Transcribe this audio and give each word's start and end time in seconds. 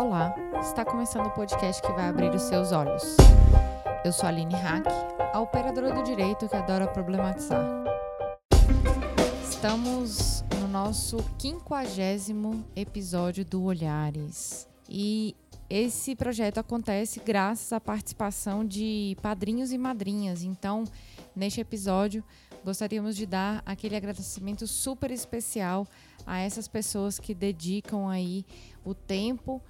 Olá, 0.00 0.34
está 0.62 0.82
começando 0.82 1.26
o 1.26 1.30
podcast 1.30 1.82
que 1.82 1.92
vai 1.92 2.08
abrir 2.08 2.34
os 2.34 2.40
seus 2.44 2.72
olhos. 2.72 3.02
Eu 4.02 4.10
sou 4.14 4.24
a 4.24 4.28
Aline 4.30 4.54
Hack, 4.54 4.86
a 5.30 5.38
operadora 5.38 5.92
do 5.92 6.02
direito 6.02 6.48
que 6.48 6.56
adora 6.56 6.86
problematizar. 6.86 7.62
Estamos 9.46 10.42
no 10.58 10.68
nosso 10.68 11.18
quinquagésimo 11.38 12.64
episódio 12.74 13.44
do 13.44 13.62
Olhares 13.62 14.66
e 14.88 15.36
esse 15.68 16.16
projeto 16.16 16.56
acontece 16.56 17.20
graças 17.20 17.70
à 17.70 17.78
participação 17.78 18.64
de 18.64 19.18
padrinhos 19.20 19.70
e 19.70 19.76
madrinhas. 19.76 20.42
Então, 20.42 20.84
neste 21.36 21.60
episódio, 21.60 22.24
gostaríamos 22.64 23.14
de 23.14 23.26
dar 23.26 23.62
aquele 23.66 23.96
agradecimento 23.96 24.66
super 24.66 25.10
especial 25.10 25.86
a 26.26 26.38
essas 26.38 26.68
pessoas 26.68 27.18
que 27.18 27.34
dedicam 27.34 28.08
aí 28.08 28.44
o 28.84 28.94
tempo 28.94 29.62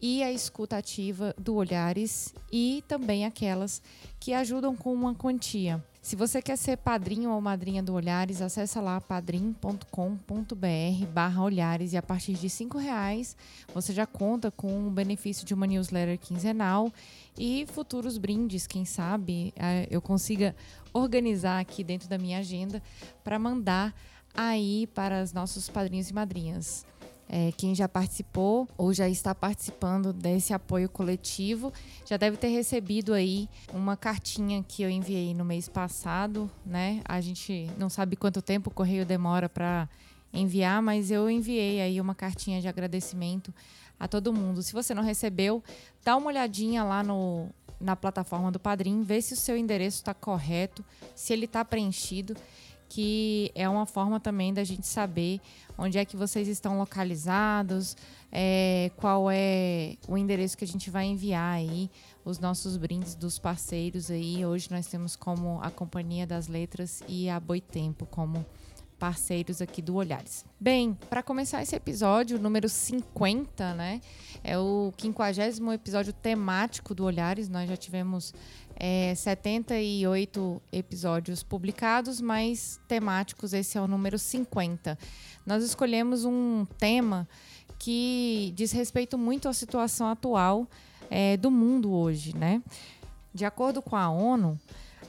e 0.00 0.22
a 0.22 0.30
escuta 0.30 0.76
ativa 0.76 1.34
do 1.38 1.54
Olhares 1.54 2.34
e 2.52 2.84
também 2.86 3.24
aquelas 3.24 3.80
que 4.20 4.34
ajudam 4.34 4.76
com 4.76 4.92
uma 4.92 5.14
quantia. 5.14 5.82
Se 6.02 6.14
você 6.14 6.42
quer 6.42 6.58
ser 6.58 6.76
padrinho 6.76 7.30
ou 7.30 7.40
madrinha 7.40 7.82
do 7.82 7.94
Olhares, 7.94 8.42
acessa 8.42 8.78
lá 8.78 9.00
padrim.com.br 9.00 9.86
barra 11.10 11.42
Olhares 11.42 11.94
e 11.94 11.96
a 11.96 12.02
partir 12.02 12.34
de 12.34 12.50
cinco 12.50 12.76
reais 12.76 13.34
você 13.72 13.94
já 13.94 14.04
conta 14.04 14.50
com 14.50 14.86
o 14.86 14.90
benefício 14.90 15.46
de 15.46 15.54
uma 15.54 15.66
newsletter 15.66 16.18
quinzenal 16.18 16.92
e 17.38 17.66
futuros 17.72 18.18
brindes, 18.18 18.66
quem 18.66 18.84
sabe 18.84 19.54
eh, 19.56 19.88
eu 19.90 20.02
consiga 20.02 20.54
organizar 20.92 21.58
aqui 21.58 21.82
dentro 21.82 22.06
da 22.06 22.18
minha 22.18 22.40
agenda 22.40 22.82
para 23.24 23.38
mandar 23.38 23.94
aí 24.34 24.86
para 24.88 25.22
os 25.22 25.32
nossos 25.32 25.68
padrinhos 25.68 26.10
e 26.10 26.14
madrinhas. 26.14 26.84
É, 27.26 27.52
quem 27.52 27.74
já 27.74 27.88
participou 27.88 28.68
ou 28.76 28.92
já 28.92 29.08
está 29.08 29.34
participando 29.34 30.12
desse 30.12 30.52
apoio 30.52 30.90
coletivo 30.90 31.72
já 32.04 32.18
deve 32.18 32.36
ter 32.36 32.48
recebido 32.48 33.14
aí 33.14 33.48
uma 33.72 33.96
cartinha 33.96 34.62
que 34.62 34.82
eu 34.82 34.90
enviei 34.90 35.32
no 35.32 35.44
mês 35.44 35.66
passado, 35.66 36.50
né? 36.66 37.00
A 37.04 37.20
gente 37.22 37.70
não 37.78 37.88
sabe 37.88 38.14
quanto 38.14 38.42
tempo 38.42 38.68
o 38.68 38.72
correio 38.72 39.06
demora 39.06 39.48
para 39.48 39.88
enviar, 40.32 40.82
mas 40.82 41.10
eu 41.10 41.30
enviei 41.30 41.80
aí 41.80 42.00
uma 42.00 42.14
cartinha 42.14 42.60
de 42.60 42.68
agradecimento 42.68 43.54
a 43.98 44.06
todo 44.06 44.32
mundo. 44.32 44.62
Se 44.62 44.72
você 44.72 44.92
não 44.92 45.02
recebeu, 45.02 45.62
dá 46.04 46.16
uma 46.16 46.26
olhadinha 46.26 46.84
lá 46.84 47.02
no, 47.02 47.48
na 47.80 47.96
plataforma 47.96 48.52
do 48.52 48.60
Padrim, 48.60 49.02
vê 49.02 49.22
se 49.22 49.34
o 49.34 49.36
seu 49.36 49.56
endereço 49.56 49.98
está 49.98 50.12
correto, 50.12 50.84
se 51.14 51.32
ele 51.32 51.46
está 51.46 51.64
preenchido 51.64 52.36
que 52.88 53.50
é 53.54 53.68
uma 53.68 53.86
forma 53.86 54.20
também 54.20 54.52
da 54.52 54.64
gente 54.64 54.86
saber 54.86 55.40
onde 55.76 55.98
é 55.98 56.04
que 56.04 56.16
vocês 56.16 56.48
estão 56.48 56.78
localizados, 56.78 57.96
é, 58.30 58.90
qual 58.96 59.30
é 59.30 59.96
o 60.08 60.16
endereço 60.16 60.56
que 60.56 60.64
a 60.64 60.68
gente 60.68 60.90
vai 60.90 61.06
enviar 61.06 61.54
aí 61.54 61.90
os 62.24 62.38
nossos 62.38 62.76
brindes 62.76 63.14
dos 63.14 63.38
parceiros 63.38 64.10
aí. 64.10 64.44
Hoje 64.44 64.68
nós 64.70 64.86
temos 64.86 65.14
como 65.16 65.60
a 65.62 65.70
Companhia 65.70 66.26
das 66.26 66.48
Letras 66.48 67.02
e 67.08 67.28
a 67.28 67.38
Boitempo 67.38 68.06
como 68.06 68.44
parceiros 68.98 69.60
aqui 69.60 69.82
do 69.82 69.96
Olhares. 69.96 70.44
Bem, 70.58 70.96
para 71.10 71.22
começar 71.22 71.62
esse 71.62 71.76
episódio, 71.76 72.38
número 72.38 72.68
50, 72.68 73.74
né? 73.74 74.00
É 74.42 74.58
o 74.58 74.92
50 74.96 75.72
episódio 75.74 76.12
temático 76.12 76.94
do 76.94 77.04
Olhares. 77.04 77.48
Nós 77.48 77.68
já 77.68 77.76
tivemos 77.76 78.32
é, 78.76 79.14
78 79.14 80.62
episódios 80.72 81.42
publicados, 81.42 82.20
mas 82.20 82.80
temáticos, 82.88 83.52
esse 83.52 83.78
é 83.78 83.80
o 83.80 83.86
número 83.86 84.18
50. 84.18 84.98
Nós 85.46 85.62
escolhemos 85.64 86.24
um 86.24 86.66
tema 86.78 87.28
que 87.78 88.52
diz 88.56 88.72
respeito 88.72 89.18
muito 89.18 89.48
à 89.48 89.52
situação 89.52 90.08
atual 90.08 90.66
é, 91.10 91.36
do 91.36 91.50
mundo 91.50 91.92
hoje, 91.92 92.36
né? 92.36 92.62
De 93.32 93.44
acordo 93.44 93.82
com 93.82 93.96
a 93.96 94.08
ONU, 94.08 94.58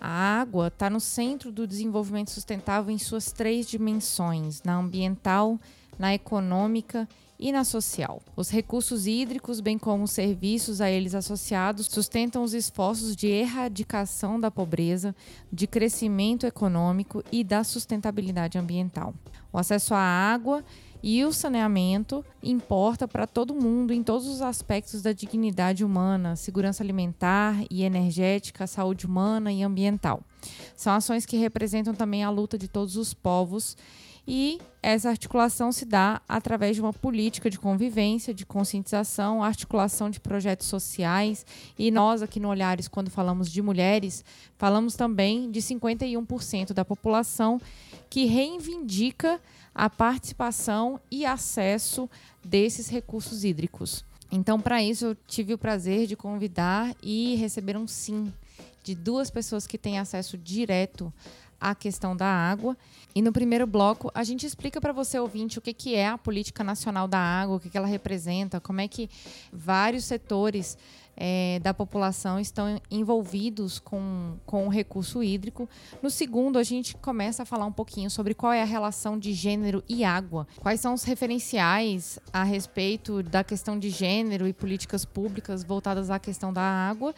a 0.01 0.09
água 0.39 0.67
está 0.67 0.89
no 0.89 0.99
centro 0.99 1.51
do 1.51 1.65
desenvolvimento 1.65 2.31
sustentável 2.31 2.93
em 2.93 2.97
suas 2.97 3.31
três 3.31 3.67
dimensões: 3.67 4.61
na 4.63 4.75
ambiental, 4.75 5.59
na 5.97 6.13
econômica 6.13 7.07
e 7.39 7.51
na 7.51 7.63
social. 7.63 8.21
Os 8.35 8.49
recursos 8.49 9.07
hídricos, 9.07 9.59
bem 9.59 9.77
como 9.77 10.03
os 10.03 10.11
serviços 10.11 10.81
a 10.81 10.89
eles 10.89 11.13
associados, 11.13 11.87
sustentam 11.87 12.43
os 12.43 12.53
esforços 12.53 13.15
de 13.15 13.27
erradicação 13.27 14.39
da 14.39 14.49
pobreza, 14.49 15.15
de 15.51 15.67
crescimento 15.67 16.45
econômico 16.45 17.23
e 17.31 17.43
da 17.43 17.63
sustentabilidade 17.63 18.57
ambiental. 18.57 19.13
O 19.51 19.57
acesso 19.57 19.93
à 19.93 19.99
água 19.99 20.63
e 21.07 21.23
o 21.23 21.31
saneamento 21.31 22.25
importa 22.41 23.07
para 23.07 23.27
todo 23.27 23.53
mundo 23.53 23.93
em 23.93 24.01
todos 24.01 24.27
os 24.27 24.41
aspectos 24.41 25.03
da 25.03 25.13
dignidade 25.13 25.85
humana, 25.85 26.35
segurança 26.35 26.81
alimentar 26.81 27.63
e 27.69 27.83
energética, 27.83 28.65
saúde 28.65 29.05
humana 29.05 29.51
e 29.51 29.61
ambiental. 29.61 30.23
São 30.75 30.93
ações 30.93 31.25
que 31.25 31.37
representam 31.37 31.93
também 31.93 32.23
a 32.23 32.29
luta 32.31 32.57
de 32.57 32.67
todos 32.67 32.97
os 32.97 33.13
povos 33.13 33.77
e 34.27 34.59
essa 34.81 35.09
articulação 35.09 35.71
se 35.71 35.85
dá 35.85 36.21
através 36.27 36.75
de 36.75 36.81
uma 36.81 36.93
política 36.93 37.49
de 37.49 37.59
convivência, 37.59 38.33
de 38.33 38.45
conscientização, 38.45 39.43
articulação 39.43 40.09
de 40.09 40.19
projetos 40.19 40.67
sociais. 40.67 41.45
E 41.77 41.89
nós, 41.91 42.21
aqui 42.21 42.39
no 42.39 42.49
Olhares, 42.49 42.87
quando 42.87 43.09
falamos 43.09 43.51
de 43.51 43.61
mulheres, 43.61 44.23
falamos 44.57 44.95
também 44.95 45.49
de 45.49 45.59
51% 45.59 46.73
da 46.73 46.85
população 46.85 47.59
que 48.09 48.25
reivindica 48.25 49.39
a 49.73 49.89
participação 49.89 50.99
e 51.11 51.25
acesso 51.25 52.09
desses 52.43 52.87
recursos 52.87 53.43
hídricos. 53.43 54.05
Então, 54.31 54.59
para 54.59 54.81
isso, 54.83 55.05
eu 55.05 55.17
tive 55.27 55.53
o 55.53 55.57
prazer 55.57 56.07
de 56.07 56.15
convidar 56.15 56.95
e 57.01 57.35
receber 57.35 57.77
um 57.77 57.87
sim 57.87 58.31
de 58.83 58.93
duas 58.93 59.31
pessoas 59.31 59.65
que 59.65 59.79
têm 59.79 59.97
acesso 59.97 60.37
direto 60.37 61.11
a 61.65 61.73
questão 61.73 62.15
da 62.15 62.27
água. 62.27 62.77
E 63.15 63.21
no 63.23 63.31
primeiro 63.31 63.65
bloco, 63.65 64.11
a 64.13 64.23
gente 64.23 64.45
explica 64.45 64.79
para 64.79 64.93
você, 64.93 65.17
ouvinte, 65.17 65.57
o 65.57 65.61
que, 65.61 65.73
que 65.73 65.95
é 65.95 66.07
a 66.07 66.17
Política 66.17 66.63
Nacional 66.63 67.07
da 67.07 67.17
Água, 67.17 67.55
o 67.55 67.59
que, 67.59 67.71
que 67.71 67.77
ela 67.77 67.87
representa, 67.87 68.59
como 68.59 68.81
é 68.81 68.87
que 68.87 69.09
vários 69.51 70.03
setores 70.03 70.77
é, 71.17 71.59
da 71.63 71.73
população 71.73 72.39
estão 72.39 72.79
envolvidos 72.91 73.79
com, 73.79 74.35
com 74.45 74.67
o 74.67 74.69
recurso 74.69 75.23
hídrico. 75.23 75.67
No 76.03 76.09
segundo, 76.09 76.59
a 76.59 76.63
gente 76.63 76.95
começa 76.97 77.43
a 77.43 77.45
falar 77.45 77.65
um 77.65 77.71
pouquinho 77.71 78.09
sobre 78.09 78.33
qual 78.33 78.51
é 78.51 78.61
a 78.61 78.65
relação 78.65 79.17
de 79.17 79.33
gênero 79.33 79.83
e 79.87 80.03
água, 80.03 80.47
quais 80.59 80.79
são 80.79 80.93
os 80.93 81.03
referenciais 81.03 82.19
a 82.31 82.43
respeito 82.43 83.23
da 83.23 83.43
questão 83.43 83.79
de 83.79 83.89
gênero 83.89 84.47
e 84.47 84.53
políticas 84.53 85.05
públicas 85.05 85.63
voltadas 85.63 86.09
à 86.09 86.19
questão 86.19 86.51
da 86.51 86.61
água 86.61 87.15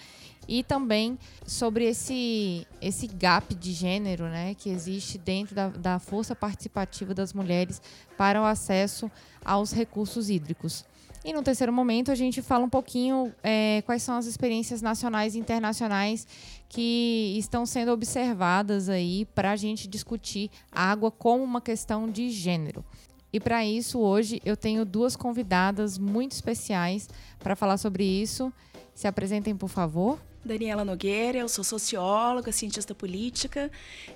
e 0.48 0.64
também 0.64 1.18
sobre 1.46 1.86
esse, 1.86 2.66
esse 2.82 3.08
gap 3.08 3.54
de 3.54 3.74
gênero 3.74 4.26
né, 4.26 4.56
que 4.56 4.70
existe 4.70 5.18
dentro 5.18 5.54
da, 5.54 5.70
da 5.70 6.00
força 6.00 6.36
participativa 6.36 7.14
das 7.14 7.34
mulheres 7.34 7.82
para 8.18 8.42
o 8.42 8.46
acesso 8.46 9.12
aos 9.44 9.72
recursos 9.72 10.30
hídricos. 10.30 10.86
E 11.26 11.34
no 11.34 11.44
terceiro 11.44 11.74
momento, 11.74 12.10
a 12.10 12.16
gente 12.16 12.42
fala 12.42 12.64
um 12.64 12.70
pouquinho 12.70 13.34
é, 13.44 13.82
quais 13.86 14.02
são 14.02 14.16
as 14.16 14.26
experiências 14.26 14.82
nacionais 14.82 15.36
e 15.36 15.40
internacionais 15.40 16.26
que 16.70 17.36
estão 17.38 17.66
sendo 17.66 17.92
observadas 17.92 18.88
aí 18.88 19.26
para 19.36 19.52
a 19.52 19.56
gente 19.58 19.90
discutir 19.90 20.50
a 20.72 20.90
água 20.90 21.12
como 21.12 21.44
uma 21.44 21.60
questão 21.60 22.10
de 22.10 22.30
gênero. 22.30 22.84
E 23.32 23.40
para 23.40 23.66
isso, 23.66 24.00
hoje 24.00 24.42
eu 24.46 24.56
tenho 24.56 24.86
duas 24.86 25.16
convidadas 25.16 25.98
muito 25.98 26.32
especiais 26.32 27.10
para 27.40 27.56
falar 27.58 27.78
sobre 27.78 28.06
isso. 28.06 28.52
Se 28.96 29.08
apresentem, 29.08 29.56
por 29.56 29.68
favor. 29.68 30.20
Daniela 30.48 30.84
Nogueira, 30.84 31.38
eu 31.38 31.50
sou 31.50 31.64
socióloga, 31.64 32.52
cientista 32.52 32.96
política, 32.96 33.70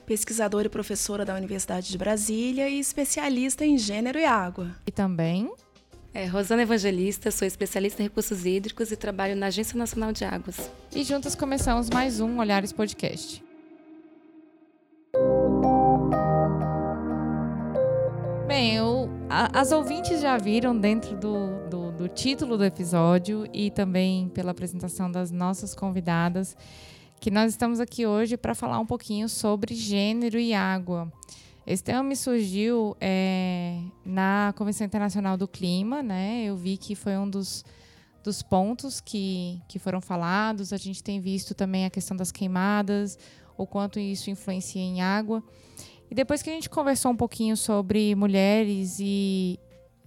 pesquisadora 0.06 0.68
e 0.68 0.69
professora 0.69 1.25
da 1.25 1.36
Universidade 1.36 1.90
de 1.90 1.97
Brasília 1.97 2.69
e 2.69 2.80
especialista 2.80 3.66
em 3.66 3.78
gênero 3.78 4.18
e 4.18 4.25
água. 4.25 4.75
E 4.88 4.91
também 4.91 5.52
é, 6.14 6.25
Rosana 6.25 6.64
Evangelista, 6.64 7.32
sou 7.32 7.47
especialista 7.47 8.02
em 8.02 8.06
recursos 8.06 8.46
hídricos 8.46 8.91
e 8.91 8.97
trabalho 8.97 9.35
na 9.35 9.47
Agência 9.47 9.78
Nacional 9.78 10.11
de 10.11 10.26
Águas. 10.26 10.72
E 10.94 11.03
juntas 11.03 11.35
começamos 11.35 11.90
mais 11.90 12.20
um 12.20 12.40
Olhares 12.40 12.73
Podcast. 12.73 13.44
Bem, 18.46 18.76
eu, 18.76 19.09
a, 19.29 19.61
as 19.61 19.72
ouvintes 19.72 20.20
já 20.20 20.38
viram 20.38 20.78
dentro 20.78 21.16
do, 21.16 21.70
do, 21.70 21.91
do 22.02 22.08
título 22.08 22.58
do 22.58 22.66
episódio 22.66 23.48
e 23.53 23.70
também 23.70 24.28
pela 24.30 24.50
apresentação 24.50 25.12
das 25.12 25.30
nossas 25.30 25.76
convidadas 25.76 26.58
que 27.20 27.30
nós 27.30 27.52
estamos 27.52 27.80
aqui 27.80 28.08
hoje 28.08 28.36
para 28.36 28.56
falar 28.56 28.80
um 28.80 28.88
pouquinho 28.88 29.30
sobre 29.30 29.76
gênero 29.76 30.40
e 30.40 30.52
água. 30.52 31.14
Esse 31.66 31.84
tema 31.84 32.02
me 32.02 32.16
surgiu 32.16 32.98
é, 33.00 33.80
na 34.03 34.52
Convenção 34.58 34.88
Internacional 34.88 35.38
do 35.38 35.48
Clima, 35.48 36.02
né? 36.02 36.44
Eu 36.44 36.58
vi 36.58 36.76
que 36.76 36.96
foi 36.96 37.16
um 37.20 37.30
dos, 37.30 37.64
dos 38.24 38.42
pontos 38.42 39.00
que, 39.00 39.62
que 39.68 39.78
foram 39.78 40.02
falados. 40.02 40.74
A 40.74 40.78
gente 40.78 41.04
tem 41.04 41.22
visto 41.22 41.54
também 41.54 41.86
a 41.86 41.90
questão 41.92 42.18
das 42.18 42.32
queimadas, 42.32 43.20
o 43.56 43.68
quanto 43.68 44.00
isso 44.00 44.32
influencia 44.32 44.82
em 44.82 45.04
água. 45.04 45.44
E 46.09 46.16
depois 46.16 46.42
que 46.42 46.50
a 46.50 46.54
gente 46.54 46.68
conversou 46.68 47.12
um 47.12 47.16
pouquinho 47.16 47.56
sobre 47.56 48.16
mulheres 48.16 48.97
e 49.00 49.59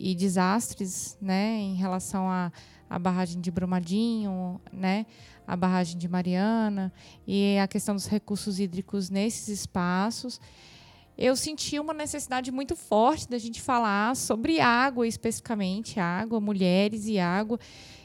e 0.04 0.14
desastres, 0.14 1.16
né, 1.18 1.58
em 1.58 1.76
relação 1.76 2.28
à 2.28 2.52
a 2.90 2.98
barragem 2.98 3.40
de 3.40 3.50
Brumadinho, 3.50 4.60
né, 4.70 5.06
a 5.46 5.56
barragem 5.56 5.96
de 5.96 6.06
Mariana 6.06 6.92
e 7.26 7.56
a 7.58 7.66
questão 7.66 7.94
dos 7.94 8.06
recursos 8.06 8.60
hídricos 8.60 9.08
nesses 9.08 9.48
espaços, 9.48 10.38
eu 11.16 11.34
senti 11.34 11.80
uma 11.80 11.94
necessidade 11.94 12.52
muito 12.52 12.76
forte 12.76 13.26
da 13.30 13.38
gente 13.38 13.62
falar 13.62 14.14
sobre 14.14 14.60
água 14.60 15.08
especificamente, 15.08 15.98
água, 15.98 16.38
mulheres 16.38 17.06
e 17.06 17.18
água, 17.18 17.58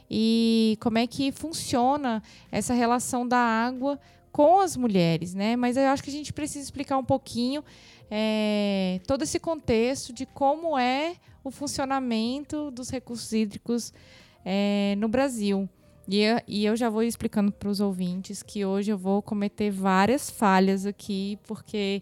e 0.09 0.77
como 0.79 0.99
é 0.99 1.05
que 1.05 1.33
funciona 1.33 2.23
essa 2.49 2.73
relação 2.73 3.27
da 3.27 3.37
água 3.37 3.99
com 4.31 4.61
as 4.61 4.77
mulheres, 4.77 5.33
né? 5.33 5.57
Mas 5.57 5.75
eu 5.75 5.87
acho 5.87 6.01
que 6.01 6.09
a 6.09 6.13
gente 6.13 6.31
precisa 6.31 6.63
explicar 6.63 6.97
um 6.97 7.03
pouquinho 7.03 7.61
é, 8.09 9.01
todo 9.05 9.23
esse 9.23 9.37
contexto 9.37 10.13
de 10.13 10.25
como 10.25 10.77
é 10.79 11.17
o 11.49 11.51
funcionamento 11.51 12.71
dos 12.71 12.89
recursos 12.89 13.31
hídricos 13.33 13.93
é, 14.45 14.95
no 14.97 15.07
Brasil. 15.07 15.69
E 16.07 16.21
eu, 16.21 16.41
e 16.47 16.65
eu 16.65 16.75
já 16.75 16.89
vou 16.89 17.03
explicando 17.03 17.51
para 17.51 17.69
os 17.69 17.79
ouvintes 17.79 18.41
que 18.41 18.65
hoje 18.65 18.91
eu 18.91 18.97
vou 18.97 19.21
cometer 19.21 19.69
várias 19.69 20.29
falhas 20.29 20.85
aqui, 20.85 21.37
porque 21.45 22.01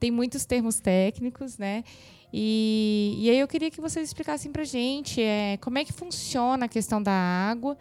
tem 0.00 0.10
muitos 0.10 0.44
termos 0.44 0.80
técnicos, 0.80 1.56
né? 1.56 1.84
E, 2.32 3.14
e 3.18 3.30
aí 3.30 3.38
eu 3.38 3.46
queria 3.46 3.70
que 3.70 3.80
vocês 3.80 4.08
explicassem 4.08 4.50
para 4.50 4.62
a 4.62 4.64
gente 4.64 5.22
é, 5.22 5.56
como 5.58 5.78
é 5.78 5.84
que 5.84 5.92
funciona 5.92 6.66
a 6.66 6.68
questão 6.68 7.00
da 7.00 7.12
água, 7.12 7.78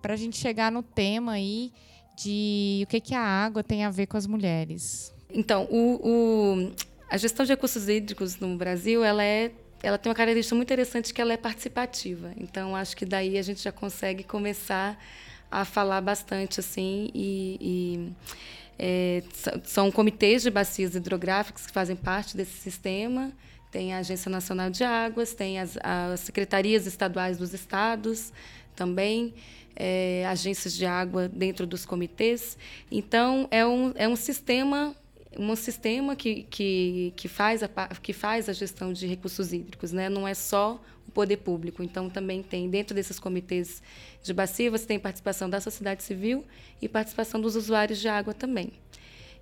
para 0.00 0.14
a 0.14 0.16
gente 0.16 0.38
chegar 0.38 0.72
no 0.72 0.82
tema 0.82 1.32
aí 1.32 1.70
de 2.16 2.82
o 2.84 2.86
que, 2.86 3.00
que 3.00 3.14
a 3.14 3.20
água 3.20 3.62
tem 3.62 3.84
a 3.84 3.90
ver 3.90 4.06
com 4.06 4.16
as 4.16 4.26
mulheres. 4.26 5.14
Então, 5.32 5.68
o, 5.70 6.00
o, 6.02 6.72
a 7.10 7.18
gestão 7.18 7.44
de 7.44 7.52
recursos 7.52 7.88
hídricos 7.88 8.36
no 8.36 8.56
Brasil, 8.56 9.04
ela 9.04 9.22
é 9.22 9.52
ela 9.82 9.98
tem 9.98 10.10
uma 10.10 10.14
característica 10.14 10.54
muito 10.54 10.68
interessante 10.68 11.12
que 11.12 11.20
ela 11.20 11.32
é 11.32 11.36
participativa. 11.36 12.32
Então, 12.36 12.76
acho 12.76 12.96
que 12.96 13.04
daí 13.04 13.38
a 13.38 13.42
gente 13.42 13.62
já 13.62 13.72
consegue 13.72 14.24
começar 14.24 14.98
a 15.50 15.64
falar 15.64 16.00
bastante 16.00 16.60
assim 16.60 17.10
e, 17.14 17.58
e 17.60 18.12
é, 18.78 19.22
são 19.64 19.90
comitês 19.90 20.42
de 20.42 20.50
bacias 20.50 20.94
hidrográficas 20.94 21.66
que 21.66 21.72
fazem 21.72 21.96
parte 21.96 22.36
desse 22.36 22.58
sistema. 22.58 23.32
Tem 23.70 23.94
a 23.94 23.98
Agência 23.98 24.30
Nacional 24.30 24.70
de 24.70 24.84
Águas, 24.84 25.32
tem 25.32 25.58
as, 25.58 25.76
as 25.82 26.20
secretarias 26.20 26.86
estaduais 26.86 27.38
dos 27.38 27.54
estados 27.54 28.32
também, 28.74 29.34
é, 29.76 30.26
agências 30.26 30.74
de 30.74 30.84
água 30.86 31.28
dentro 31.28 31.66
dos 31.66 31.84
comitês. 31.84 32.56
Então, 32.90 33.46
é 33.50 33.64
um, 33.64 33.92
é 33.94 34.08
um 34.08 34.16
sistema 34.16 34.94
um 35.38 35.54
sistema 35.54 36.16
que, 36.16 36.42
que, 36.44 37.12
que, 37.16 37.28
faz 37.28 37.62
a, 37.62 37.68
que 38.02 38.12
faz 38.12 38.48
a 38.48 38.52
gestão 38.52 38.92
de 38.92 39.06
recursos 39.06 39.52
hídricos, 39.52 39.92
né? 39.92 40.08
não 40.08 40.26
é 40.26 40.34
só 40.34 40.80
o 41.06 41.10
poder 41.10 41.38
público. 41.38 41.82
Então, 41.82 42.10
também 42.10 42.42
tem, 42.42 42.68
dentro 42.68 42.94
desses 42.94 43.18
comitês 43.18 43.82
de 44.22 44.32
bacia, 44.32 44.70
você 44.70 44.86
tem 44.86 44.98
participação 44.98 45.48
da 45.48 45.60
sociedade 45.60 46.02
civil 46.02 46.44
e 46.80 46.88
participação 46.88 47.40
dos 47.40 47.56
usuários 47.56 47.98
de 47.98 48.08
água 48.08 48.34
também. 48.34 48.72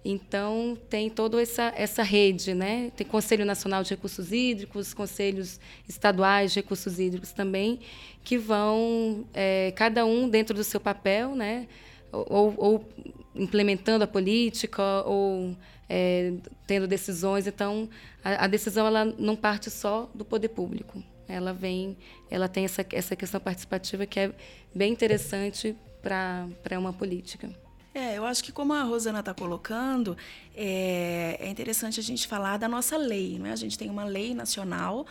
Então, 0.04 0.78
tem 0.88 1.10
toda 1.10 1.42
essa, 1.42 1.72
essa 1.76 2.02
rede, 2.02 2.54
né? 2.54 2.90
Tem 2.96 3.06
Conselho 3.06 3.44
Nacional 3.44 3.82
de 3.82 3.90
Recursos 3.90 4.32
Hídricos, 4.32 4.94
conselhos 4.94 5.58
estaduais 5.88 6.52
de 6.52 6.60
recursos 6.60 7.00
hídricos 7.00 7.32
também, 7.32 7.80
que 8.22 8.38
vão, 8.38 9.26
é, 9.34 9.72
cada 9.74 10.06
um 10.06 10.28
dentro 10.28 10.54
do 10.54 10.62
seu 10.62 10.80
papel, 10.80 11.34
né? 11.34 11.66
Ou, 12.12 12.54
ou 12.56 12.88
implementando 13.34 14.04
a 14.04 14.06
política, 14.06 15.02
ou 15.04 15.56
é, 15.88 16.34
tendo 16.66 16.86
decisões. 16.86 17.46
Então, 17.46 17.88
a, 18.22 18.44
a, 18.44 18.46
decisão 18.46 18.86
ela 18.86 19.04
não 19.04 19.34
parte 19.36 19.70
só 19.70 20.10
do 20.14 20.24
poder 20.24 20.48
público. 20.48 21.02
Ela 21.26 21.52
vem, 21.52 21.96
ela 22.30 22.48
tem 22.48 22.64
essa, 22.64 22.84
essa 22.92 23.14
questão 23.14 23.40
participativa 23.40 24.06
que 24.06 24.20
é 24.20 24.32
bem 24.74 24.92
interessante 24.92 25.76
para 26.02 26.78
uma 26.78 26.92
política. 26.92 27.50
É, 27.94 28.16
eu 28.16 28.24
acho 28.24 28.44
que 28.44 28.52
como 28.52 28.72
a 28.72 28.82
Rosana 28.82 29.20
está 29.20 29.34
colocando, 29.34 30.16
é, 30.54 31.36
é, 31.40 31.48
interessante 31.48 31.98
a 31.98 32.02
gente 32.02 32.28
falar 32.28 32.56
da 32.56 32.68
nossa 32.68 32.96
lei. 32.96 33.38
Né? 33.38 33.50
A 33.50 33.56
gente 33.56 33.76
tem 33.76 33.90
uma 33.90 34.04
lei 34.04 34.34
nacional, 34.34 35.06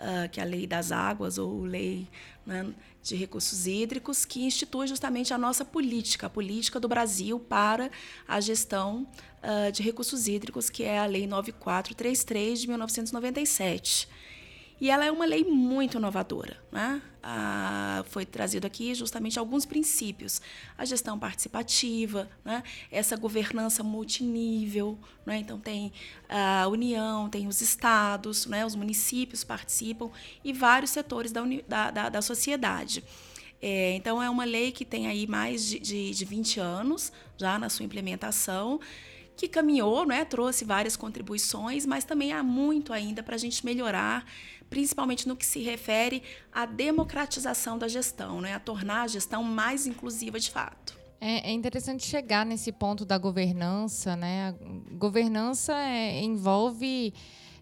uh, 0.00 0.28
que 0.28 0.40
é 0.40 0.42
a 0.42 0.46
Lei 0.46 0.66
das 0.66 0.90
Águas, 0.90 1.38
ou 1.38 1.62
Lei 1.62 2.08
né, 2.44 2.66
de 3.02 3.16
Recursos 3.16 3.66
Hídricos, 3.66 4.24
que 4.24 4.44
institui 4.44 4.86
justamente 4.86 5.34
a 5.34 5.38
nossa 5.38 5.64
política, 5.64 6.26
a 6.26 6.30
política 6.30 6.78
do 6.78 6.88
Brasil 6.88 7.38
para 7.40 7.90
a 8.26 8.40
gestão 8.40 9.06
uh, 9.42 9.72
de 9.72 9.82
recursos 9.82 10.28
hídricos, 10.28 10.70
que 10.70 10.84
é 10.84 10.98
a 10.98 11.06
Lei 11.06 11.26
9433 11.26 12.60
de 12.60 12.68
1997. 12.68 14.08
E 14.80 14.90
ela 14.90 15.04
é 15.04 15.10
uma 15.10 15.24
lei 15.24 15.44
muito 15.44 15.98
inovadora. 15.98 16.56
Né? 16.70 17.02
Foi 18.08 18.26
trazido 18.26 18.66
aqui 18.66 18.94
justamente 18.94 19.38
alguns 19.38 19.64
princípios. 19.64 20.40
A 20.76 20.84
gestão 20.84 21.18
participativa, 21.18 22.28
né? 22.44 22.62
essa 22.90 23.16
governança 23.16 23.82
multinível. 23.82 24.98
Né? 25.24 25.38
Então, 25.38 25.58
tem 25.58 25.92
a 26.28 26.66
União, 26.68 27.28
tem 27.28 27.46
os 27.46 27.60
estados, 27.60 28.46
né? 28.46 28.66
os 28.66 28.74
municípios 28.74 29.44
participam 29.44 30.10
e 30.44 30.52
vários 30.52 30.90
setores 30.90 31.30
da, 31.30 31.42
da, 31.68 31.90
da, 31.90 32.08
da 32.08 32.22
sociedade. 32.22 33.04
É, 33.60 33.94
então, 33.94 34.20
é 34.20 34.28
uma 34.28 34.44
lei 34.44 34.72
que 34.72 34.84
tem 34.84 35.06
aí 35.06 35.26
mais 35.26 35.64
de, 35.64 35.78
de, 35.78 36.10
de 36.10 36.24
20 36.24 36.58
anos 36.58 37.12
já 37.38 37.58
na 37.58 37.68
sua 37.68 37.84
implementação 37.84 38.80
que 39.36 39.48
caminhou, 39.48 40.06
né, 40.06 40.24
trouxe 40.24 40.64
várias 40.64 40.96
contribuições, 40.96 41.86
mas 41.86 42.04
também 42.04 42.32
há 42.32 42.42
muito 42.42 42.92
ainda 42.92 43.22
para 43.22 43.34
a 43.34 43.38
gente 43.38 43.64
melhorar, 43.64 44.24
principalmente 44.72 45.28
no 45.28 45.36
que 45.36 45.44
se 45.44 45.60
refere 45.60 46.22
à 46.50 46.64
democratização 46.64 47.76
da 47.76 47.86
gestão, 47.86 48.40
né, 48.40 48.54
a 48.54 48.58
tornar 48.58 49.02
a 49.02 49.06
gestão 49.06 49.44
mais 49.44 49.86
inclusiva 49.86 50.40
de 50.40 50.50
fato. 50.50 50.98
É, 51.20 51.50
é 51.50 51.52
interessante 51.52 52.06
chegar 52.06 52.46
nesse 52.46 52.72
ponto 52.72 53.04
da 53.04 53.18
governança, 53.18 54.16
né? 54.16 54.48
A 54.48 54.94
governança 54.96 55.74
é, 55.74 56.22
envolve 56.22 57.12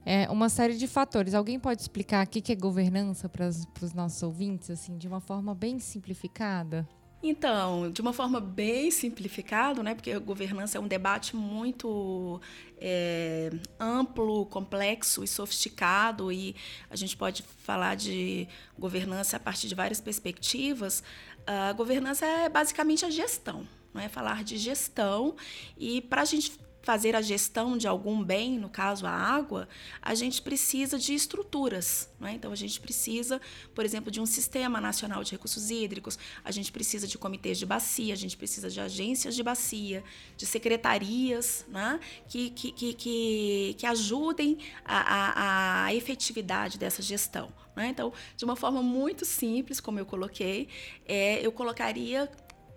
é, 0.07 0.31
uma 0.31 0.49
série 0.49 0.77
de 0.77 0.87
fatores. 0.87 1.35
Alguém 1.35 1.59
pode 1.59 1.83
explicar 1.83 2.25
o 2.25 2.31
que 2.31 2.53
é 2.53 2.55
governança 2.55 3.29
para 3.29 3.49
os 3.49 3.93
nossos 3.93 4.23
ouvintes, 4.23 4.71
assim, 4.71 4.97
de 4.97 5.09
uma 5.09 5.21
forma 5.21 5.53
bem 5.53 5.81
simplificada? 5.81 6.89
Então, 7.23 7.91
de 7.91 8.01
uma 8.01 8.15
forma 8.15 8.41
bem 8.41 8.91
simplificada, 8.91 9.83
né, 9.83 9.95
porque 9.95 10.11
a 10.11 10.19
governança 10.19 10.79
é 10.79 10.81
um 10.81 10.89
debate 10.89 11.37
muito 11.37 12.41
é, 12.79 13.51
amplo, 13.79 14.47
complexo 14.47 15.23
e 15.23 15.29
sofisticado, 15.29 16.33
e 16.33 16.57
a 16.89 16.97
gente 16.97 17.15
pode 17.19 17.43
falar 17.43 17.95
de 17.95 18.49
governança 18.79 19.37
a 19.37 19.41
partir 19.41 19.69
de 19.69 19.75
várias 19.75 20.01
perspectivas. 20.01 21.03
A 21.47 21.75
governança 21.75 22.25
é 22.25 22.49
basicamente 22.49 23.05
a 23.05 23.11
gestão, 23.11 23.69
não 23.93 24.01
é 24.01 24.09
falar 24.09 24.43
de 24.43 24.57
gestão, 24.57 25.37
e 25.77 26.01
para 26.01 26.23
a 26.23 26.25
gente 26.25 26.59
fazer 26.83 27.15
a 27.15 27.21
gestão 27.21 27.77
de 27.77 27.87
algum 27.87 28.23
bem, 28.23 28.59
no 28.59 28.69
caso 28.69 29.07
a 29.07 29.11
água, 29.11 29.69
a 30.01 30.15
gente 30.15 30.41
precisa 30.41 30.99
de 30.99 31.15
estruturas. 31.15 32.09
Né? 32.19 32.33
Então, 32.35 32.53
a 32.53 32.57
gente 32.57 32.81
precisa, 32.81 33.41
por 33.75 33.85
exemplo, 33.85 34.11
de 34.11 34.21
um 34.21 34.27
sistema 34.27 34.81
nacional 34.81 35.23
de 35.23 35.33
recursos 35.33 35.71
hídricos, 35.71 36.19
a 36.45 36.51
gente 36.51 36.73
precisa 36.73 37.07
de 37.07 37.19
comitês 37.19 37.59
de 37.59 37.67
bacia, 37.67 38.15
a 38.15 38.17
gente 38.17 38.37
precisa 38.37 38.71
de 38.71 38.81
agências 38.81 39.35
de 39.35 39.43
bacia, 39.43 40.03
de 40.37 40.47
secretarias 40.47 41.67
né? 41.69 42.01
que, 42.29 42.51
que, 42.51 42.73
que, 42.73 42.95
que, 42.95 43.77
que 43.79 43.87
ajudem 43.87 44.59
a, 44.85 45.01
a, 45.01 45.85
a 45.87 45.95
efetividade 45.95 46.79
dessa 46.79 47.03
gestão. 47.03 47.53
Né? 47.77 47.89
Então, 47.89 48.13
de 48.37 48.45
uma 48.45 48.57
forma 48.57 48.83
muito 48.83 49.25
simples, 49.25 49.81
como 49.81 49.99
eu 49.99 50.07
coloquei, 50.07 50.69
é, 51.07 51.45
eu 51.45 51.53
colocaria 51.53 52.31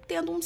tendo 0.07 0.31
um, 0.31 0.39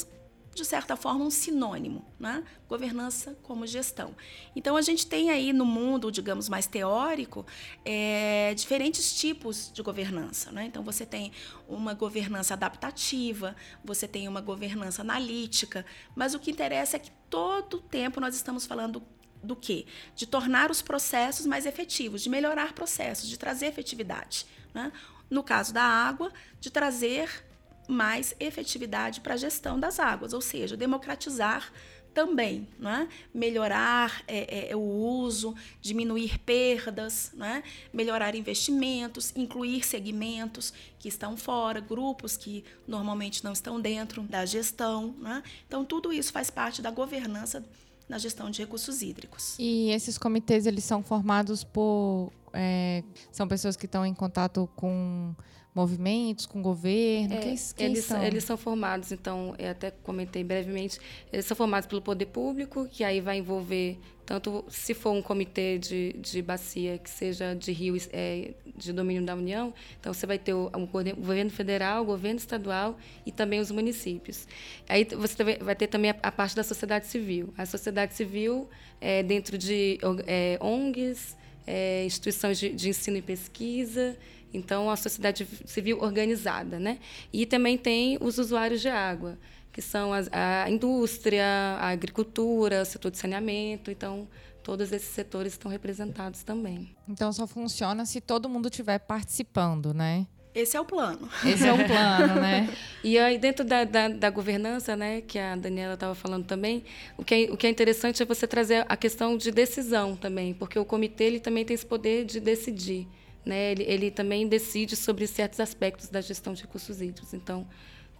de 0.58 0.64
certa 0.64 0.96
forma, 0.96 1.24
um 1.24 1.30
sinônimo, 1.30 2.04
né? 2.18 2.42
Governança 2.68 3.38
como 3.44 3.66
gestão. 3.66 4.14
Então, 4.54 4.76
a 4.76 4.82
gente 4.82 5.06
tem 5.06 5.30
aí 5.30 5.52
no 5.52 5.64
mundo, 5.64 6.10
digamos, 6.10 6.48
mais 6.48 6.66
teórico, 6.66 7.46
é, 7.84 8.52
diferentes 8.54 9.16
tipos 9.16 9.70
de 9.72 9.80
governança, 9.82 10.50
né? 10.50 10.64
Então, 10.64 10.82
você 10.82 11.06
tem 11.06 11.30
uma 11.68 11.94
governança 11.94 12.54
adaptativa, 12.54 13.54
você 13.84 14.08
tem 14.08 14.26
uma 14.26 14.40
governança 14.40 15.02
analítica, 15.02 15.86
mas 16.16 16.34
o 16.34 16.40
que 16.40 16.50
interessa 16.50 16.96
é 16.96 17.00
que 17.00 17.12
todo 17.30 17.80
tempo 17.80 18.20
nós 18.20 18.34
estamos 18.34 18.66
falando 18.66 19.00
do 19.42 19.54
quê? 19.54 19.86
De 20.16 20.26
tornar 20.26 20.72
os 20.72 20.82
processos 20.82 21.46
mais 21.46 21.66
efetivos, 21.66 22.22
de 22.22 22.28
melhorar 22.28 22.72
processos, 22.72 23.28
de 23.28 23.38
trazer 23.38 23.66
efetividade. 23.66 24.44
Né? 24.74 24.92
No 25.30 25.44
caso 25.44 25.72
da 25.72 25.84
água, 25.84 26.32
de 26.60 26.68
trazer 26.68 27.47
mais 27.88 28.34
efetividade 28.38 29.20
para 29.20 29.34
a 29.34 29.36
gestão 29.36 29.80
das 29.80 29.98
águas, 29.98 30.32
ou 30.32 30.40
seja, 30.40 30.76
democratizar 30.76 31.72
também, 32.12 32.66
né? 32.78 33.08
melhorar 33.32 34.22
é, 34.26 34.70
é, 34.70 34.76
o 34.76 34.80
uso, 34.80 35.54
diminuir 35.80 36.38
perdas, 36.40 37.30
né? 37.34 37.62
melhorar 37.92 38.34
investimentos, 38.34 39.32
incluir 39.36 39.86
segmentos 39.86 40.72
que 40.98 41.08
estão 41.08 41.36
fora, 41.36 41.80
grupos 41.80 42.36
que 42.36 42.64
normalmente 42.86 43.44
não 43.44 43.52
estão 43.52 43.80
dentro 43.80 44.22
da 44.22 44.44
gestão. 44.44 45.14
Né? 45.18 45.42
Então, 45.66 45.84
tudo 45.84 46.12
isso 46.12 46.32
faz 46.32 46.50
parte 46.50 46.82
da 46.82 46.90
governança 46.90 47.64
na 48.08 48.18
gestão 48.18 48.50
de 48.50 48.62
recursos 48.62 49.00
hídricos. 49.00 49.54
E 49.58 49.90
esses 49.90 50.18
comitês 50.18 50.66
eles 50.66 50.82
são 50.82 51.02
formados 51.02 51.62
por 51.62 52.32
é, 52.52 53.04
são 53.30 53.46
pessoas 53.46 53.76
que 53.76 53.86
estão 53.86 54.04
em 54.04 54.14
contato 54.14 54.68
com 54.74 55.34
movimentos, 55.78 56.46
com 56.46 56.58
o 56.58 56.62
governo? 56.62 57.34
É, 57.34 57.38
quem, 57.38 57.56
quem 57.76 57.86
eles, 57.86 58.04
são? 58.04 58.22
eles 58.22 58.44
são 58.44 58.56
formados, 58.56 59.12
então, 59.12 59.54
eu 59.58 59.70
até 59.70 59.90
comentei 59.90 60.42
brevemente, 60.42 60.98
eles 61.32 61.46
são 61.46 61.56
formados 61.56 61.86
pelo 61.86 62.02
poder 62.02 62.26
público, 62.26 62.88
que 62.90 63.04
aí 63.04 63.20
vai 63.20 63.38
envolver 63.38 63.98
tanto 64.26 64.62
se 64.68 64.92
for 64.92 65.12
um 65.12 65.22
comitê 65.22 65.78
de, 65.78 66.12
de 66.18 66.42
bacia 66.42 66.98
que 66.98 67.08
seja 67.08 67.54
de 67.54 67.72
rio 67.72 67.96
é, 68.12 68.52
de 68.76 68.92
domínio 68.92 69.24
da 69.24 69.34
União, 69.34 69.72
então 69.98 70.12
você 70.12 70.26
vai 70.26 70.38
ter 70.38 70.52
o, 70.52 70.66
o, 70.66 70.86
governo 70.86 71.50
federal, 71.50 72.02
o 72.02 72.04
governo 72.04 72.38
estadual 72.38 72.98
e 73.24 73.32
também 73.32 73.58
os 73.58 73.70
municípios. 73.70 74.46
Aí 74.86 75.04
você 75.04 75.42
vai 75.60 75.74
ter 75.74 75.86
também 75.86 76.10
a, 76.10 76.16
a 76.22 76.30
parte 76.30 76.54
da 76.54 76.62
sociedade 76.62 77.06
civil. 77.06 77.54
A 77.56 77.64
sociedade 77.64 78.12
civil 78.14 78.68
é 79.00 79.22
dentro 79.22 79.56
de 79.56 79.98
é, 80.26 80.58
ONGs, 80.60 81.34
é, 81.66 82.04
instituições 82.04 82.58
de, 82.58 82.70
de 82.70 82.90
ensino 82.90 83.16
e 83.16 83.22
pesquisa, 83.22 84.14
então, 84.52 84.90
a 84.90 84.96
sociedade 84.96 85.46
civil 85.66 86.00
organizada, 86.00 86.78
né? 86.78 86.98
E 87.32 87.44
também 87.44 87.76
tem 87.76 88.18
os 88.20 88.38
usuários 88.38 88.80
de 88.80 88.88
água, 88.88 89.38
que 89.72 89.82
são 89.82 90.12
as, 90.12 90.28
a 90.32 90.70
indústria, 90.70 91.44
a 91.78 91.88
agricultura, 91.88 92.82
o 92.82 92.84
setor 92.84 93.10
de 93.10 93.18
saneamento. 93.18 93.90
Então, 93.90 94.26
todos 94.62 94.90
esses 94.92 95.08
setores 95.08 95.52
estão 95.52 95.70
representados 95.70 96.42
também. 96.42 96.94
Então, 97.08 97.32
só 97.32 97.46
funciona 97.46 98.06
se 98.06 98.20
todo 98.20 98.48
mundo 98.48 98.68
estiver 98.68 98.98
participando, 98.98 99.92
né? 99.92 100.26
Esse 100.54 100.76
é 100.76 100.80
o 100.80 100.84
plano. 100.84 101.28
Esse 101.44 101.68
é 101.68 101.72
o 101.72 101.86
plano, 101.86 102.34
né? 102.40 102.68
e 103.04 103.18
aí, 103.18 103.38
dentro 103.38 103.64
da, 103.64 103.84
da, 103.84 104.08
da, 104.08 104.30
governança, 104.30 104.96
né, 104.96 105.20
que 105.20 105.38
a 105.38 105.54
Daniela 105.54 105.94
estava 105.94 106.14
falando 106.14 106.46
também, 106.46 106.84
o 107.16 107.24
que, 107.24 107.34
é, 107.34 107.52
o 107.52 107.56
que 107.56 107.66
é 107.66 107.70
interessante 107.70 108.22
é 108.22 108.26
você 108.26 108.46
trazer 108.46 108.84
a 108.88 108.96
questão 108.96 109.36
de 109.36 109.50
decisão 109.50 110.16
também, 110.16 110.54
porque 110.54 110.78
o 110.78 110.84
comitê 110.84 111.24
ele 111.24 111.38
também 111.38 111.64
tem 111.64 111.74
esse 111.74 111.86
poder 111.86 112.24
de 112.24 112.40
decidir 112.40 113.06
né, 113.48 113.72
ele, 113.72 113.82
ele 113.84 114.10
também 114.10 114.46
decide 114.46 114.94
sobre 114.94 115.26
certos 115.26 115.58
aspectos 115.58 116.08
da 116.08 116.20
gestão 116.20 116.52
de 116.52 116.62
recursos 116.62 117.00
hídricos. 117.00 117.32
Então, 117.32 117.66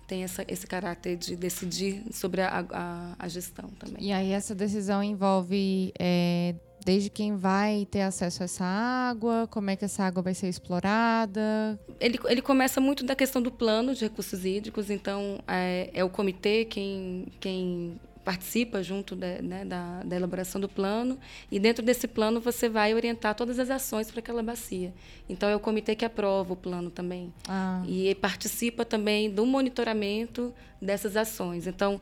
tem 0.06 0.24
essa, 0.24 0.42
esse 0.48 0.66
caráter 0.66 1.16
de 1.18 1.36
decidir 1.36 2.02
sobre 2.10 2.40
a, 2.40 2.64
a, 2.72 3.14
a, 3.18 3.28
gestão 3.28 3.68
também. 3.78 4.02
E 4.02 4.10
aí 4.10 4.32
essa 4.32 4.54
decisão 4.54 5.02
envolve 5.02 5.92
é, 5.98 6.54
desde 6.82 7.10
quem 7.10 7.36
vai 7.36 7.86
ter 7.90 8.00
acesso 8.00 8.42
a 8.42 8.44
essa 8.44 8.64
água, 8.64 9.46
como 9.50 9.68
é 9.68 9.76
que 9.76 9.84
essa 9.84 10.04
água 10.04 10.22
vai 10.22 10.32
ser 10.32 10.48
explorada? 10.48 11.78
Ele, 12.00 12.18
ele 12.24 12.40
começa 12.40 12.80
muito 12.80 13.04
da 13.04 13.14
questão 13.14 13.42
do 13.42 13.52
plano 13.52 13.94
de 13.94 14.04
recursos 14.04 14.46
hídricos, 14.46 14.88
então 14.88 15.38
é, 15.46 15.90
é 15.92 16.02
o 16.02 16.08
comitê 16.08 16.64
quem, 16.64 17.26
quem 17.38 18.00
participa 18.28 18.82
junto 18.82 19.16
de, 19.16 19.40
né, 19.40 19.64
da, 19.64 20.02
da, 20.02 20.14
elaboração 20.14 20.60
do 20.60 20.68
plano 20.68 21.18
e 21.50 21.58
dentro 21.58 21.82
desse 21.82 22.06
plano 22.06 22.42
você 22.42 22.68
vai 22.68 22.92
orientar 22.92 23.34
todas 23.34 23.58
as 23.58 23.70
ações 23.70 24.10
para 24.10 24.20
aquela 24.20 24.42
bacia. 24.42 24.92
Então 25.26 25.48
é 25.48 25.56
o 25.56 25.58
comitê 25.58 25.96
que 25.96 26.04
aprova 26.04 26.52
o 26.52 26.56
plano 26.56 26.90
também 26.90 27.32
ah. 27.48 27.82
e 27.88 28.14
participa 28.16 28.84
também 28.84 29.30
do 29.30 29.46
monitoramento 29.46 30.52
dessas 30.78 31.16
ações. 31.16 31.66
Então 31.66 31.98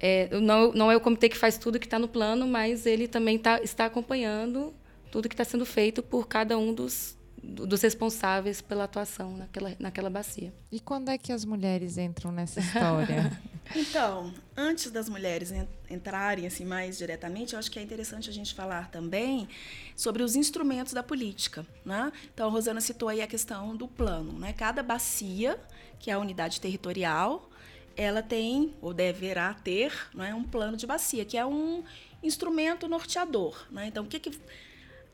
é, 0.00 0.28
não, 0.40 0.72
não 0.72 0.90
é 0.90 0.96
o 0.96 1.00
comitê 1.00 1.28
que 1.28 1.36
faz 1.36 1.56
tudo 1.56 1.78
que 1.78 1.86
está 1.86 2.00
no 2.00 2.08
plano, 2.08 2.48
mas 2.48 2.84
ele 2.84 3.06
também 3.06 3.38
tá, 3.38 3.62
está 3.62 3.84
acompanhando 3.84 4.74
tudo 5.08 5.28
que 5.28 5.34
está 5.34 5.44
sendo 5.44 5.64
feito 5.64 6.02
por 6.02 6.26
cada 6.26 6.58
um 6.58 6.74
dos, 6.74 7.16
dos 7.40 7.80
responsáveis 7.80 8.60
pela 8.60 8.82
atuação 8.82 9.36
naquela, 9.36 9.76
naquela 9.78 10.10
bacia. 10.10 10.52
E 10.72 10.80
quando 10.80 11.10
é 11.10 11.16
que 11.16 11.30
as 11.32 11.44
mulheres 11.44 11.96
entram 11.96 12.32
nessa 12.32 12.58
história? 12.58 13.40
então, 13.74 14.32
antes 14.56 14.90
das 14.90 15.08
mulheres 15.08 15.52
entrarem 15.88 16.46
assim 16.46 16.64
mais 16.64 16.98
diretamente, 16.98 17.54
eu 17.54 17.58
acho 17.58 17.70
que 17.70 17.78
é 17.78 17.82
interessante 17.82 18.28
a 18.28 18.32
gente 18.32 18.54
falar 18.54 18.90
também 18.90 19.48
sobre 19.96 20.22
os 20.22 20.36
instrumentos 20.36 20.92
da 20.92 21.02
política. 21.02 21.66
Né? 21.84 22.12
Então, 22.32 22.48
a 22.48 22.50
Rosana 22.50 22.80
citou 22.80 23.08
aí 23.08 23.22
a 23.22 23.26
questão 23.26 23.76
do 23.76 23.88
plano. 23.88 24.32
Né? 24.38 24.52
Cada 24.52 24.82
bacia, 24.82 25.58
que 25.98 26.10
é 26.10 26.14
a 26.14 26.18
unidade 26.18 26.60
territorial, 26.60 27.48
ela 27.96 28.22
tem, 28.22 28.74
ou 28.82 28.92
deverá 28.92 29.54
ter, 29.54 29.92
né, 30.12 30.34
um 30.34 30.42
plano 30.42 30.76
de 30.76 30.86
bacia, 30.86 31.24
que 31.24 31.38
é 31.38 31.46
um 31.46 31.84
instrumento 32.22 32.88
norteador. 32.88 33.66
Né? 33.70 33.86
Então, 33.86 34.04
o 34.04 34.06
que, 34.06 34.18
que 34.18 34.38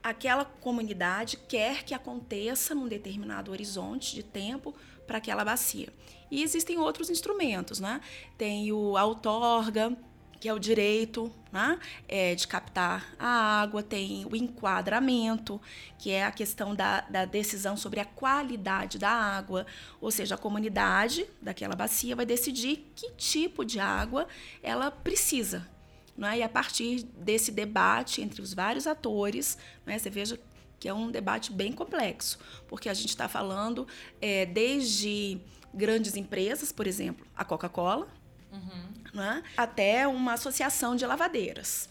aquela 0.02 0.45
comunidade 0.45 1.37
quer 1.37 1.85
que 1.85 1.95
aconteça 1.95 2.75
num 2.75 2.88
determinado 2.88 3.50
horizonte 3.50 4.14
de 4.14 4.23
tempo 4.23 4.75
para 5.07 5.19
aquela 5.19 5.45
bacia. 5.45 5.88
E 6.30 6.42
existem 6.42 6.78
outros 6.78 7.10
instrumentos, 7.10 7.80
né? 7.80 8.00
Tem 8.38 8.70
o 8.72 8.99
outorga, 8.99 9.96
que 10.40 10.49
é 10.49 10.54
o 10.54 10.58
direito 10.58 11.30
né? 11.52 11.78
é, 12.08 12.34
de 12.34 12.49
captar 12.49 13.14
a 13.18 13.60
água, 13.60 13.82
tem 13.82 14.25
o 14.25 14.34
enquadramento, 14.34 15.60
que 15.99 16.10
é 16.10 16.25
a 16.25 16.32
questão 16.32 16.75
da, 16.75 17.02
da 17.02 17.26
decisão 17.26 17.76
sobre 17.76 18.00
a 18.00 18.06
qualidade 18.06 18.99
da 18.99 19.10
água, 19.10 19.66
ou 20.00 20.10
seja, 20.10 20.37
a 20.37 20.38
comunidade 20.38 21.26
daquela 21.42 21.76
bacia 21.76 22.16
vai 22.16 22.25
decidir 22.25 22.90
que 22.96 23.12
tipo 23.12 23.64
de 23.64 23.78
água 23.78 24.26
ela 24.62 24.90
precisa, 24.90 25.68
né? 26.16 26.38
E 26.38 26.42
a 26.42 26.49
partir 26.49 27.02
desse 27.02 27.52
debate 27.52 28.22
entre 28.22 28.40
os 28.40 28.54
vários 28.54 28.87
atores, 28.87 29.58
né, 29.84 29.99
você 29.99 30.08
veja 30.08 30.40
que 30.80 30.88
é 30.88 30.94
um 30.94 31.10
debate 31.10 31.52
bem 31.52 31.72
complexo, 31.72 32.38
porque 32.66 32.88
a 32.88 32.94
gente 32.94 33.10
está 33.10 33.28
falando 33.28 33.87
é, 34.20 34.46
desde 34.46 35.38
grandes 35.72 36.16
empresas, 36.16 36.72
por 36.72 36.87
exemplo, 36.87 37.25
a 37.37 37.44
Coca-Cola, 37.44 38.08
uhum. 38.50 39.12
né, 39.12 39.42
até 39.56 40.08
uma 40.08 40.32
associação 40.32 40.96
de 40.96 41.04
lavadeiras. 41.04 41.88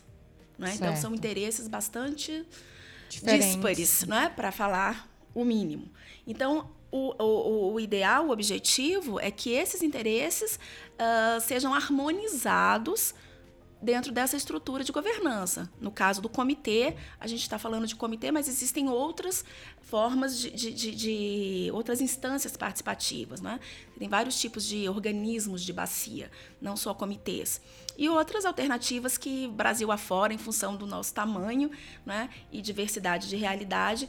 Né? 0.58 0.74
Então, 0.76 0.96
são 0.98 1.14
interesses 1.14 1.68
bastante 1.68 2.46
Diferentes. 3.08 3.48
díspares, 3.48 4.04
né, 4.06 4.30
para 4.36 4.52
falar 4.52 5.08
o 5.34 5.46
mínimo. 5.46 5.90
Então, 6.28 6.72
o, 6.92 7.14
o, 7.24 7.74
o, 7.74 7.80
ideal, 7.80 8.28
o 8.28 8.32
objetivo 8.32 9.20
é 9.20 9.30
que 9.30 9.52
esses 9.52 9.84
interesses 9.84 10.60
uh, 10.96 11.40
sejam 11.40 11.74
harmonizados 11.74 13.14
dentro 13.82 14.12
dessa 14.12 14.36
estrutura 14.36 14.84
de 14.84 14.92
governança. 14.92 15.70
No 15.80 15.92
caso 15.92 16.22
do 16.22 16.28
comitê, 16.28 16.96
a 17.20 17.28
gente 17.28 17.42
está 17.42 17.58
falando 17.58 17.88
de 17.88 17.96
comitê, 17.96 18.32
mas 18.32 18.48
existem 18.48 18.90
outras 18.90 19.46
formas 19.82 20.38
de, 20.40 20.52
de, 20.52 20.74
de, 20.74 20.96
de, 20.96 21.72
outras 21.74 22.02
instâncias 22.02 22.58
participativas, 22.58 23.42
né? 23.42 23.60
Tem 23.98 24.10
vários 24.10 24.40
tipos 24.40 24.66
de 24.66 24.88
organismos 24.90 25.64
de 25.64 25.72
bacia, 25.72 26.30
não 26.62 26.76
só 26.76 26.94
comitês. 26.94 27.62
E 27.98 28.08
outras 28.10 28.46
alternativas 28.46 29.18
que 29.18 29.48
Brasil 29.48 29.92
afora, 29.92 30.34
em 30.34 30.38
função 30.38 30.76
do 30.76 30.86
nosso 30.86 31.14
tamanho 31.14 31.72
né, 32.06 32.30
e 32.52 32.62
diversidade 32.62 33.28
de 33.28 33.36
realidade, 33.36 34.08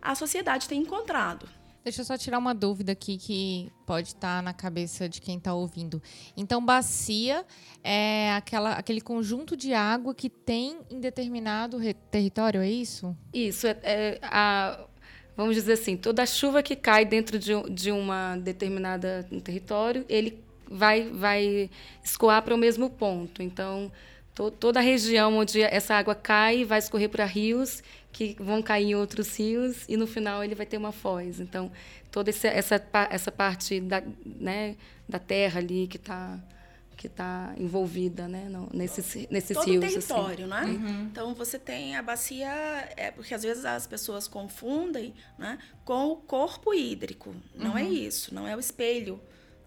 a 0.00 0.14
sociedade 0.14 0.68
tem 0.68 0.80
encontrado. 0.80 1.48
Deixa 1.84 2.00
eu 2.00 2.04
só 2.04 2.16
tirar 2.16 2.38
uma 2.38 2.54
dúvida 2.54 2.92
aqui 2.92 3.16
que 3.16 3.72
pode 3.84 4.08
estar 4.08 4.36
tá 4.36 4.42
na 4.42 4.52
cabeça 4.52 5.08
de 5.08 5.20
quem 5.20 5.38
está 5.38 5.52
ouvindo. 5.52 6.00
Então, 6.36 6.64
bacia 6.64 7.44
é 7.82 8.32
aquela, 8.34 8.74
aquele 8.74 9.00
conjunto 9.00 9.56
de 9.56 9.74
água 9.74 10.14
que 10.14 10.30
tem 10.30 10.78
em 10.88 11.00
determinado 11.00 11.80
território, 12.08 12.60
é 12.60 12.70
isso? 12.70 13.16
Isso. 13.34 13.66
É, 13.66 13.76
é, 13.82 14.18
a, 14.22 14.86
vamos 15.36 15.56
dizer 15.56 15.72
assim, 15.72 15.96
toda 15.96 16.24
chuva 16.24 16.62
que 16.62 16.76
cai 16.76 17.04
dentro 17.04 17.36
de, 17.36 17.52
de 17.70 17.90
uma 17.90 18.36
determinada 18.36 19.26
um 19.32 19.40
território, 19.40 20.04
ele 20.08 20.38
vai, 20.70 21.10
vai 21.10 21.68
escoar 22.04 22.42
para 22.42 22.54
o 22.54 22.58
mesmo 22.58 22.90
ponto. 22.90 23.42
Então, 23.42 23.90
to, 24.34 24.52
toda 24.52 24.78
a 24.78 24.82
região 24.82 25.36
onde 25.36 25.60
essa 25.60 25.96
água 25.96 26.14
cai 26.14 26.64
vai 26.64 26.78
escorrer 26.78 27.08
para 27.08 27.24
rios 27.24 27.82
que 28.12 28.36
vão 28.38 28.62
cair 28.62 28.90
em 28.90 28.94
outros 28.94 29.36
rios 29.36 29.84
e 29.88 29.96
no 29.96 30.06
final 30.06 30.44
ele 30.44 30.54
vai 30.54 30.66
ter 30.66 30.76
uma 30.76 30.92
foz. 30.92 31.40
Então, 31.40 31.72
toda 32.10 32.30
essa, 32.30 32.48
essa, 32.48 32.86
essa 33.10 33.32
parte 33.32 33.80
da, 33.80 34.02
né, 34.24 34.76
da 35.08 35.18
terra 35.18 35.58
ali 35.58 35.86
que 35.86 35.96
está 35.96 36.38
que 36.94 37.08
está 37.08 37.52
envolvida 37.56 38.28
né, 38.28 38.48
no, 38.48 38.68
nesses, 38.72 39.26
nesses 39.28 39.56
Todo 39.56 39.66
rios. 39.66 39.80
Todo 39.80 39.84
assim. 39.84 40.06
território, 40.06 40.54
assim. 40.54 40.78
né? 40.78 40.88
Uhum. 40.88 41.02
Então, 41.10 41.34
você 41.34 41.58
tem 41.58 41.96
a 41.96 42.02
bacia... 42.02 42.48
É 42.96 43.10
porque, 43.10 43.34
às 43.34 43.42
vezes, 43.42 43.64
as 43.64 43.88
pessoas 43.88 44.28
confundem 44.28 45.12
né, 45.36 45.58
com 45.84 46.12
o 46.12 46.16
corpo 46.16 46.72
hídrico. 46.72 47.34
Não 47.56 47.76
é 47.76 47.82
uhum. 47.82 47.88
é 47.88 47.92
isso. 47.92 48.32
Não 48.32 48.46
é 48.46 48.54
o 48.54 48.60
espelho 48.60 49.20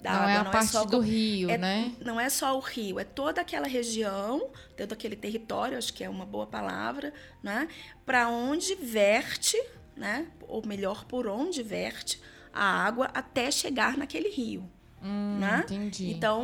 da 0.05 0.13
não 0.13 0.19
é 0.19 0.21
água. 0.23 0.31
É 0.31 0.37
a 0.37 0.43
não 0.43 0.51
parte 0.51 0.67
é 0.67 0.71
só 0.71 0.85
do 0.85 0.99
rio, 0.99 1.49
é, 1.49 1.57
né? 1.57 1.91
Não 1.99 2.19
é 2.19 2.29
só 2.29 2.55
o 2.55 2.59
rio, 2.59 2.99
é 2.99 3.03
toda 3.03 3.41
aquela 3.41 3.67
região, 3.67 4.49
todo 4.77 4.93
aquele 4.93 5.15
território, 5.15 5.77
acho 5.77 5.93
que 5.93 6.03
é 6.03 6.09
uma 6.09 6.25
boa 6.25 6.45
palavra, 6.45 7.13
né? 7.41 7.67
Para 8.05 8.29
onde 8.29 8.75
verte, 8.75 9.61
né? 9.97 10.27
Ou 10.47 10.65
melhor, 10.65 11.05
por 11.05 11.27
onde 11.27 11.63
verte 11.63 12.21
a 12.53 12.63
água 12.63 13.09
até 13.13 13.49
chegar 13.49 13.97
naquele 13.97 14.29
rio. 14.29 14.69
Hum, 15.01 15.37
né? 15.39 15.63
Entendi. 15.65 16.11
Então, 16.11 16.43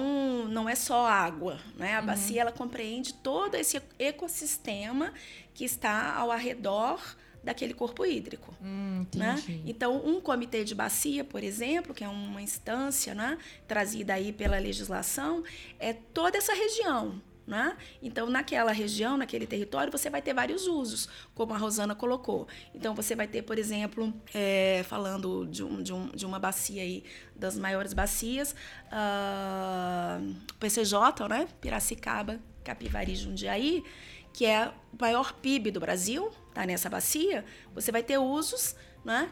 não 0.50 0.68
é 0.68 0.75
só 0.75 1.06
água, 1.08 1.60
né? 1.77 1.96
A 1.96 2.00
uhum. 2.00 2.06
bacia 2.08 2.41
ela 2.41 2.51
compreende 2.51 3.13
todo 3.13 3.56
esse 3.56 3.82
ecossistema 3.98 5.13
que 5.53 5.63
está 5.63 6.15
ao 6.15 6.30
redor 6.32 7.00
daquele 7.44 7.74
corpo 7.74 8.06
hídrico. 8.06 8.54
Hum, 8.62 9.06
né? 9.16 9.42
Então, 9.66 9.98
um 10.06 10.22
comitê 10.22 10.64
de 10.64 10.76
bacia, 10.76 11.24
por 11.24 11.44
exemplo, 11.44 11.94
que 11.94 12.04
é 12.04 12.08
uma 12.08 12.42
instância 12.42 13.16
né, 13.16 13.38
trazida 13.68 14.14
aí 14.14 14.32
pela 14.32 14.58
legislação, 14.60 15.44
é 15.80 15.94
toda 15.94 16.38
essa 16.38 16.54
região. 16.54 17.22
Né? 17.48 17.76
Então, 18.02 18.30
naquela 18.30 18.72
região, 18.72 19.18
naquele 19.18 19.48
território, 19.48 19.92
você 19.92 20.10
vai 20.10 20.22
ter 20.22 20.34
vários 20.34 20.68
usos, 20.68 21.10
como 21.34 21.54
a 21.54 21.58
Rosana 21.58 21.96
colocou. 21.96 22.48
Então, 22.74 22.94
você 22.94 23.16
vai 23.16 23.28
ter, 23.28 23.42
por 23.42 23.58
exemplo, 23.58 24.14
é, 24.34 24.86
falando 24.88 25.46
de, 25.48 25.64
um, 25.64 25.82
de, 25.82 25.92
um, 25.92 26.08
de, 26.10 26.26
uma 26.26 26.40
bacia 26.40 26.82
aí, 26.84 27.04
das 27.36 27.58
maiores 27.58 27.94
bacias, 27.94 28.56
uh, 28.88 30.34
PCJ, 30.60 31.28
né? 31.28 31.48
Piracicaba, 31.60 32.40
Capivari, 32.64 33.16
Jundiaí, 33.16 33.84
que 34.32 34.46
é 34.46 34.72
o 34.94 35.02
maior 35.02 35.34
PIB 35.34 35.72
do 35.72 35.80
Brasil, 35.80 36.32
tá 36.53 36.65
nessa 36.65 36.89
bacia, 36.89 37.46
você 37.74 37.91
vai 37.91 38.03
ter 38.03 38.17
usos, 38.17 38.75
né? 39.03 39.31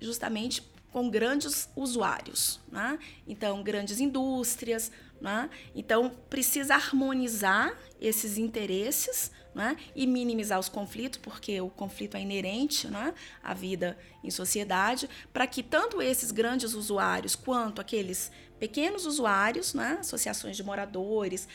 Justamente 0.00 0.62
com 0.92 1.10
grandes 1.10 1.68
usuários, 1.76 2.60
né? 2.70 2.98
Então, 3.26 3.62
grandes 3.62 4.00
indústrias, 4.00 4.90
né? 5.20 5.50
Então, 5.74 6.10
precisa 6.28 6.74
harmonizar 6.74 7.76
esses 8.00 8.38
interesses 8.38 9.30
né? 9.56 9.74
e 9.94 10.06
minimizar 10.06 10.60
os 10.60 10.68
conflitos, 10.68 11.18
porque 11.18 11.58
o 11.62 11.70
conflito 11.70 12.14
é 12.14 12.20
inerente 12.20 12.88
né? 12.88 13.14
à 13.42 13.54
vida 13.54 13.96
em 14.22 14.30
sociedade, 14.30 15.08
para 15.32 15.46
que 15.46 15.62
tanto 15.62 16.02
esses 16.02 16.30
grandes 16.30 16.74
usuários 16.74 17.34
quanto 17.34 17.80
aqueles 17.80 18.30
pequenos 18.58 19.06
usuários, 19.06 19.72
né? 19.72 19.96
associações 19.98 20.58
de 20.58 20.62
moradores, 20.62 21.48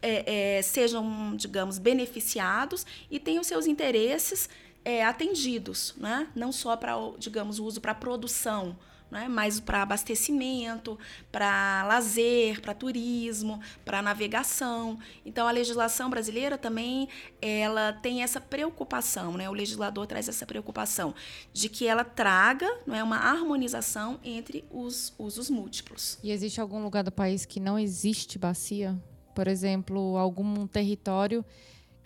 é, 0.00 0.58
é, 0.58 0.62
sejam, 0.62 1.34
digamos, 1.36 1.78
beneficiados 1.78 2.86
e 3.10 3.18
tenham 3.18 3.42
seus 3.42 3.66
interesses 3.66 4.48
é, 4.84 5.04
atendidos, 5.04 5.94
né? 5.96 6.28
não 6.34 6.52
só 6.52 6.76
para, 6.76 6.94
digamos, 7.18 7.58
o 7.58 7.64
uso 7.64 7.80
para 7.80 7.94
produção, 7.94 8.76
né? 9.10 9.26
mas 9.28 9.58
para 9.58 9.82
abastecimento, 9.82 10.98
para 11.32 11.84
lazer, 11.84 12.60
para 12.60 12.74
turismo, 12.74 13.60
para 13.84 14.00
navegação. 14.00 14.98
Então 15.26 15.48
a 15.48 15.50
legislação 15.50 16.08
brasileira 16.08 16.56
também 16.56 17.08
ela 17.40 17.92
tem 17.92 18.22
essa 18.22 18.40
preocupação, 18.40 19.36
né? 19.36 19.48
O 19.48 19.52
legislador 19.52 20.06
traz 20.06 20.28
essa 20.28 20.46
preocupação 20.46 21.14
de 21.52 21.68
que 21.68 21.86
ela 21.86 22.04
traga, 22.04 22.68
não 22.86 22.94
é, 22.94 23.02
uma 23.02 23.16
harmonização 23.16 24.20
entre 24.22 24.64
os 24.70 25.12
usos 25.18 25.50
múltiplos. 25.50 26.18
E 26.22 26.30
existe 26.30 26.60
algum 26.60 26.82
lugar 26.82 27.02
do 27.02 27.12
país 27.12 27.44
que 27.44 27.60
não 27.60 27.78
existe 27.78 28.38
bacia? 28.38 28.96
Por 29.34 29.48
exemplo, 29.48 30.16
algum 30.16 30.66
território 30.66 31.44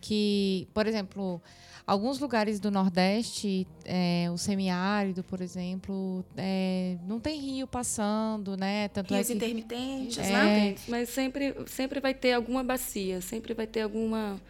que, 0.01 0.69
por 0.75 0.87
exemplo, 0.87 1.41
Alguns 1.85 2.21
lugares 2.21 2.61
do 2.61 2.71
Nordeste, 2.71 3.67
é, 3.85 4.29
o 4.33 4.39
semiárido, 4.39 5.25
por 5.25 5.41
exemplo, 5.41 6.25
é, 6.37 6.97
não 7.09 7.19
tem 7.19 7.41
rio 7.41 7.67
passando, 7.67 8.57
né? 8.57 8.87
Tanto 8.89 9.13
é 9.13 9.17
Rios 9.17 9.29
é 9.29 9.33
que, 9.33 9.37
intermitentes, 9.37 10.19
é, 10.19 10.31
né? 10.31 10.75
Mas 10.87 11.09
sempre, 11.09 11.57
sempre 11.67 11.99
vai 11.99 12.15
ter 12.15 12.35
alguma 12.35 12.63
bacia, 12.63 13.21
sempre 13.21 13.53
vai 13.53 13.67
ter 13.67 13.83
alguma 13.83 14.41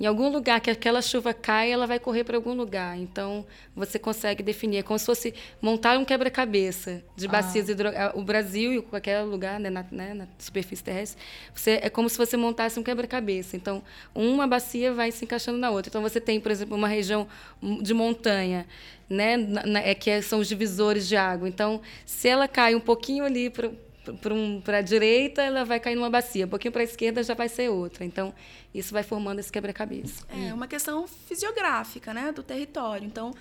em 0.00 0.06
algum 0.06 0.30
lugar 0.30 0.62
que 0.62 0.70
aquela 0.70 1.02
chuva 1.02 1.34
cai, 1.34 1.70
ela 1.70 1.86
vai 1.86 1.98
correr 2.00 2.24
para 2.24 2.34
algum 2.34 2.54
lugar. 2.54 2.96
Então, 2.96 3.44
você 3.76 3.98
consegue 3.98 4.42
definir. 4.42 4.78
É 4.78 4.82
como 4.82 4.98
se 4.98 5.04
fosse 5.04 5.34
montar 5.60 5.98
um 5.98 6.06
quebra-cabeça 6.06 7.04
de 7.14 7.26
ah. 7.26 7.30
bacias 7.30 7.68
ah. 7.68 7.72
hidro... 7.72 7.90
O 8.14 8.22
Brasil 8.22 8.72
e 8.72 8.80
qualquer 8.80 9.20
lugar 9.20 9.60
né, 9.60 9.68
na, 9.68 9.84
né, 9.92 10.14
na, 10.14 10.26
superfície 10.38 10.82
terrestre, 10.82 11.22
você, 11.54 11.80
é 11.82 11.90
como 11.90 12.08
se 12.08 12.16
você 12.16 12.34
montasse 12.34 12.80
um 12.80 12.82
quebra-cabeça. 12.82 13.56
Então, 13.56 13.82
uma 14.14 14.46
bacia 14.46 14.90
vai 14.90 15.12
se 15.12 15.26
encaixando 15.26 15.58
na 15.58 15.70
outra. 15.70 15.90
Então, 15.90 16.00
você 16.00 16.18
tem, 16.18 16.40
por 16.40 16.50
exemplo, 16.50 16.74
uma 16.74 16.88
região 16.88 17.28
de 17.82 17.92
montanha, 17.92 18.66
né, 19.06 19.36
na, 19.36 19.80
é, 19.80 19.94
que 19.94 20.22
são 20.22 20.38
os 20.38 20.48
divisores 20.48 21.06
de 21.06 21.16
água. 21.16 21.46
Então, 21.46 21.82
se 22.06 22.26
ela 22.26 22.48
cai 22.48 22.74
um 22.74 22.80
pouquinho 22.80 23.22
ali 23.22 23.50
para 23.50 23.70
para 24.20 24.34
um, 24.34 24.62
a 24.66 24.80
direita, 24.80 25.42
ela 25.42 25.64
vai 25.64 25.78
cair 25.78 25.94
numa 25.94 26.10
bacia. 26.10 26.46
Um 26.46 26.48
pouquinho 26.48 26.72
para 26.72 26.80
a 26.80 26.84
esquerda 26.84 27.22
já 27.22 27.34
vai 27.34 27.48
ser 27.48 27.68
outra. 27.68 28.04
Então, 28.04 28.34
isso 28.74 28.92
vai 28.92 29.02
formando 29.02 29.38
esse 29.38 29.52
quebra-cabeça. 29.52 30.24
É 30.28 30.52
uma 30.54 30.66
questão 30.66 31.06
fisiográfica 31.06 32.14
né, 32.14 32.32
do 32.32 32.42
território. 32.42 33.06
Então, 33.06 33.32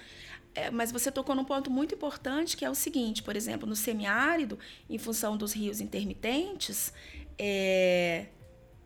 é, 0.54 0.70
mas 0.70 0.92
você 0.92 1.12
tocou 1.12 1.36
num 1.36 1.46
ponto 1.46 1.70
muito 1.70 1.96
importante, 1.96 2.58
que 2.58 2.66
é 2.66 2.70
o 2.70 2.76
seguinte, 2.76 3.24
por 3.24 3.36
exemplo, 3.36 3.68
no 3.68 3.76
semiárido, 3.76 4.60
em 4.90 4.98
função 4.98 5.38
dos 5.38 5.54
rios 5.54 5.80
intermitentes, 5.80 6.92
é, 7.38 8.26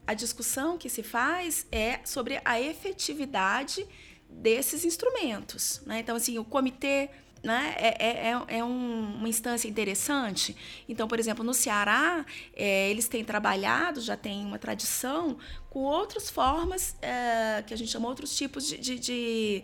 a 0.05 0.13
discussão 0.13 0.77
que 0.77 0.89
se 0.89 1.01
faz 1.01 1.65
é 1.71 1.99
sobre 2.03 2.39
a 2.43 2.59
efetividade 2.59 3.87
desses 4.29 4.83
instrumentos. 4.83 5.81
Né? 5.85 5.99
Então, 5.99 6.15
assim, 6.15 6.37
o 6.37 6.43
comitê 6.43 7.09
né, 7.43 7.75
é, 7.77 7.87
é, 7.99 8.31
é, 8.31 8.57
é 8.59 8.63
um, 8.63 9.15
uma 9.17 9.27
instância 9.27 9.67
interessante. 9.67 10.55
Então, 10.87 11.07
por 11.07 11.19
exemplo, 11.19 11.43
no 11.43 11.53
Ceará, 11.53 12.25
é, 12.55 12.89
eles 12.89 13.09
têm 13.09 13.23
trabalhado, 13.23 13.99
já 13.99 14.15
tem 14.15 14.45
uma 14.45 14.57
tradição, 14.57 15.37
com 15.69 15.81
outras 15.81 16.29
formas, 16.29 16.95
é, 17.01 17.61
que 17.67 17.73
a 17.73 17.77
gente 17.77 17.91
chama 17.91 18.07
outros 18.07 18.35
tipos 18.35 18.65
de, 18.65 18.77
de, 18.77 18.97
de, 18.97 19.63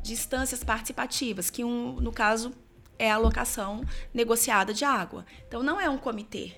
de 0.00 0.12
instâncias 0.12 0.62
participativas, 0.62 1.50
que 1.50 1.64
um, 1.64 1.94
no 1.94 2.12
caso 2.12 2.54
é 2.96 3.10
a 3.10 3.16
alocação 3.16 3.84
negociada 4.14 4.72
de 4.72 4.84
água. 4.84 5.26
Então, 5.48 5.62
não 5.62 5.80
é 5.80 5.90
um 5.90 5.98
comitê, 5.98 6.52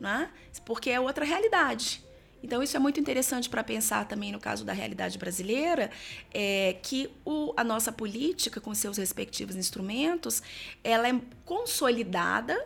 né, 0.00 0.30
porque 0.64 0.88
é 0.88 0.98
outra 0.98 1.24
realidade. 1.24 2.07
Então, 2.42 2.62
isso 2.62 2.76
é 2.76 2.80
muito 2.80 3.00
interessante 3.00 3.48
para 3.48 3.64
pensar 3.64 4.06
também 4.06 4.32
no 4.32 4.38
caso 4.38 4.64
da 4.64 4.72
realidade 4.72 5.18
brasileira, 5.18 5.90
é 6.32 6.76
que 6.82 7.10
o, 7.24 7.52
a 7.56 7.64
nossa 7.64 7.90
política, 7.90 8.60
com 8.60 8.74
seus 8.74 8.96
respectivos 8.96 9.56
instrumentos, 9.56 10.42
ela 10.82 11.08
é 11.08 11.20
consolidada, 11.44 12.56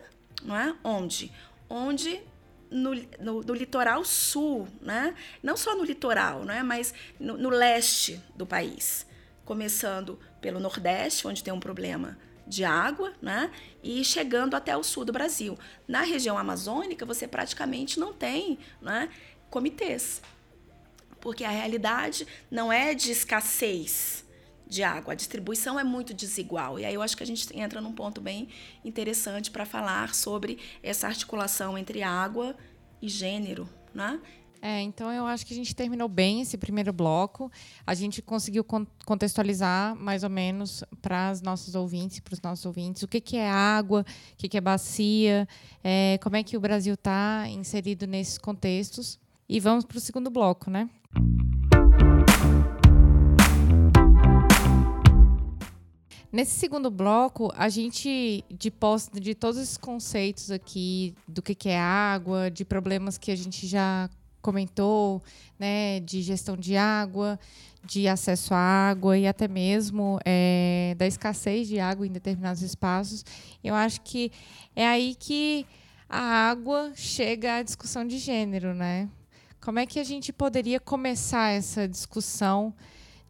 não 0.43 0.55
é? 0.55 0.75
Onde? 0.83 1.31
Onde 1.69 2.21
no, 2.69 2.95
no, 3.19 3.41
no, 3.41 3.53
litoral 3.53 4.03
sul, 4.03 4.67
né? 4.81 5.13
não 5.41 5.55
só 5.55 5.75
no 5.75 5.83
litoral, 5.83 6.43
né? 6.43 6.63
mas 6.63 6.93
no, 7.19 7.37
no 7.37 7.49
leste 7.49 8.19
do 8.35 8.45
país. 8.45 9.05
Começando 9.45 10.19
pelo 10.41 10.59
Nordeste, 10.59 11.27
onde 11.27 11.43
tem 11.43 11.53
um 11.53 11.59
problema 11.59 12.17
de 12.45 12.63
água, 12.63 13.13
né? 13.21 13.51
E 13.81 14.03
chegando 14.03 14.55
até 14.55 14.75
o 14.75 14.83
sul 14.83 15.05
do 15.05 15.13
Brasil. 15.13 15.57
Na 15.87 16.01
região 16.01 16.37
amazônica, 16.37 17.05
você 17.05 17.27
praticamente 17.27 17.99
não 17.99 18.13
tem, 18.13 18.59
né? 18.81 19.09
Comitês. 19.53 20.19
Porque 21.21 21.43
a 21.43 21.49
realidade 21.51 22.27
não 22.49 22.73
é 22.73 22.95
de 22.95 23.11
escassez 23.11 24.25
de 24.65 24.81
água, 24.81 25.13
a 25.13 25.15
distribuição 25.15 25.79
é 25.79 25.83
muito 25.83 26.11
desigual. 26.11 26.79
E 26.79 26.85
aí 26.85 26.95
eu 26.95 27.03
acho 27.03 27.15
que 27.15 27.21
a 27.21 27.25
gente 27.25 27.47
entra 27.55 27.79
num 27.79 27.93
ponto 27.93 28.19
bem 28.19 28.49
interessante 28.83 29.51
para 29.51 29.63
falar 29.63 30.15
sobre 30.15 30.57
essa 30.81 31.05
articulação 31.07 31.77
entre 31.77 32.01
água 32.01 32.55
e 32.99 33.07
gênero, 33.07 33.69
né? 33.93 34.19
É, 34.59 34.81
então 34.81 35.11
eu 35.11 35.25
acho 35.27 35.45
que 35.45 35.53
a 35.53 35.57
gente 35.57 35.75
terminou 35.75 36.07
bem 36.07 36.39
esse 36.41 36.57
primeiro 36.57 36.93
bloco. 36.93 37.51
A 37.85 37.93
gente 37.93 38.21
conseguiu 38.21 38.65
contextualizar 39.05 39.93
mais 39.93 40.23
ou 40.23 40.29
menos 40.29 40.83
para 41.01 41.33
os 41.33 41.41
nossos 41.41 41.75
ouvintes, 41.75 42.21
para 42.21 42.33
os 42.33 42.41
nossos 42.41 42.65
ouvintes, 42.65 43.03
o 43.03 43.07
que, 43.07 43.19
que 43.19 43.35
é 43.35 43.51
água, 43.51 44.05
o 44.33 44.37
que, 44.37 44.47
que 44.47 44.57
é 44.57 44.61
bacia, 44.61 45.47
é, 45.83 46.17
como 46.23 46.37
é 46.37 46.43
que 46.43 46.55
o 46.55 46.61
Brasil 46.61 46.93
está 46.93 47.45
inserido 47.49 48.07
nesses 48.07 48.37
contextos. 48.37 49.19
E 49.53 49.59
vamos 49.59 49.85
para 49.85 49.99
o 49.99 50.01
segundo 50.01 50.31
bloco, 50.31 50.71
né? 50.71 50.89
Nesse 56.31 56.55
segundo 56.59 56.89
bloco, 56.89 57.53
a 57.55 57.69
gente, 57.69 58.43
de 58.49 58.71
posse 58.71 59.11
de 59.11 59.35
todos 59.35 59.61
esses 59.61 59.77
conceitos 59.77 60.49
aqui, 60.49 61.13
do 61.27 61.43
que, 61.43 61.69
é 61.69 61.79
água, 61.79 62.49
de 62.49 62.65
problemas 62.65 63.19
que 63.19 63.29
a 63.29 63.35
gente 63.35 63.67
já 63.67 64.09
comentou, 64.41 65.21
né, 65.59 65.99
de 65.99 66.23
gestão 66.23 66.57
de 66.57 66.75
água, 66.75 67.39
de 67.85 68.07
acesso 68.07 68.55
à 68.55 68.57
água 68.57 69.15
e 69.15 69.27
até 69.27 69.47
mesmo 69.47 70.19
é, 70.25 70.95
da 70.97 71.05
escassez 71.05 71.67
de 71.67 71.79
água 71.79 72.07
em 72.07 72.11
determinados 72.11 72.63
espaços, 72.63 73.23
eu 73.63 73.75
acho 73.75 74.01
que 74.01 74.31
é 74.75 74.87
aí 74.87 75.13
que 75.13 75.63
a 76.09 76.49
água 76.49 76.91
chega 76.95 77.57
à 77.57 77.61
discussão 77.61 78.03
de 78.03 78.17
gênero, 78.17 78.73
né? 78.73 79.07
Como 79.63 79.79
é 79.79 79.85
que 79.85 79.97
a 79.97 80.03
gente 80.03 80.33
poderia 80.33 80.77
começar 80.77 81.51
essa 81.51 81.87
discussão 81.87 82.73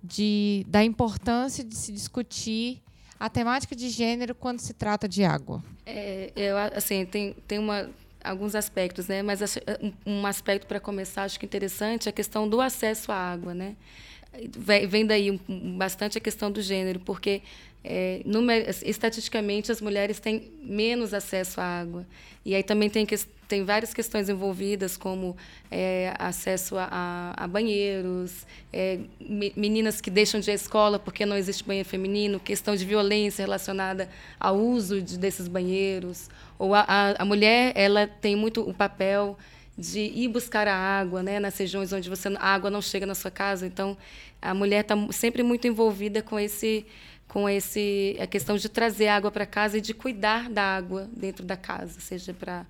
de, 0.03 0.65
da 0.67 0.83
importância 0.83 1.63
de 1.63 1.75
se 1.75 1.91
discutir 1.91 2.81
a 3.19 3.29
temática 3.29 3.75
de 3.75 3.87
gênero 3.87 4.33
quando 4.33 4.59
se 4.59 4.73
trata 4.73 5.07
de 5.07 5.23
água? 5.23 5.63
É, 5.85 6.31
eu, 6.35 6.57
assim, 6.57 7.05
tem, 7.05 7.35
tem 7.47 7.59
uma, 7.59 7.87
alguns 8.23 8.55
aspectos, 8.55 9.07
né? 9.07 9.21
Mas 9.21 9.41
um 10.05 10.25
aspecto 10.25 10.65
para 10.65 10.79
começar, 10.79 11.23
acho 11.23 11.39
que 11.39 11.45
interessante, 11.45 12.07
é 12.07 12.09
a 12.09 12.13
questão 12.13 12.49
do 12.49 12.59
acesso 12.59 13.11
à 13.11 13.15
água, 13.15 13.53
né? 13.53 13.75
Vem 14.87 15.05
daí 15.05 15.39
bastante 15.77 16.17
a 16.17 16.21
questão 16.21 16.51
do 16.51 16.61
gênero, 16.61 16.99
porque 16.99 17.41
é, 17.83 18.21
estatisticamente 18.83 19.71
as 19.71 19.81
mulheres 19.81 20.19
têm 20.19 20.51
menos 20.61 21.13
acesso 21.13 21.59
à 21.59 21.63
água. 21.63 22.05
E 22.45 22.55
aí 22.55 22.63
também 22.63 22.89
tem, 22.89 23.05
que, 23.05 23.15
tem 23.47 23.63
várias 23.63 23.93
questões 23.93 24.29
envolvidas, 24.29 24.95
como 24.95 25.35
é, 25.69 26.13
acesso 26.17 26.75
a, 26.77 27.33
a 27.35 27.47
banheiros, 27.47 28.45
é, 28.71 28.99
meninas 29.55 29.99
que 29.99 30.09
deixam 30.09 30.39
de 30.39 30.49
ir 30.49 30.53
à 30.53 30.55
escola 30.55 30.97
porque 30.97 31.25
não 31.25 31.35
existe 31.35 31.63
banheiro 31.63 31.87
feminino, 31.87 32.39
questão 32.39 32.75
de 32.75 32.85
violência 32.85 33.43
relacionada 33.43 34.09
ao 34.39 34.57
uso 34.57 35.01
de, 35.01 35.17
desses 35.17 35.47
banheiros. 35.47 36.29
Ou 36.57 36.73
a, 36.73 36.85
a, 36.87 37.21
a 37.21 37.25
mulher 37.25 37.73
ela 37.75 38.07
tem 38.07 38.35
muito 38.35 38.61
o 38.61 38.73
papel 38.73 39.37
de 39.77 39.99
ir 39.99 40.27
buscar 40.27 40.67
a 40.67 40.75
água, 40.75 41.23
né, 41.23 41.39
nas 41.39 41.57
regiões 41.57 41.91
onde 41.91 42.09
você 42.09 42.27
a 42.37 42.45
água 42.53 42.69
não 42.69 42.81
chega 42.81 43.05
na 43.05 43.15
sua 43.15 43.31
casa. 43.31 43.65
Então, 43.65 43.97
a 44.41 44.53
mulher 44.53 44.81
está 44.81 44.95
sempre 45.11 45.41
muito 45.43 45.67
envolvida 45.67 46.21
com 46.21 46.39
esse 46.39 46.85
com 47.27 47.49
esse 47.49 48.15
a 48.19 48.27
questão 48.27 48.57
de 48.57 48.69
trazer 48.69 49.07
água 49.07 49.31
para 49.31 49.45
casa 49.45 49.79
e 49.79 49.81
de 49.81 49.93
cuidar 49.93 50.49
da 50.49 50.61
água 50.61 51.09
dentro 51.15 51.43
da 51.43 51.57
casa, 51.57 51.99
seja 51.99 52.31
para 52.33 52.63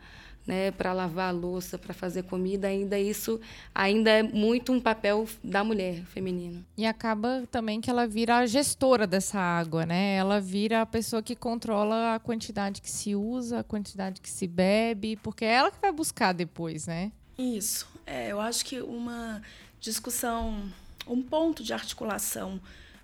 né, 0.45 0.71
para 0.71 0.93
lavar 0.93 1.29
a 1.29 1.31
louça, 1.31 1.77
para 1.77 1.93
fazer 1.93 2.23
comida, 2.23 2.67
ainda 2.67 2.99
isso 2.99 3.39
ainda 3.73 4.09
é 4.09 4.23
muito 4.23 4.71
um 4.71 4.79
papel 4.79 5.27
da 5.43 5.63
mulher 5.63 6.03
feminina. 6.05 6.63
E 6.77 6.85
acaba 6.85 7.43
também 7.49 7.79
que 7.79 7.89
ela 7.89 8.05
vira 8.05 8.37
a 8.37 8.45
gestora 8.45 9.07
dessa 9.07 9.39
água, 9.39 9.85
né? 9.85 10.15
Ela 10.15 10.41
vira 10.41 10.81
a 10.81 10.85
pessoa 10.85 11.23
que 11.23 11.35
controla 11.35 12.15
a 12.15 12.19
quantidade 12.19 12.81
que 12.81 12.89
se 12.89 13.15
usa, 13.15 13.59
a 13.59 13.63
quantidade 13.63 14.19
que 14.19 14.29
se 14.29 14.47
bebe, 14.47 15.15
porque 15.17 15.45
é 15.45 15.53
ela 15.53 15.71
que 15.71 15.79
vai 15.81 15.91
buscar 15.91 16.33
depois, 16.33 16.87
né? 16.87 17.11
Isso. 17.37 17.87
É, 18.05 18.31
eu 18.31 18.39
acho 18.39 18.65
que 18.65 18.81
uma 18.81 19.41
discussão, 19.79 20.69
um 21.07 21.21
ponto 21.21 21.63
de 21.63 21.73
articulação 21.73 22.59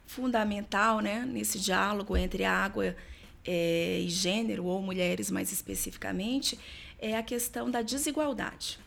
fundamental, 0.05 0.99
né, 0.99 1.23
nesse 1.25 1.59
diálogo 1.59 2.17
entre 2.17 2.43
água 2.43 2.95
é, 3.45 3.99
e 4.01 4.09
gênero 4.09 4.65
ou 4.65 4.81
mulheres 4.81 5.29
mais 5.29 5.51
especificamente 5.51 6.59
é 6.99 7.17
a 7.17 7.23
questão 7.23 7.69
da 7.71 7.81
desigualdade. 7.81 8.79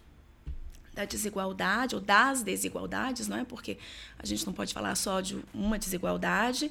Da 0.94 1.04
desigualdade 1.04 1.94
ou 1.94 2.00
das 2.00 2.42
desigualdades, 2.42 3.26
não 3.26 3.38
é? 3.38 3.44
Porque 3.44 3.78
a 4.18 4.26
gente 4.26 4.44
não 4.46 4.52
pode 4.52 4.74
falar 4.74 4.94
só 4.94 5.20
de 5.20 5.42
uma 5.54 5.78
desigualdade 5.78 6.70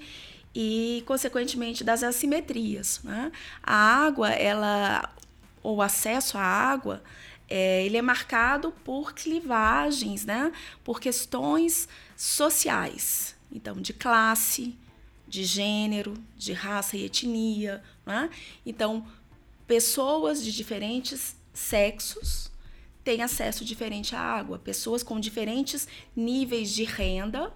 e, 0.53 1.03
consequentemente, 1.07 1.83
das 1.83 2.03
assimetrias. 2.03 3.01
Né? 3.03 3.31
A 3.63 3.75
água, 3.75 4.29
ela, 4.29 5.09
ou 5.63 5.81
acesso 5.81 6.37
à 6.37 6.43
água, 6.43 7.01
é, 7.49 7.83
ele 7.85 7.97
é 7.97 8.01
marcado 8.01 8.71
por 8.83 9.13
clivagens, 9.13 10.25
né? 10.25 10.51
por 10.83 10.99
questões 10.99 11.87
sociais. 12.15 13.35
Então, 13.51 13.75
de 13.81 13.91
classe, 13.91 14.77
de 15.27 15.43
gênero, 15.43 16.13
de 16.37 16.53
raça 16.53 16.95
e 16.95 17.05
etnia. 17.05 17.81
Né? 18.05 18.29
Então, 18.65 19.05
pessoas 19.71 20.43
de 20.43 20.51
diferentes 20.51 21.33
sexos 21.53 22.51
têm 23.05 23.21
acesso 23.21 23.63
diferente 23.63 24.13
à 24.13 24.19
água. 24.19 24.59
Pessoas 24.59 25.01
com 25.01 25.17
diferentes 25.17 25.87
níveis 26.13 26.71
de 26.71 26.83
renda 26.83 27.53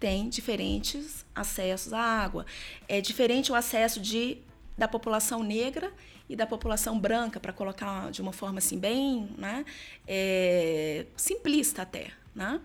têm 0.00 0.28
diferentes 0.28 1.24
acessos 1.32 1.92
à 1.92 2.00
água. 2.00 2.44
É 2.88 3.00
diferente 3.00 3.52
o 3.52 3.54
acesso 3.54 4.00
de, 4.00 4.38
da 4.76 4.88
população 4.88 5.44
negra 5.44 5.92
e 6.28 6.34
da 6.34 6.44
população 6.44 6.98
branca, 6.98 7.38
para 7.38 7.52
colocar 7.52 8.10
de 8.10 8.20
uma 8.20 8.32
forma 8.32 8.58
assim 8.58 8.76
bem 8.76 9.28
né, 9.38 9.64
é, 10.08 11.06
simplista 11.16 11.82
até. 11.82 12.10
Né? 12.34 12.60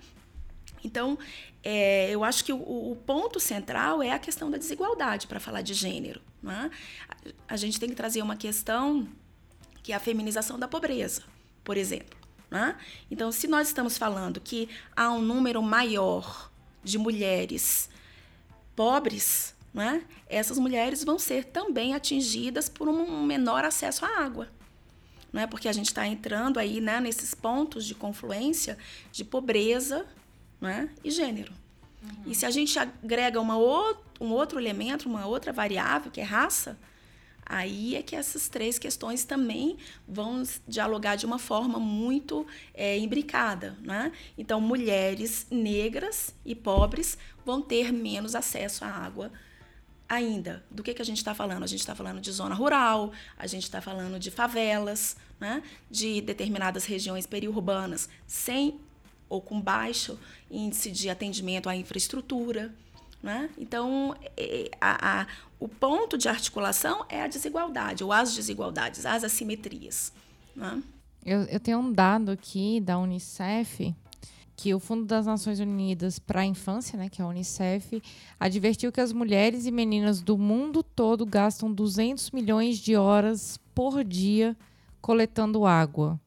Então, 0.83 1.17
é, 1.63 2.09
eu 2.09 2.23
acho 2.23 2.43
que 2.43 2.53
o, 2.53 2.57
o, 2.57 2.95
ponto 3.05 3.39
central 3.39 4.01
é 4.01 4.11
a 4.11 4.19
questão 4.19 4.49
da 4.49 4.57
desigualdade 4.57 5.27
para 5.27 5.39
falar 5.39 5.61
de 5.61 5.73
gênero. 5.73 6.21
Né? 6.41 6.71
A 7.47 7.57
gente 7.57 7.79
tem 7.79 7.89
que 7.89 7.95
trazer 7.95 8.21
uma 8.21 8.35
questão 8.35 9.07
que 9.83 9.91
é 9.91 9.95
a 9.95 9.99
feminização 9.99 10.57
da 10.57 10.67
pobreza, 10.67 11.23
por 11.63 11.77
exemplo. 11.77 12.17
Né? 12.49 12.75
Então, 13.11 13.31
se 13.31 13.47
nós 13.47 13.67
estamos 13.67 13.97
falando 13.97 14.39
que 14.39 14.69
há 14.95 15.11
um 15.11 15.21
número 15.21 15.61
maior 15.61 16.49
de 16.83 16.97
mulheres 16.97 17.89
pobres, 18.75 19.53
né? 19.73 20.03
essas 20.27 20.57
mulheres 20.57 21.03
vão 21.03 21.19
ser 21.19 21.45
também 21.45 21.93
atingidas 21.93 22.69
por 22.69 22.87
um 22.87 23.23
menor 23.23 23.65
acesso 23.65 24.05
à 24.05 24.19
água. 24.19 24.47
Porque 25.51 25.67
a 25.67 25.71
gente 25.71 25.87
está 25.87 26.07
entrando 26.07 26.57
aí 26.57 26.81
nesses 26.81 27.35
pontos 27.35 27.85
de 27.85 27.93
confluência 27.93 28.77
de 29.11 29.23
pobreza 29.23 30.07
né? 30.59 30.89
e 31.03 31.11
gênero. 31.11 31.53
Uhum. 32.03 32.31
E 32.31 32.35
se 32.35 32.45
a 32.45 32.51
gente 32.51 32.77
agrega 32.77 33.39
uma 33.39 33.55
um 34.19 34.31
outro 34.31 34.59
elemento, 34.59 35.07
uma 35.07 35.25
outra 35.25 35.53
variável, 35.53 36.11
que 36.11 36.19
é 36.19 36.23
raça, 36.23 36.77
aí 37.45 37.95
é 37.95 38.03
que 38.03 38.15
essas 38.15 38.47
três 38.47 38.77
questões 38.77 39.23
também 39.23 39.77
vão 40.07 40.43
dialogar 40.67 41.15
de 41.15 41.25
uma 41.25 41.39
forma 41.39 41.79
muito 41.79 42.45
é, 42.73 42.97
imbricada. 42.97 43.75
Né? 43.81 44.11
Então, 44.37 44.61
mulheres 44.61 45.47
negras 45.49 46.35
e 46.45 46.53
pobres 46.53 47.17
vão 47.45 47.61
ter 47.61 47.91
menos 47.91 48.35
acesso 48.35 48.85
à 48.85 48.89
água 48.89 49.31
ainda. 50.07 50.63
Do 50.69 50.83
que, 50.83 50.93
que 50.93 51.01
a 51.01 51.05
gente 51.05 51.17
está 51.17 51.33
falando? 51.33 51.63
A 51.63 51.67
gente 51.67 51.79
está 51.79 51.95
falando 51.95 52.21
de 52.21 52.31
zona 52.31 52.53
rural, 52.53 53.11
a 53.37 53.47
gente 53.47 53.63
está 53.63 53.81
falando 53.81 54.19
de 54.19 54.29
favelas, 54.29 55.15
né? 55.39 55.63
de 55.89 56.21
determinadas 56.21 56.85
regiões 56.85 57.25
periurbanas 57.25 58.09
sem 58.27 58.79
ou 59.29 59.41
com 59.41 59.61
baixo 59.61 60.19
índice 60.49 60.91
de 60.91 61.09
atendimento 61.09 61.69
à 61.69 61.75
infraestrutura. 61.75 62.73
Né? 63.21 63.49
Então, 63.57 64.15
é, 64.35 64.71
a, 64.81 65.21
a, 65.21 65.27
o 65.59 65.67
ponto 65.67 66.17
de 66.17 66.27
articulação 66.27 67.05
é 67.09 67.21
a 67.21 67.27
desigualdade, 67.27 68.03
ou 68.03 68.11
as 68.11 68.33
desigualdades, 68.33 69.05
as 69.05 69.23
assimetrias. 69.23 70.11
Né? 70.55 70.81
Eu, 71.25 71.41
eu 71.43 71.59
tenho 71.59 71.79
um 71.79 71.91
dado 71.91 72.31
aqui 72.31 72.79
da 72.79 72.97
Unicef 72.97 73.93
que 74.55 74.73
o 74.73 74.79
Fundo 74.79 75.05
das 75.05 75.25
Nações 75.25 75.61
Unidas 75.61 76.19
para 76.19 76.41
a 76.41 76.45
Infância, 76.45 76.99
né, 76.99 77.07
que 77.07 77.21
é 77.21 77.25
a 77.25 77.27
Unicef, 77.29 78.03
advertiu 78.37 78.91
que 78.91 78.99
as 78.99 79.13
mulheres 79.13 79.65
e 79.65 79.71
meninas 79.71 80.21
do 80.21 80.37
mundo 80.37 80.83
todo 80.83 81.25
gastam 81.25 81.71
200 81.71 82.31
milhões 82.31 82.77
de 82.77 82.97
horas 82.97 83.57
por 83.73 84.03
dia 84.03 84.57
coletando 85.01 85.65
água. 85.65 86.19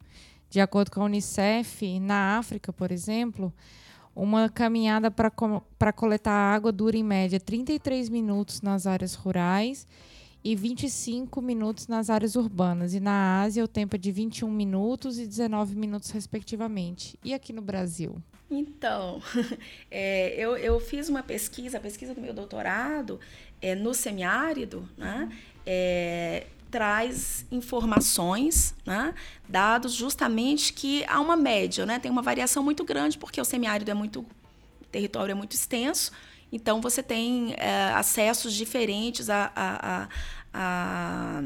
De 0.52 0.60
acordo 0.60 0.90
com 0.90 1.00
a 1.00 1.06
Unicef, 1.06 1.98
na 1.98 2.36
África, 2.36 2.74
por 2.74 2.92
exemplo, 2.92 3.50
uma 4.14 4.50
caminhada 4.50 5.10
para 5.10 5.92
coletar 5.94 6.30
água 6.30 6.70
dura 6.70 6.94
em 6.94 7.02
média 7.02 7.40
33 7.40 8.10
minutos 8.10 8.60
nas 8.60 8.86
áreas 8.86 9.14
rurais 9.14 9.88
e 10.44 10.54
25 10.54 11.40
minutos 11.40 11.88
nas 11.88 12.10
áreas 12.10 12.36
urbanas. 12.36 12.92
E 12.92 13.00
na 13.00 13.40
Ásia, 13.40 13.64
o 13.64 13.66
tempo 13.66 13.96
é 13.96 13.98
de 13.98 14.12
21 14.12 14.50
minutos 14.50 15.18
e 15.18 15.26
19 15.26 15.74
minutos, 15.74 16.10
respectivamente. 16.10 17.18
E 17.24 17.32
aqui 17.32 17.50
no 17.50 17.62
Brasil? 17.62 18.22
Então, 18.50 19.22
é, 19.90 20.34
eu, 20.36 20.54
eu 20.58 20.78
fiz 20.80 21.08
uma 21.08 21.22
pesquisa, 21.22 21.78
a 21.78 21.80
pesquisa 21.80 22.14
do 22.14 22.20
meu 22.20 22.34
doutorado 22.34 23.18
é, 23.62 23.74
no 23.74 23.94
semiárido, 23.94 24.86
né? 24.98 25.30
É, 25.64 26.46
traz 26.72 27.44
informações, 27.52 28.74
né, 28.86 29.14
dados 29.46 29.92
justamente 29.92 30.72
que 30.72 31.04
há 31.04 31.20
uma 31.20 31.36
média, 31.36 31.84
né, 31.84 31.98
tem 31.98 32.10
uma 32.10 32.22
variação 32.22 32.64
muito 32.64 32.82
grande 32.82 33.18
porque 33.18 33.38
o 33.38 33.44
semiárido 33.44 33.90
é 33.90 33.94
muito, 33.94 34.20
o 34.20 34.84
território 34.90 35.32
é 35.32 35.34
muito 35.34 35.52
extenso, 35.52 36.10
então 36.50 36.80
você 36.80 37.02
tem 37.02 37.54
é, 37.58 37.92
acessos 37.92 38.54
diferentes 38.54 39.28
a, 39.28 39.52
a, 39.54 40.08
a, 40.54 41.42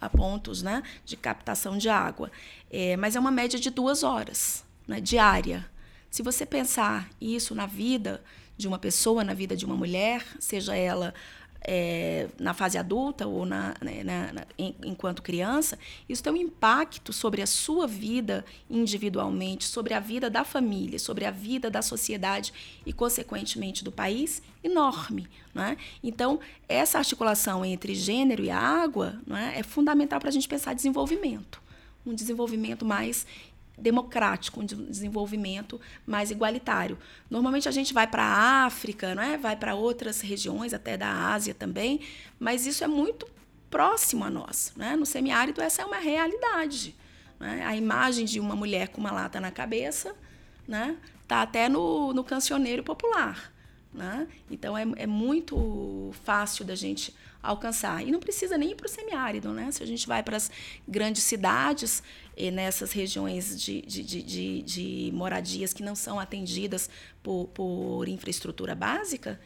a, 0.00 0.08
pontos 0.10 0.62
né, 0.62 0.84
de 1.04 1.16
captação 1.16 1.76
de 1.76 1.88
água, 1.88 2.30
é, 2.70 2.96
mas 2.96 3.16
é 3.16 3.20
uma 3.20 3.32
média 3.32 3.58
de 3.58 3.68
duas 3.68 4.04
horas 4.04 4.64
né, 4.86 5.00
diária. 5.00 5.68
Se 6.08 6.22
você 6.22 6.46
pensar 6.46 7.08
isso 7.20 7.52
na 7.52 7.66
vida 7.66 8.22
de 8.56 8.68
uma 8.68 8.78
pessoa, 8.78 9.24
na 9.24 9.34
vida 9.34 9.56
de 9.56 9.64
uma 9.64 9.76
mulher, 9.76 10.24
seja 10.38 10.76
ela 10.76 11.12
é, 11.60 12.28
na 12.38 12.54
fase 12.54 12.78
adulta 12.78 13.26
ou 13.26 13.44
na, 13.44 13.74
né, 13.80 14.02
na, 14.04 14.32
na, 14.32 14.46
enquanto 14.58 15.22
criança, 15.22 15.78
isso 16.08 16.22
tem 16.22 16.32
um 16.32 16.36
impacto 16.36 17.12
sobre 17.12 17.42
a 17.42 17.46
sua 17.46 17.86
vida 17.86 18.44
individualmente, 18.70 19.64
sobre 19.64 19.94
a 19.94 20.00
vida 20.00 20.30
da 20.30 20.44
família, 20.44 20.98
sobre 20.98 21.24
a 21.24 21.30
vida 21.30 21.70
da 21.70 21.82
sociedade 21.82 22.52
e, 22.86 22.92
consequentemente, 22.92 23.84
do 23.84 23.92
país, 23.92 24.42
enorme. 24.62 25.28
Né? 25.54 25.76
Então, 26.02 26.40
essa 26.68 26.98
articulação 26.98 27.64
entre 27.64 27.94
gênero 27.94 28.44
e 28.44 28.50
água 28.50 29.20
né, 29.26 29.54
é 29.56 29.62
fundamental 29.62 30.20
para 30.20 30.28
a 30.28 30.32
gente 30.32 30.48
pensar 30.48 30.74
desenvolvimento. 30.74 31.60
Um 32.06 32.14
desenvolvimento 32.14 32.84
mais 32.84 33.26
democrático, 33.78 34.60
um 34.60 34.64
desenvolvimento 34.64 35.80
mais 36.06 36.30
igualitário. 36.30 36.98
Normalmente 37.30 37.68
a 37.68 37.72
gente 37.72 37.94
vai 37.94 38.06
para 38.06 38.22
a 38.22 38.64
África, 38.66 39.14
não 39.14 39.22
é? 39.22 39.36
vai 39.36 39.56
para 39.56 39.74
outras 39.74 40.20
regiões, 40.20 40.74
até 40.74 40.96
da 40.96 41.32
Ásia 41.32 41.54
também, 41.54 42.00
mas 42.38 42.66
isso 42.66 42.82
é 42.82 42.88
muito 42.88 43.26
próximo 43.70 44.24
a 44.24 44.30
nós. 44.30 44.72
Né? 44.76 44.96
No 44.96 45.06
semiárido, 45.06 45.60
essa 45.60 45.82
é 45.82 45.84
uma 45.84 45.98
realidade. 45.98 46.94
Né? 47.38 47.64
A 47.64 47.76
imagem 47.76 48.24
de 48.24 48.40
uma 48.40 48.56
mulher 48.56 48.88
com 48.88 49.00
uma 49.00 49.12
lata 49.12 49.40
na 49.40 49.50
cabeça 49.50 50.14
né? 50.68 50.98
Tá 51.26 51.42
até 51.42 51.68
no, 51.68 52.12
no 52.12 52.22
cancioneiro 52.22 52.84
popular. 52.84 53.50
Né? 53.92 54.28
Então, 54.50 54.76
é, 54.76 54.84
é 54.96 55.06
muito 55.06 56.10
fácil 56.22 56.64
da 56.64 56.74
gente 56.74 57.14
alcançar. 57.42 58.06
E 58.06 58.10
não 58.10 58.20
precisa 58.20 58.58
nem 58.58 58.72
ir 58.72 58.74
para 58.74 58.86
o 58.86 58.88
semiárido, 58.88 59.50
né? 59.50 59.72
Se 59.72 59.82
a 59.82 59.86
gente 59.86 60.06
vai 60.06 60.22
para 60.22 60.36
as 60.36 60.50
grandes 60.86 61.22
cidades, 61.22 62.02
nessas 62.52 62.92
regiões 62.92 63.60
de, 63.60 63.82
de, 63.82 64.02
de, 64.02 64.62
de, 64.62 65.10
moradias 65.12 65.72
que 65.72 65.82
não 65.82 65.96
são 65.96 66.20
atendidas 66.20 66.88
por, 67.22 67.48
por 67.48 68.08
infraestrutura 68.08 68.74
básica, 68.74 69.40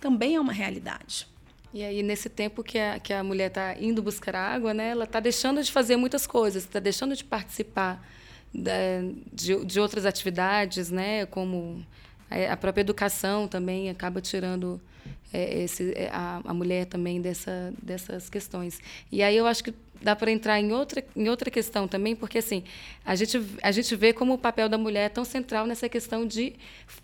também 0.00 0.36
é 0.36 0.40
uma 0.40 0.52
realidade. 0.52 1.26
E 1.74 1.82
aí, 1.82 2.02
nesse 2.02 2.28
tempo 2.28 2.62
que 2.62 2.78
a, 2.78 2.98
que 2.98 3.12
a 3.12 3.22
mulher 3.22 3.48
está 3.48 3.76
indo 3.78 4.02
buscar 4.02 4.34
água, 4.34 4.74
né, 4.74 4.90
ela 4.90 5.04
está 5.04 5.20
deixando 5.20 5.62
de 5.62 5.70
fazer 5.70 5.96
muitas 5.96 6.26
coisas, 6.26 6.64
está 6.64 6.80
deixando 6.80 7.14
de 7.14 7.24
participar 7.24 8.06
de, 8.52 9.64
de 9.64 9.80
outras 9.80 10.04
atividades, 10.04 10.90
né? 10.90 11.24
Como 11.26 11.84
a 12.50 12.56
própria 12.56 12.82
educação 12.82 13.46
também 13.46 13.90
acaba 13.90 14.20
tirando 14.20 14.80
é, 15.32 15.62
esse, 15.62 15.92
é, 15.94 16.08
a, 16.12 16.40
a 16.44 16.54
mulher 16.54 16.86
também 16.86 17.20
dessa, 17.20 17.72
dessas 17.82 18.28
questões. 18.28 18.80
E 19.10 19.22
aí 19.22 19.36
eu 19.36 19.46
acho 19.46 19.64
que 19.64 19.74
dá 20.02 20.16
para 20.16 20.30
entrar 20.30 20.60
em 20.60 20.72
outra, 20.72 21.04
em 21.14 21.28
outra 21.28 21.50
questão 21.50 21.86
também, 21.86 22.14
porque 22.14 22.38
assim, 22.38 22.64
a 23.04 23.14
gente, 23.14 23.40
a 23.62 23.70
gente 23.70 23.94
vê 23.96 24.12
como 24.12 24.34
o 24.34 24.38
papel 24.38 24.68
da 24.68 24.76
mulher 24.76 25.06
é 25.06 25.08
tão 25.08 25.24
central 25.24 25.66
nessa 25.66 25.88
questão 25.88 26.26
de, 26.26 26.54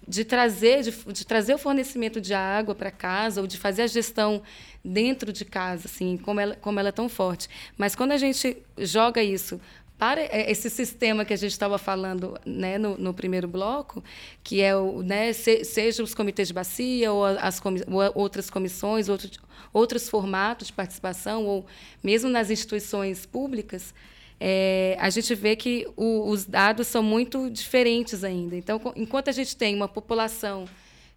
de, 0.07 0.25
trazer, 0.25 0.83
de, 0.83 0.91
de 1.13 1.27
trazer 1.27 1.55
o 1.55 1.59
fornecimento 1.59 2.21
de 2.21 2.35
água 2.35 2.75
para 2.75 2.91
casa, 2.91 3.41
ou 3.41 3.47
de 3.47 3.57
fazer 3.57 3.83
a 3.83 3.87
gestão 3.87 4.43
dentro 4.85 5.33
de 5.33 5.45
casa, 5.45 5.87
assim, 5.87 6.17
como 6.17 6.41
ela, 6.41 6.57
como 6.57 6.79
ela 6.79 6.89
é 6.89 6.93
tão 6.93 7.09
forte. 7.09 7.49
Mas 7.77 7.95
quando 7.95 8.13
a 8.13 8.17
gente 8.17 8.57
joga 8.79 9.23
isso 9.23 9.61
para 9.99 10.23
esse 10.49 10.71
sistema 10.71 11.25
que 11.25 11.33
a 11.33 11.37
gente 11.37 11.51
estava 11.51 11.77
falando 11.77 12.39
né, 12.47 12.79
no, 12.79 12.97
no, 12.97 13.13
primeiro 13.13 13.49
bloco, 13.49 14.03
que 14.45 14.63
é 14.63 14.77
o, 14.77 15.03
né, 15.03 15.33
se, 15.33 15.65
seja 15.65 16.05
os 16.05 16.15
comitês 16.15 16.49
de 16.49 16.55
bacia 16.55 17.13
ou 17.13 17.25
as 17.25 17.59
comi 17.59 17.83
ou 17.89 18.13
outras 18.15 18.49
comissões, 18.49 19.09
outro, 19.09 19.29
outros 19.73 20.09
formatos 20.09 20.69
de 20.69 20.73
participação, 20.73 21.45
ou 21.45 21.67
mesmo 22.03 22.31
nas 22.31 22.49
instituições 22.49 23.27
públicas, 23.27 23.93
é, 24.39 24.97
a 25.01 25.11
gente 25.11 25.35
vê 25.35 25.57
que 25.57 25.89
o, 25.97 26.31
os 26.31 26.45
dados 26.45 26.87
são 26.87 27.03
muito 27.03 27.51
diferentes 27.51 28.23
ainda. 28.23 28.55
Então, 28.55 28.81
enquanto 28.95 29.29
a 29.29 29.33
gente 29.33 29.57
tem 29.57 29.75
uma 29.75 29.89
população 29.89 30.67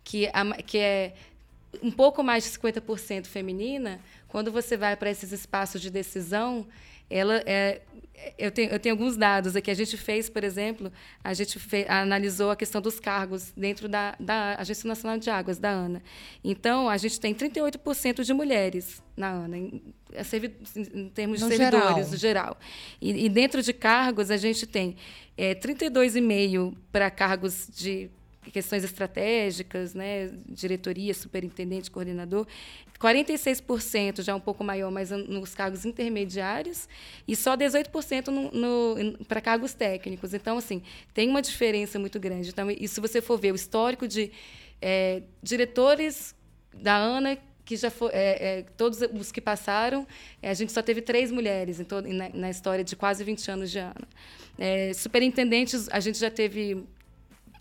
que, 0.03 0.27
que 0.65 0.79
é 0.79 1.13
um 1.83 1.91
pouco 1.91 2.23
mais 2.23 2.43
de 2.43 2.49
50% 2.49 3.27
feminina, 3.27 3.99
quando 4.27 4.51
você 4.51 4.75
vai 4.75 4.95
para 4.95 5.11
esses 5.11 5.31
espaços 5.31 5.79
de 5.79 5.91
decisão, 5.91 6.65
ela 7.11 7.43
é, 7.45 7.81
eu 8.37 8.51
tenho, 8.51 8.69
eu 8.69 8.79
tenho 8.79 8.93
alguns 8.93 9.17
dados 9.17 9.55
aqui. 9.55 9.71
A 9.71 9.73
gente 9.73 9.97
fez, 9.97 10.29
por 10.29 10.43
exemplo, 10.43 10.91
a 11.23 11.33
gente 11.33 11.59
fez, 11.59 11.89
analisou 11.89 12.51
a 12.51 12.55
questão 12.55 12.81
dos 12.81 12.99
cargos 12.99 13.51
dentro 13.55 13.87
da, 13.87 14.15
da 14.19 14.55
Agência 14.55 14.87
Nacional 14.87 15.17
de 15.17 15.29
Águas, 15.29 15.57
da 15.57 15.69
ANA. 15.69 16.01
Então, 16.43 16.89
a 16.89 16.97
gente 16.97 17.19
tem 17.19 17.33
38% 17.33 18.23
de 18.23 18.33
mulheres 18.33 19.01
na 19.15 19.29
ANA, 19.29 19.57
em, 19.57 19.81
em 20.93 21.09
termos 21.09 21.39
de 21.39 21.45
no 21.45 21.51
servidores, 21.51 21.85
geral. 21.85 22.09
no 22.09 22.17
geral. 22.17 22.57
E, 23.01 23.25
e, 23.25 23.29
dentro 23.29 23.61
de 23.61 23.73
cargos, 23.73 24.29
a 24.29 24.37
gente 24.37 24.65
tem 24.67 24.95
é, 25.37 25.55
32,5% 25.55 26.75
para 26.91 27.09
cargos 27.09 27.67
de 27.73 28.09
questões 28.51 28.83
estratégicas, 28.83 29.93
né, 29.93 30.31
diretoria, 30.47 31.13
superintendente, 31.13 31.91
coordenador, 31.91 32.47
46% 32.99 34.21
já 34.21 34.35
um 34.35 34.39
pouco 34.39 34.63
maior, 34.63 34.91
mas 34.91 35.09
nos 35.09 35.55
cargos 35.55 35.85
intermediários, 35.85 36.87
e 37.27 37.35
só 37.35 37.57
18% 37.57 38.27
no, 38.27 38.51
no 38.51 39.25
para 39.25 39.41
cargos 39.41 39.73
técnicos. 39.73 40.33
Então, 40.33 40.57
assim, 40.57 40.83
tem 41.13 41.27
uma 41.27 41.41
diferença 41.41 41.97
muito 41.97 42.19
grande. 42.19 42.49
Então, 42.49 42.69
e 42.69 42.87
se 42.87 43.01
você 43.01 43.21
for 43.21 43.39
ver 43.39 43.51
o 43.51 43.55
histórico 43.55 44.07
de 44.07 44.31
é, 44.81 45.23
diretores 45.41 46.35
da 46.73 46.95
ANA 46.95 47.37
que 47.65 47.75
já 47.75 47.89
foi, 47.89 48.09
é, 48.11 48.59
é, 48.59 48.61
todos 48.75 48.99
os 49.01 49.31
que 49.31 49.39
passaram, 49.39 50.05
é, 50.41 50.49
a 50.49 50.53
gente 50.53 50.71
só 50.71 50.81
teve 50.81 51.01
três 51.01 51.31
mulheres 51.31 51.79
em 51.79 52.13
na, 52.13 52.29
na, 52.29 52.49
história 52.49 52.83
de 52.83 52.95
quase 52.95 53.23
20 53.23 53.51
anos 53.51 53.71
de 53.71 53.79
ANA. 53.79 54.07
É, 54.59 54.93
superintendentes, 54.93 55.87
a 55.89 55.99
gente 55.99 56.19
já 56.19 56.29
teve 56.29 56.83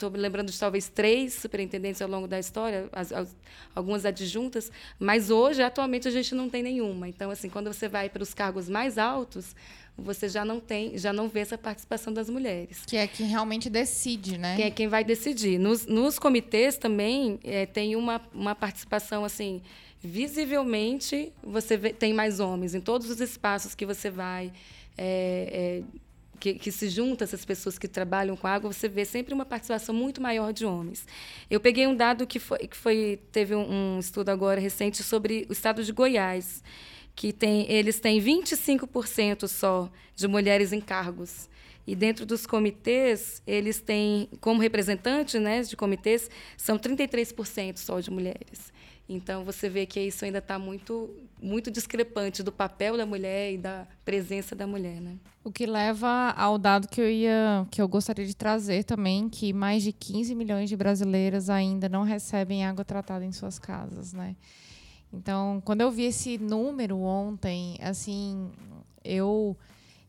estou 0.00 0.10
me 0.10 0.18
lembrando 0.18 0.50
de 0.50 0.58
talvez 0.58 0.88
três 0.88 1.34
superintendentes 1.34 2.00
ao 2.00 2.08
longo 2.08 2.26
da 2.26 2.38
história, 2.38 2.88
as, 2.92 3.12
as, 3.12 3.36
algumas 3.74 4.06
adjuntas, 4.06 4.72
mas 4.98 5.30
hoje, 5.30 5.62
atualmente, 5.62 6.08
a 6.08 6.10
gente 6.10 6.34
não 6.34 6.48
tem 6.48 6.62
nenhuma. 6.62 7.06
Então, 7.06 7.30
assim, 7.30 7.50
quando 7.50 7.72
você 7.72 7.88
vai 7.88 8.08
para 8.08 8.22
os 8.22 8.32
cargos 8.32 8.68
mais 8.68 8.96
altos, 8.96 9.54
você 9.96 10.28
já 10.28 10.44
não 10.44 10.58
tem, 10.58 10.96
já 10.96 11.12
não 11.12 11.28
vê 11.28 11.40
essa 11.40 11.58
participação 11.58 12.12
das 12.12 12.30
mulheres. 12.30 12.84
Que 12.86 12.96
é 12.96 13.06
quem 13.06 13.26
realmente 13.26 13.68
decide, 13.68 14.38
né? 14.38 14.56
Que 14.56 14.62
é 14.62 14.70
quem 14.70 14.88
vai 14.88 15.04
decidir. 15.04 15.58
Nos, 15.58 15.86
nos 15.86 16.18
comitês 16.18 16.78
também 16.78 17.38
é, 17.44 17.66
tem 17.66 17.94
uma, 17.94 18.20
uma 18.32 18.54
participação 18.54 19.24
assim, 19.24 19.60
visivelmente 20.00 21.30
você 21.42 21.76
vê, 21.76 21.92
tem 21.92 22.14
mais 22.14 22.40
homens 22.40 22.74
em 22.74 22.80
todos 22.80 23.10
os 23.10 23.20
espaços 23.20 23.74
que 23.74 23.84
você 23.84 24.10
vai. 24.10 24.50
É, 24.96 25.82
é, 25.82 26.00
que, 26.40 26.54
que, 26.54 26.72
se 26.72 26.88
junta 26.88 27.24
essas 27.24 27.44
pessoas 27.44 27.78
que 27.78 27.86
trabalham 27.86 28.34
com 28.34 28.46
água, 28.46 28.72
você 28.72 28.88
vê 28.88 29.04
sempre 29.04 29.34
uma 29.34 29.44
participação 29.44 29.94
muito 29.94 30.20
maior 30.22 30.52
de 30.52 30.64
homens. 30.64 31.06
Eu 31.50 31.60
peguei 31.60 31.86
um 31.86 31.94
dado 31.94 32.26
que 32.26 32.38
foi, 32.38 32.58
que 32.66 32.76
foi 32.76 33.20
teve 33.30 33.54
um, 33.54 33.96
um 33.96 33.98
estudo 34.00 34.30
agora 34.30 34.58
recente 34.58 35.02
sobre 35.02 35.46
o 35.48 35.52
estado 35.52 35.84
de 35.84 35.92
Goiás, 35.92 36.64
que 37.14 37.32
tem, 37.32 37.70
eles 37.70 38.00
têm 38.00 38.18
25% 38.18 39.46
só 39.46 39.90
de 40.16 40.26
mulheres 40.26 40.72
em 40.72 40.80
cargos. 40.80 41.48
E 41.86 41.94
dentro 41.94 42.24
dos 42.24 42.46
comitês, 42.46 43.42
eles 43.46 43.80
têm, 43.80 44.28
como 44.40 44.60
representante 44.60 45.38
né, 45.38 45.62
de 45.62 45.76
comitês, 45.76 46.30
são 46.56 46.78
33% 46.78 47.78
só 47.78 48.00
de 48.00 48.10
mulheres. 48.10 48.72
Então 49.12 49.42
você 49.42 49.68
vê 49.68 49.84
que 49.86 49.98
isso 49.98 50.24
ainda 50.24 50.38
está 50.38 50.56
muito, 50.56 51.10
muito 51.42 51.68
discrepante 51.68 52.44
do 52.44 52.52
papel 52.52 52.96
da 52.96 53.04
mulher 53.04 53.52
e 53.52 53.58
da 53.58 53.84
presença 54.04 54.54
da 54.54 54.68
mulher, 54.68 55.00
né? 55.00 55.16
O 55.42 55.50
que 55.50 55.66
leva 55.66 56.30
ao 56.36 56.56
dado 56.56 56.86
que 56.86 57.00
eu 57.00 57.10
ia, 57.10 57.66
que 57.72 57.82
eu 57.82 57.88
gostaria 57.88 58.24
de 58.24 58.36
trazer 58.36 58.84
também, 58.84 59.28
que 59.28 59.52
mais 59.52 59.82
de 59.82 59.92
15 59.92 60.32
milhões 60.36 60.68
de 60.68 60.76
brasileiras 60.76 61.50
ainda 61.50 61.88
não 61.88 62.04
recebem 62.04 62.64
água 62.64 62.84
tratada 62.84 63.24
em 63.24 63.32
suas 63.32 63.58
casas, 63.58 64.12
né? 64.12 64.36
Então, 65.12 65.60
quando 65.64 65.80
eu 65.80 65.90
vi 65.90 66.04
esse 66.04 66.38
número 66.38 66.96
ontem, 67.00 67.78
assim, 67.80 68.48
eu 69.02 69.56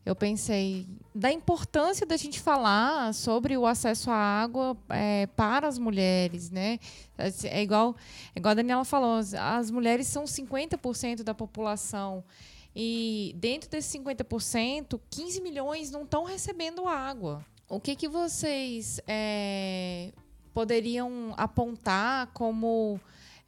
eu 0.04 0.16
pensei 0.16 0.86
da 1.14 1.30
importância 1.30 2.04
da 2.04 2.16
gente 2.16 2.40
falar 2.40 3.14
sobre 3.14 3.56
o 3.56 3.66
acesso 3.66 4.10
à 4.10 4.16
água 4.16 4.76
é, 4.88 5.26
para 5.28 5.68
as 5.68 5.78
mulheres, 5.78 6.50
né? 6.50 6.78
É 7.44 7.62
igual, 7.62 7.94
é 8.34 8.38
igual 8.38 8.52
a 8.52 8.54
Daniela 8.54 8.84
falou, 8.84 9.20
as 9.38 9.70
mulheres 9.70 10.08
são 10.08 10.24
50% 10.24 11.22
da 11.22 11.34
população. 11.34 12.24
E 12.74 13.36
dentro 13.38 13.70
desses 13.70 13.94
50%, 14.00 14.98
15 15.10 15.40
milhões 15.40 15.90
não 15.90 16.02
estão 16.02 16.24
recebendo 16.24 16.88
água. 16.88 17.44
O 17.68 17.78
que, 17.78 17.94
que 17.94 18.08
vocês 18.08 19.00
é, 19.06 20.10
poderiam 20.52 21.32
apontar 21.36 22.28
como 22.28 22.98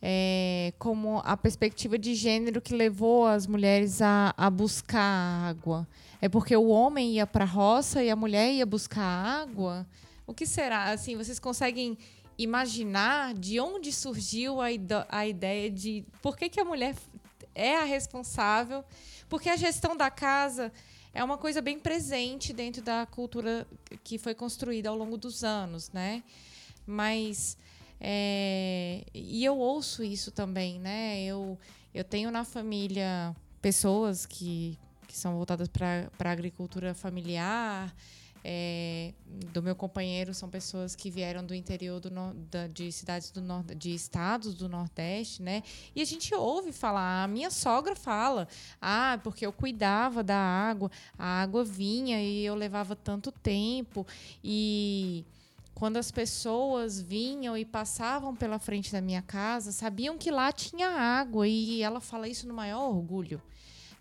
é, 0.01 0.75
como 0.79 1.23
a 1.25 1.35
perspectiva 1.35 1.99
de 1.99 2.15
gênero 2.15 2.61
que 2.61 2.75
levou 2.75 3.27
as 3.27 3.47
mulheres 3.47 4.03
a, 4.03 4.35
a 4.37 4.51
buscar 4.51 5.49
água? 5.49 5.89
É 6.25 6.29
porque 6.31 6.57
o 6.57 6.69
homem 6.69 7.17
ia 7.17 7.27
para 7.27 7.45
a 7.45 7.47
roça 7.47 8.03
e 8.03 8.09
a 8.09 8.17
mulher 8.17 8.51
ia 8.51 8.65
buscar 8.65 9.03
água? 9.03 9.87
O 10.27 10.33
que 10.33 10.47
será? 10.47 10.85
Assim, 10.85 11.19
vocês 11.19 11.39
conseguem 11.39 11.99
imaginar 12.39 13.35
de 13.35 13.61
onde 13.61 13.93
surgiu 13.93 14.59
a, 14.59 14.69
a 15.11 15.27
ideia 15.27 15.71
de 15.71 16.03
por 16.23 16.35
que, 16.35 16.49
que 16.49 16.59
a 16.59 16.65
mulher 16.65 16.97
é 17.55 17.77
a 17.77 17.85
responsável? 17.85 18.83
Porque 19.29 19.51
a 19.51 19.57
gestão 19.57 19.95
da 19.95 20.11
casa 20.11 20.73
é 21.13 21.23
uma 21.23 21.37
coisa 21.37 21.61
bem 21.61 21.79
presente 21.79 22.55
dentro 22.55 22.81
da 22.81 23.05
cultura 23.05 23.69
que 24.03 24.17
foi 24.17 24.35
construída 24.35 24.89
ao 24.89 24.97
longo 24.97 25.19
dos 25.19 25.45
anos, 25.45 25.91
né? 25.93 26.25
Mas 26.87 27.59
é, 28.01 29.05
e 29.13 29.45
eu 29.45 29.59
ouço 29.59 30.03
isso 30.03 30.31
também, 30.31 30.81
né? 30.81 31.23
Eu, 31.23 31.59
eu 31.93 32.03
tenho 32.03 32.31
na 32.31 32.45
família 32.45 33.37
pessoas 33.61 34.25
que, 34.25 34.79
que 35.15 35.21
são 35.21 35.37
voltadas 35.37 35.69
para 35.69 36.11
a 36.19 36.31
agricultura 36.31 36.93
familiar. 36.93 37.95
É, 38.47 39.15
do 39.55 39.63
meu 39.63 39.75
companheiro 39.75 40.35
são 40.35 40.51
pessoas 40.51 40.95
que 40.95 41.09
vieram 41.09 41.43
do 41.43 41.55
interior 41.55 41.99
do, 41.99 42.11
da, 42.51 42.67
de 42.67 42.93
cidades 42.93 43.31
do 43.31 43.41
norte, 43.41 43.75
de 43.75 43.95
estados 43.95 44.55
do 44.55 44.69
Nordeste, 44.69 45.41
né? 45.41 45.63
E 45.97 46.03
a 46.03 46.05
gente 46.05 46.35
ouve 46.35 46.71
falar, 46.71 47.25
a 47.25 47.29
minha 47.29 47.51
sogra 47.51 47.97
fala, 47.97 48.47
ah, 48.83 49.19
porque 49.25 49.47
eu 49.47 49.53
cuidava 49.53 50.23
da 50.23 50.37
água, 50.37 50.91
a 51.19 51.41
água 51.41 51.65
vinha 51.65 52.21
e 52.21 52.45
eu 52.45 52.55
levava 52.55 52.95
tanto 52.95 53.33
tempo 53.33 54.07
e 54.43 55.25
quando 55.75 55.97
as 55.97 56.11
pessoas 56.11 57.01
vinham 57.01 57.57
e 57.57 57.65
passavam 57.65 58.37
pela 58.37 58.59
frente 58.59 58.93
da 58.93 59.01
minha 59.01 59.23
casa, 59.23 59.73
sabiam 59.73 60.19
que 60.19 60.31
lá 60.31 60.53
tinha 60.53 60.89
água 60.89 61.49
e 61.49 61.83
ela 61.83 62.01
fala 62.01 62.29
isso 62.29 62.47
no 62.47 62.53
maior 62.53 62.91
orgulho, 62.91 63.41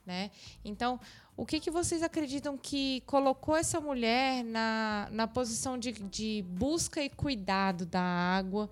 né? 0.05 0.31
Então, 0.63 0.99
o 1.35 1.45
que, 1.45 1.59
que 1.59 1.71
vocês 1.71 2.03
acreditam 2.03 2.57
que 2.57 3.01
colocou 3.05 3.55
essa 3.55 3.79
mulher 3.79 4.43
na, 4.43 5.07
na 5.11 5.27
posição 5.27 5.77
de, 5.77 5.91
de 5.91 6.43
busca 6.47 7.01
e 7.01 7.09
cuidado 7.09 7.85
da 7.85 8.01
água 8.01 8.69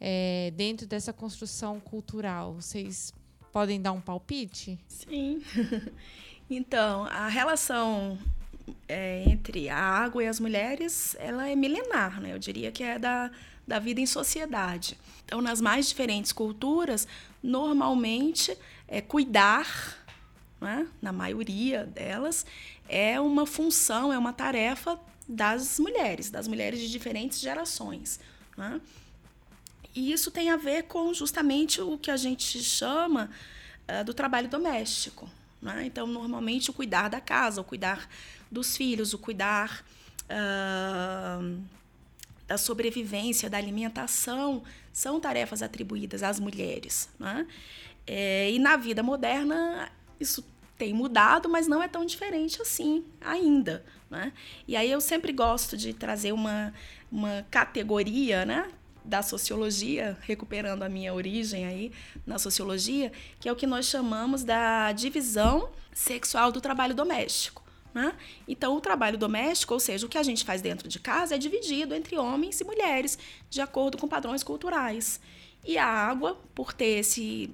é, 0.00 0.52
dentro 0.54 0.86
dessa 0.86 1.12
construção 1.12 1.80
cultural? 1.80 2.54
Vocês 2.54 3.12
podem 3.52 3.80
dar 3.80 3.92
um 3.92 4.00
palpite? 4.00 4.78
Sim. 4.86 5.42
então, 6.48 7.04
a 7.06 7.28
relação 7.28 8.18
é, 8.88 9.24
entre 9.26 9.68
a 9.68 9.78
água 9.78 10.22
e 10.22 10.28
as 10.28 10.38
mulheres, 10.38 11.16
ela 11.18 11.48
é 11.48 11.56
milenar, 11.56 12.20
né? 12.20 12.32
Eu 12.32 12.38
diria 12.38 12.70
que 12.70 12.84
é 12.84 12.98
da, 12.98 13.30
da 13.66 13.78
vida 13.78 14.00
em 14.00 14.06
sociedade. 14.06 14.96
Então, 15.24 15.40
nas 15.40 15.60
mais 15.60 15.88
diferentes 15.88 16.32
culturas, 16.32 17.08
normalmente, 17.42 18.56
é, 18.86 19.00
cuidar 19.00 20.05
né, 20.60 20.86
na 21.00 21.12
maioria 21.12 21.84
delas, 21.84 22.46
é 22.88 23.20
uma 23.20 23.46
função, 23.46 24.12
é 24.12 24.18
uma 24.18 24.32
tarefa 24.32 24.98
das 25.28 25.78
mulheres, 25.78 26.30
das 26.30 26.46
mulheres 26.46 26.80
de 26.80 26.90
diferentes 26.90 27.40
gerações. 27.40 28.20
Né? 28.56 28.80
E 29.94 30.12
isso 30.12 30.30
tem 30.30 30.50
a 30.50 30.56
ver 30.56 30.84
com 30.84 31.12
justamente 31.12 31.80
o 31.80 31.98
que 31.98 32.10
a 32.10 32.16
gente 32.16 32.62
chama 32.62 33.30
uh, 33.88 34.04
do 34.04 34.14
trabalho 34.14 34.48
doméstico. 34.48 35.28
Né? 35.60 35.86
Então, 35.86 36.06
normalmente, 36.06 36.70
o 36.70 36.72
cuidar 36.72 37.08
da 37.08 37.20
casa, 37.20 37.60
o 37.60 37.64
cuidar 37.64 38.08
dos 38.50 38.76
filhos, 38.76 39.12
o 39.12 39.18
cuidar 39.18 39.84
uh, 40.24 41.60
da 42.46 42.56
sobrevivência, 42.56 43.50
da 43.50 43.58
alimentação, 43.58 44.62
são 44.92 45.18
tarefas 45.18 45.62
atribuídas 45.62 46.22
às 46.22 46.38
mulheres. 46.38 47.08
Né? 47.18 47.46
É, 48.06 48.50
e 48.50 48.58
na 48.58 48.76
vida 48.76 49.02
moderna, 49.02 49.90
isso 50.18 50.44
tem 50.78 50.92
mudado, 50.92 51.48
mas 51.48 51.66
não 51.66 51.82
é 51.82 51.88
tão 51.88 52.04
diferente 52.04 52.60
assim 52.60 53.04
ainda. 53.20 53.84
Né? 54.10 54.32
E 54.68 54.76
aí 54.76 54.90
eu 54.90 55.00
sempre 55.00 55.32
gosto 55.32 55.76
de 55.76 55.92
trazer 55.92 56.32
uma, 56.32 56.72
uma 57.10 57.46
categoria 57.50 58.44
né, 58.44 58.70
da 59.04 59.22
sociologia, 59.22 60.16
recuperando 60.22 60.82
a 60.82 60.88
minha 60.88 61.14
origem 61.14 61.66
aí 61.66 61.92
na 62.26 62.38
sociologia, 62.38 63.12
que 63.40 63.48
é 63.48 63.52
o 63.52 63.56
que 63.56 63.66
nós 63.66 63.86
chamamos 63.86 64.44
da 64.44 64.92
divisão 64.92 65.70
sexual 65.92 66.52
do 66.52 66.60
trabalho 66.60 66.94
doméstico. 66.94 67.64
Né? 67.94 68.14
Então, 68.46 68.76
o 68.76 68.80
trabalho 68.80 69.16
doméstico, 69.16 69.72
ou 69.72 69.80
seja, 69.80 70.04
o 70.04 70.08
que 70.08 70.18
a 70.18 70.22
gente 70.22 70.44
faz 70.44 70.60
dentro 70.60 70.86
de 70.86 71.00
casa, 71.00 71.34
é 71.34 71.38
dividido 71.38 71.94
entre 71.94 72.18
homens 72.18 72.60
e 72.60 72.64
mulheres, 72.64 73.18
de 73.48 73.60
acordo 73.62 73.96
com 73.96 74.06
padrões 74.06 74.42
culturais. 74.42 75.18
E 75.64 75.78
a 75.78 75.86
água, 75.86 76.38
por 76.54 76.74
ter 76.74 76.98
esse, 76.98 77.50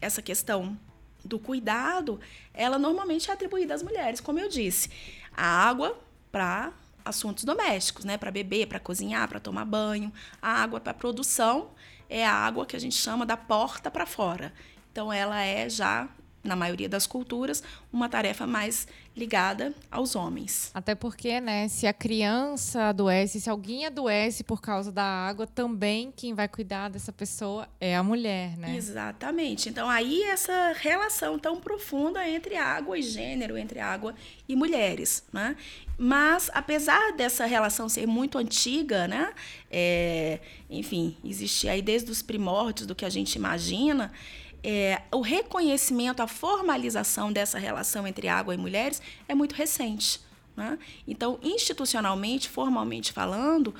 essa 0.00 0.20
questão 0.20 0.78
do 1.28 1.38
cuidado, 1.38 2.20
ela 2.52 2.78
normalmente 2.78 3.30
é 3.30 3.32
atribuída 3.32 3.74
às 3.74 3.82
mulheres, 3.82 4.20
como 4.20 4.40
eu 4.40 4.48
disse. 4.48 4.90
A 5.36 5.46
água 5.46 5.96
para 6.32 6.72
assuntos 7.04 7.44
domésticos, 7.44 8.04
né? 8.04 8.18
Para 8.18 8.30
beber, 8.30 8.66
para 8.66 8.80
cozinhar, 8.80 9.28
para 9.28 9.38
tomar 9.38 9.64
banho. 9.64 10.12
A 10.42 10.62
água 10.62 10.80
para 10.80 10.92
produção 10.94 11.70
é 12.08 12.26
a 12.26 12.32
água 12.32 12.66
que 12.66 12.74
a 12.74 12.80
gente 12.80 12.96
chama 12.96 13.24
da 13.24 13.36
porta 13.36 13.90
para 13.90 14.06
fora. 14.06 14.52
Então, 14.90 15.12
ela 15.12 15.40
é 15.40 15.68
já 15.68 16.08
na 16.42 16.56
maioria 16.56 16.88
das 16.88 17.06
culturas, 17.06 17.62
uma 17.92 18.08
tarefa 18.08 18.46
mais 18.46 18.86
ligada 19.16 19.74
aos 19.90 20.14
homens. 20.14 20.70
Até 20.72 20.94
porque, 20.94 21.40
né, 21.40 21.66
se 21.66 21.86
a 21.86 21.92
criança 21.92 22.88
adoece, 22.90 23.40
se 23.40 23.50
alguém 23.50 23.84
adoece 23.84 24.44
por 24.44 24.60
causa 24.60 24.92
da 24.92 25.02
água, 25.02 25.46
também 25.46 26.12
quem 26.14 26.34
vai 26.34 26.46
cuidar 26.46 26.88
dessa 26.88 27.12
pessoa 27.12 27.68
é 27.80 27.96
a 27.96 28.02
mulher, 28.02 28.56
né? 28.56 28.76
Exatamente. 28.76 29.68
Então 29.68 29.88
aí 29.88 30.22
essa 30.22 30.72
relação 30.78 31.38
tão 31.38 31.60
profunda 31.60 32.26
entre 32.28 32.56
água 32.56 32.96
e 32.96 33.02
gênero, 33.02 33.58
entre 33.58 33.80
água 33.80 34.14
e 34.48 34.54
mulheres, 34.54 35.24
né? 35.32 35.56
Mas 36.00 36.48
apesar 36.54 37.12
dessa 37.16 37.44
relação 37.44 37.88
ser 37.88 38.06
muito 38.06 38.38
antiga, 38.38 39.08
né, 39.08 39.32
é, 39.68 40.38
enfim, 40.70 41.16
existir 41.24 41.68
aí 41.68 41.82
desde 41.82 42.08
os 42.08 42.22
primórdios 42.22 42.86
do 42.86 42.94
que 42.94 43.04
a 43.04 43.10
gente 43.10 43.34
imagina, 43.34 44.12
é, 44.62 45.02
o 45.12 45.20
reconhecimento, 45.20 46.22
a 46.22 46.26
formalização 46.26 47.32
dessa 47.32 47.58
relação 47.58 48.06
entre 48.06 48.28
água 48.28 48.54
e 48.54 48.56
mulheres 48.56 49.00
é 49.28 49.34
muito 49.34 49.54
recente. 49.54 50.20
Né? 50.56 50.78
Então, 51.06 51.38
institucionalmente, 51.42 52.48
formalmente 52.48 53.12
falando, 53.12 53.74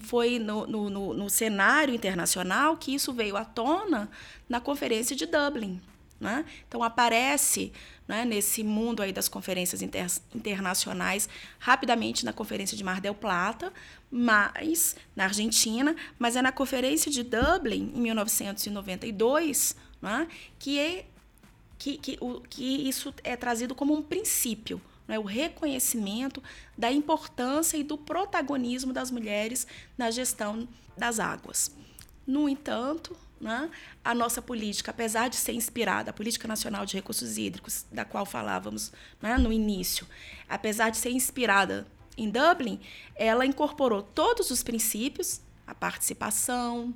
foi 0.00 0.38
no, 0.38 0.66
no, 0.66 0.90
no, 0.90 1.14
no, 1.14 1.30
cenário 1.30 1.94
internacional 1.94 2.76
que 2.76 2.94
isso 2.94 3.12
veio 3.12 3.36
à 3.36 3.44
tona 3.44 4.08
na 4.48 4.60
Conferência 4.60 5.14
de 5.16 5.26
Dublin. 5.26 5.80
Né? 6.20 6.44
Então, 6.68 6.82
aparece 6.82 7.72
né, 8.06 8.24
nesse 8.24 8.62
mundo 8.62 9.02
aí 9.02 9.12
das 9.12 9.28
conferências 9.28 9.82
inter, 9.82 10.06
internacionais 10.34 11.28
rapidamente 11.58 12.24
na 12.24 12.32
Conferência 12.32 12.76
de 12.76 12.84
Mar 12.84 13.00
del 13.00 13.14
Plata, 13.14 13.72
mas 14.10 14.94
na 15.16 15.24
Argentina, 15.24 15.96
mas 16.18 16.36
é 16.36 16.42
na 16.42 16.52
Conferência 16.52 17.10
de 17.10 17.22
Dublin, 17.22 17.92
em 17.94 18.00
1992, 18.00 19.76
né? 20.00 20.28
que, 20.58 20.78
é, 20.78 21.06
que, 21.78 21.98
que, 21.98 22.18
o, 22.20 22.40
que 22.40 22.88
isso 22.88 23.14
é 23.22 23.36
trazido 23.36 23.74
como 23.74 23.94
um 23.94 24.02
princípio, 24.02 24.80
né? 25.06 25.18
o 25.18 25.22
reconhecimento 25.22 26.42
da 26.76 26.90
importância 26.90 27.76
e 27.76 27.82
do 27.82 27.96
protagonismo 27.98 28.92
das 28.92 29.10
mulheres 29.10 29.66
na 29.96 30.10
gestão 30.10 30.68
das 30.96 31.18
águas. 31.18 31.74
No 32.26 32.48
entanto, 32.48 33.16
né, 33.40 33.70
a 34.02 34.14
nossa 34.14 34.40
política, 34.40 34.90
apesar 34.90 35.28
de 35.28 35.36
ser 35.36 35.52
inspirada, 35.52 36.10
a 36.10 36.14
Política 36.14 36.48
Nacional 36.48 36.86
de 36.86 36.94
Recursos 36.94 37.36
Hídricos, 37.36 37.84
da 37.92 38.04
qual 38.04 38.24
falávamos 38.24 38.90
né, 39.20 39.36
no 39.36 39.52
início, 39.52 40.06
apesar 40.48 40.90
de 40.90 40.96
ser 40.96 41.10
inspirada 41.10 41.86
em 42.16 42.30
Dublin, 42.30 42.80
ela 43.14 43.44
incorporou 43.44 44.02
todos 44.02 44.50
os 44.50 44.62
princípios, 44.62 45.40
a 45.66 45.74
participação, 45.74 46.94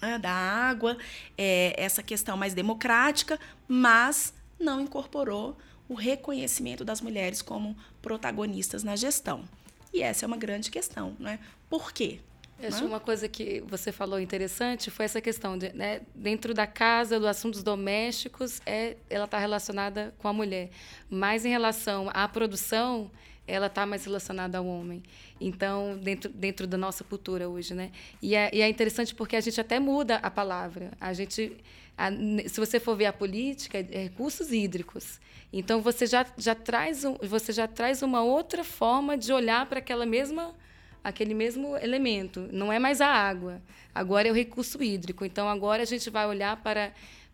né, 0.00 0.18
da 0.18 0.30
água, 0.30 0.96
é, 1.36 1.74
essa 1.76 2.02
questão 2.02 2.36
mais 2.36 2.54
democrática, 2.54 3.38
mas 3.68 4.34
não 4.58 4.80
incorporou 4.80 5.56
o 5.88 5.94
reconhecimento 5.94 6.84
das 6.84 7.00
mulheres 7.00 7.42
como 7.42 7.76
protagonistas 8.00 8.84
na 8.84 8.96
gestão. 8.96 9.44
E 9.92 10.02
essa 10.02 10.24
é 10.24 10.26
uma 10.26 10.36
grande 10.36 10.70
questão, 10.70 11.16
né? 11.18 11.40
Por 11.68 11.92
quê? 11.92 12.20
Acho 12.62 12.84
uma 12.84 13.00
coisa 13.00 13.26
que 13.26 13.62
você 13.66 13.90
falou 13.90 14.20
interessante 14.20 14.90
foi 14.90 15.06
essa 15.06 15.20
questão 15.20 15.56
de, 15.56 15.72
né, 15.72 16.02
dentro 16.14 16.52
da 16.52 16.66
casa, 16.66 17.18
dos 17.18 17.26
assuntos 17.26 17.62
domésticos, 17.62 18.60
é, 18.66 18.96
ela 19.08 19.24
está 19.24 19.38
relacionada 19.38 20.14
com 20.18 20.28
a 20.28 20.32
mulher, 20.32 20.68
mas 21.08 21.46
em 21.46 21.48
relação 21.48 22.10
à 22.12 22.28
produção, 22.28 23.10
ela 23.50 23.66
está 23.66 23.84
mais 23.84 24.04
relacionada 24.04 24.58
ao 24.58 24.66
homem. 24.66 25.02
Então, 25.40 25.98
dentro, 25.98 26.30
dentro 26.30 26.66
da 26.66 26.76
nossa 26.76 27.02
cultura 27.02 27.48
hoje, 27.48 27.74
né? 27.74 27.90
E 28.22 28.34
é, 28.34 28.50
e 28.52 28.62
é 28.62 28.68
interessante 28.68 29.14
porque 29.14 29.36
a 29.36 29.40
gente 29.40 29.60
até 29.60 29.80
muda 29.80 30.16
a 30.16 30.30
palavra. 30.30 30.92
A 31.00 31.12
gente, 31.12 31.56
a, 31.96 32.10
se 32.46 32.60
você 32.60 32.78
for 32.78 32.96
ver 32.96 33.06
a 33.06 33.12
política, 33.12 33.78
é 33.78 34.04
recursos 34.04 34.52
hídricos. 34.52 35.20
Então, 35.52 35.80
você 35.80 36.06
já, 36.06 36.24
já, 36.38 36.54
traz 36.54 37.04
um, 37.04 37.14
você 37.22 37.52
já 37.52 37.66
traz 37.66 38.02
uma 38.02 38.22
outra 38.22 38.62
forma 38.62 39.16
de 39.16 39.32
olhar 39.32 39.66
para 39.66 39.80
aquela 39.80 40.06
mesma 40.06 40.54
aquele 41.02 41.32
mesmo 41.34 41.76
elemento. 41.78 42.48
Não 42.52 42.72
é 42.72 42.78
mais 42.78 43.00
a 43.00 43.06
água. 43.06 43.60
Agora 43.94 44.28
é 44.28 44.30
o 44.30 44.34
recurso 44.34 44.82
hídrico. 44.82 45.24
Então, 45.24 45.48
agora 45.48 45.82
a 45.82 45.86
gente 45.86 46.10
vai 46.10 46.26
olhar 46.26 46.56
para, 46.58 46.92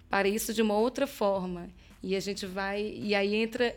para 0.08 0.28
isso 0.28 0.54
de 0.54 0.62
uma 0.62 0.74
outra 0.74 1.06
forma. 1.06 1.68
E 2.06 2.14
a 2.14 2.20
gente 2.20 2.46
vai. 2.46 2.94
E 2.96 3.16
aí 3.16 3.34
entra. 3.34 3.74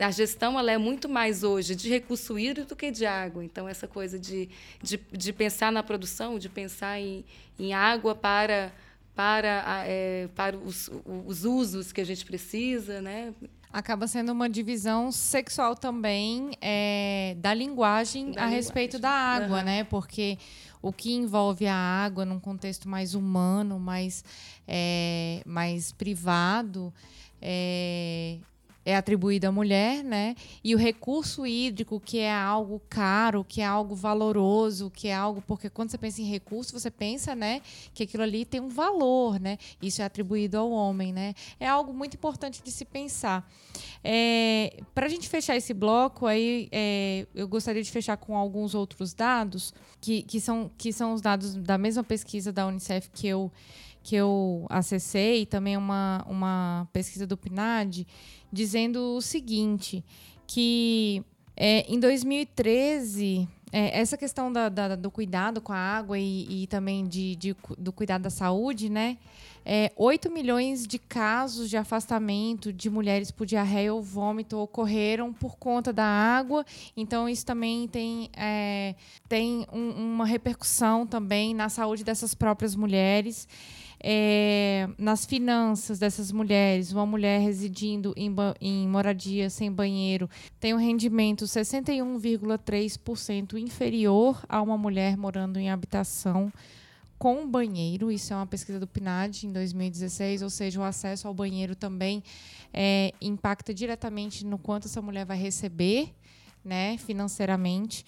A 0.00 0.10
gestão 0.12 0.56
ela 0.56 0.70
é 0.70 0.78
muito 0.78 1.08
mais 1.08 1.42
hoje 1.42 1.74
de 1.74 1.88
recurso 1.88 2.38
hídrico 2.38 2.68
do 2.68 2.76
que 2.76 2.88
de 2.92 3.04
água. 3.04 3.44
Então, 3.44 3.68
essa 3.68 3.88
coisa 3.88 4.16
de, 4.16 4.48
de, 4.80 5.00
de 5.10 5.32
pensar 5.32 5.72
na 5.72 5.82
produção, 5.82 6.38
de 6.38 6.48
pensar 6.48 7.00
em, 7.00 7.24
em 7.58 7.74
água 7.74 8.14
para, 8.14 8.72
para, 9.12 9.82
é, 9.88 10.28
para 10.36 10.56
os, 10.56 10.88
os 11.26 11.44
usos 11.44 11.90
que 11.90 12.00
a 12.00 12.06
gente 12.06 12.24
precisa, 12.24 13.02
né? 13.02 13.34
acaba 13.72 14.06
sendo 14.06 14.30
uma 14.30 14.48
divisão 14.48 15.10
sexual 15.10 15.74
também 15.74 16.52
é, 16.60 17.34
da 17.40 17.52
linguagem 17.52 18.26
da 18.26 18.28
a 18.28 18.30
linguagem. 18.44 18.54
respeito 18.54 19.00
da 19.00 19.10
água, 19.10 19.58
uhum. 19.58 19.64
né? 19.64 19.82
Porque 19.82 20.38
o 20.80 20.92
que 20.92 21.12
envolve 21.12 21.66
a 21.66 21.74
água 21.74 22.24
num 22.24 22.38
contexto 22.38 22.88
mais 22.88 23.16
humano, 23.16 23.80
mais, 23.80 24.24
é, 24.68 25.42
mais 25.44 25.90
privado, 25.90 26.94
é, 27.44 28.38
é 28.84 28.96
atribuído 28.96 29.46
à 29.46 29.52
mulher, 29.52 30.04
né? 30.04 30.34
E 30.62 30.74
o 30.74 30.78
recurso 30.78 31.46
hídrico, 31.46 31.98
que 31.98 32.18
é 32.18 32.32
algo 32.32 32.80
caro, 32.88 33.44
que 33.44 33.60
é 33.60 33.64
algo 33.64 33.94
valoroso, 33.94 34.90
que 34.90 35.08
é 35.08 35.14
algo 35.14 35.42
porque 35.46 35.70
quando 35.70 35.90
você 35.90 35.98
pensa 35.98 36.20
em 36.20 36.24
recurso, 36.26 36.78
você 36.78 36.90
pensa, 36.90 37.34
né, 37.34 37.62
que 37.94 38.02
aquilo 38.02 38.22
ali 38.22 38.44
tem 38.44 38.60
um 38.60 38.68
valor, 38.68 39.40
né? 39.40 39.58
Isso 39.80 40.02
é 40.02 40.04
atribuído 40.04 40.58
ao 40.58 40.70
homem, 40.70 41.12
né? 41.12 41.34
É 41.58 41.66
algo 41.66 41.92
muito 41.92 42.14
importante 42.14 42.62
de 42.62 42.70
se 42.70 42.84
pensar. 42.84 43.48
É, 44.02 44.80
Para 44.94 45.06
a 45.06 45.08
gente 45.08 45.28
fechar 45.28 45.56
esse 45.56 45.72
bloco, 45.72 46.26
aí 46.26 46.68
é, 46.70 47.26
eu 47.34 47.48
gostaria 47.48 47.82
de 47.82 47.90
fechar 47.90 48.16
com 48.16 48.36
alguns 48.36 48.74
outros 48.74 49.14
dados 49.14 49.72
que, 50.00 50.22
que, 50.22 50.40
são, 50.40 50.70
que 50.76 50.92
são 50.92 51.14
os 51.14 51.20
dados 51.20 51.54
da 51.54 51.78
mesma 51.78 52.04
pesquisa 52.04 52.52
da 52.52 52.66
Unicef 52.66 53.08
que 53.10 53.26
eu 53.26 53.50
que 54.04 54.14
eu 54.14 54.66
acessei, 54.68 55.46
também 55.46 55.78
uma, 55.78 56.22
uma 56.28 56.86
pesquisa 56.92 57.26
do 57.26 57.38
PNAD, 57.38 58.06
dizendo 58.52 59.16
o 59.16 59.22
seguinte, 59.22 60.04
que 60.46 61.24
é, 61.56 61.90
em 61.90 61.98
2013, 61.98 63.48
é, 63.72 63.98
essa 63.98 64.18
questão 64.18 64.52
da, 64.52 64.68
da, 64.68 64.94
do 64.94 65.10
cuidado 65.10 65.60
com 65.62 65.72
a 65.72 65.78
água 65.78 66.18
e, 66.18 66.64
e 66.64 66.66
também 66.66 67.06
de, 67.06 67.34
de, 67.34 67.56
do 67.78 67.92
cuidado 67.92 68.22
da 68.22 68.30
saúde, 68.30 68.90
né? 68.90 69.16
É, 69.66 69.90
8 69.96 70.30
milhões 70.30 70.86
de 70.86 70.98
casos 70.98 71.70
de 71.70 71.76
afastamento 71.78 72.70
de 72.70 72.90
mulheres 72.90 73.30
por 73.30 73.46
diarreia 73.46 73.94
ou 73.94 74.02
vômito 74.02 74.58
ocorreram 74.58 75.32
por 75.32 75.56
conta 75.56 75.90
da 75.90 76.04
água. 76.04 76.66
Então, 76.94 77.26
isso 77.26 77.46
também 77.46 77.88
tem, 77.88 78.28
é, 78.36 78.94
tem 79.26 79.66
um, 79.72 80.12
uma 80.12 80.26
repercussão 80.26 81.06
também 81.06 81.54
na 81.54 81.70
saúde 81.70 82.04
dessas 82.04 82.34
próprias 82.34 82.76
mulheres. 82.76 83.48
É, 84.06 84.86
nas 84.98 85.24
finanças 85.24 85.98
dessas 85.98 86.30
mulheres, 86.30 86.92
uma 86.92 87.06
mulher 87.06 87.40
residindo 87.40 88.12
em, 88.14 88.30
em 88.60 88.86
moradia 88.86 89.48
sem 89.48 89.72
banheiro 89.72 90.28
tem 90.60 90.74
um 90.74 90.76
rendimento 90.76 91.46
61,3% 91.46 93.58
inferior 93.58 94.44
a 94.46 94.60
uma 94.60 94.76
mulher 94.76 95.16
morando 95.16 95.58
em 95.58 95.70
habitação 95.70 96.52
com 97.18 97.48
banheiro. 97.48 98.12
Isso 98.12 98.34
é 98.34 98.36
uma 98.36 98.46
pesquisa 98.46 98.78
do 98.78 98.86
PNAD 98.86 99.46
em 99.46 99.52
2016, 99.52 100.42
ou 100.42 100.50
seja, 100.50 100.78
o 100.78 100.84
acesso 100.84 101.26
ao 101.26 101.32
banheiro 101.32 101.74
também 101.74 102.22
é, 102.74 103.10
impacta 103.22 103.72
diretamente 103.72 104.44
no 104.44 104.58
quanto 104.58 104.86
essa 104.86 105.00
mulher 105.00 105.24
vai 105.24 105.38
receber. 105.38 106.12
Né, 106.62 106.96
financeiramente. 106.96 108.06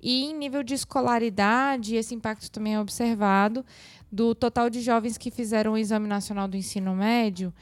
E 0.00 0.26
em 0.26 0.36
nível 0.36 0.62
de 0.62 0.74
escolaridade, 0.74 1.96
esse 1.96 2.14
impacto 2.14 2.48
também 2.52 2.74
é 2.74 2.80
observado. 2.80 3.66
Do 4.10 4.34
total 4.34 4.70
de 4.70 4.80
jovens 4.80 5.18
que 5.18 5.30
fizeram 5.30 5.72
o 5.72 5.78
Exame 5.78 6.06
Nacional 6.06 6.46
do 6.46 6.56
Ensino 6.56 6.94
Médio, 6.94 7.52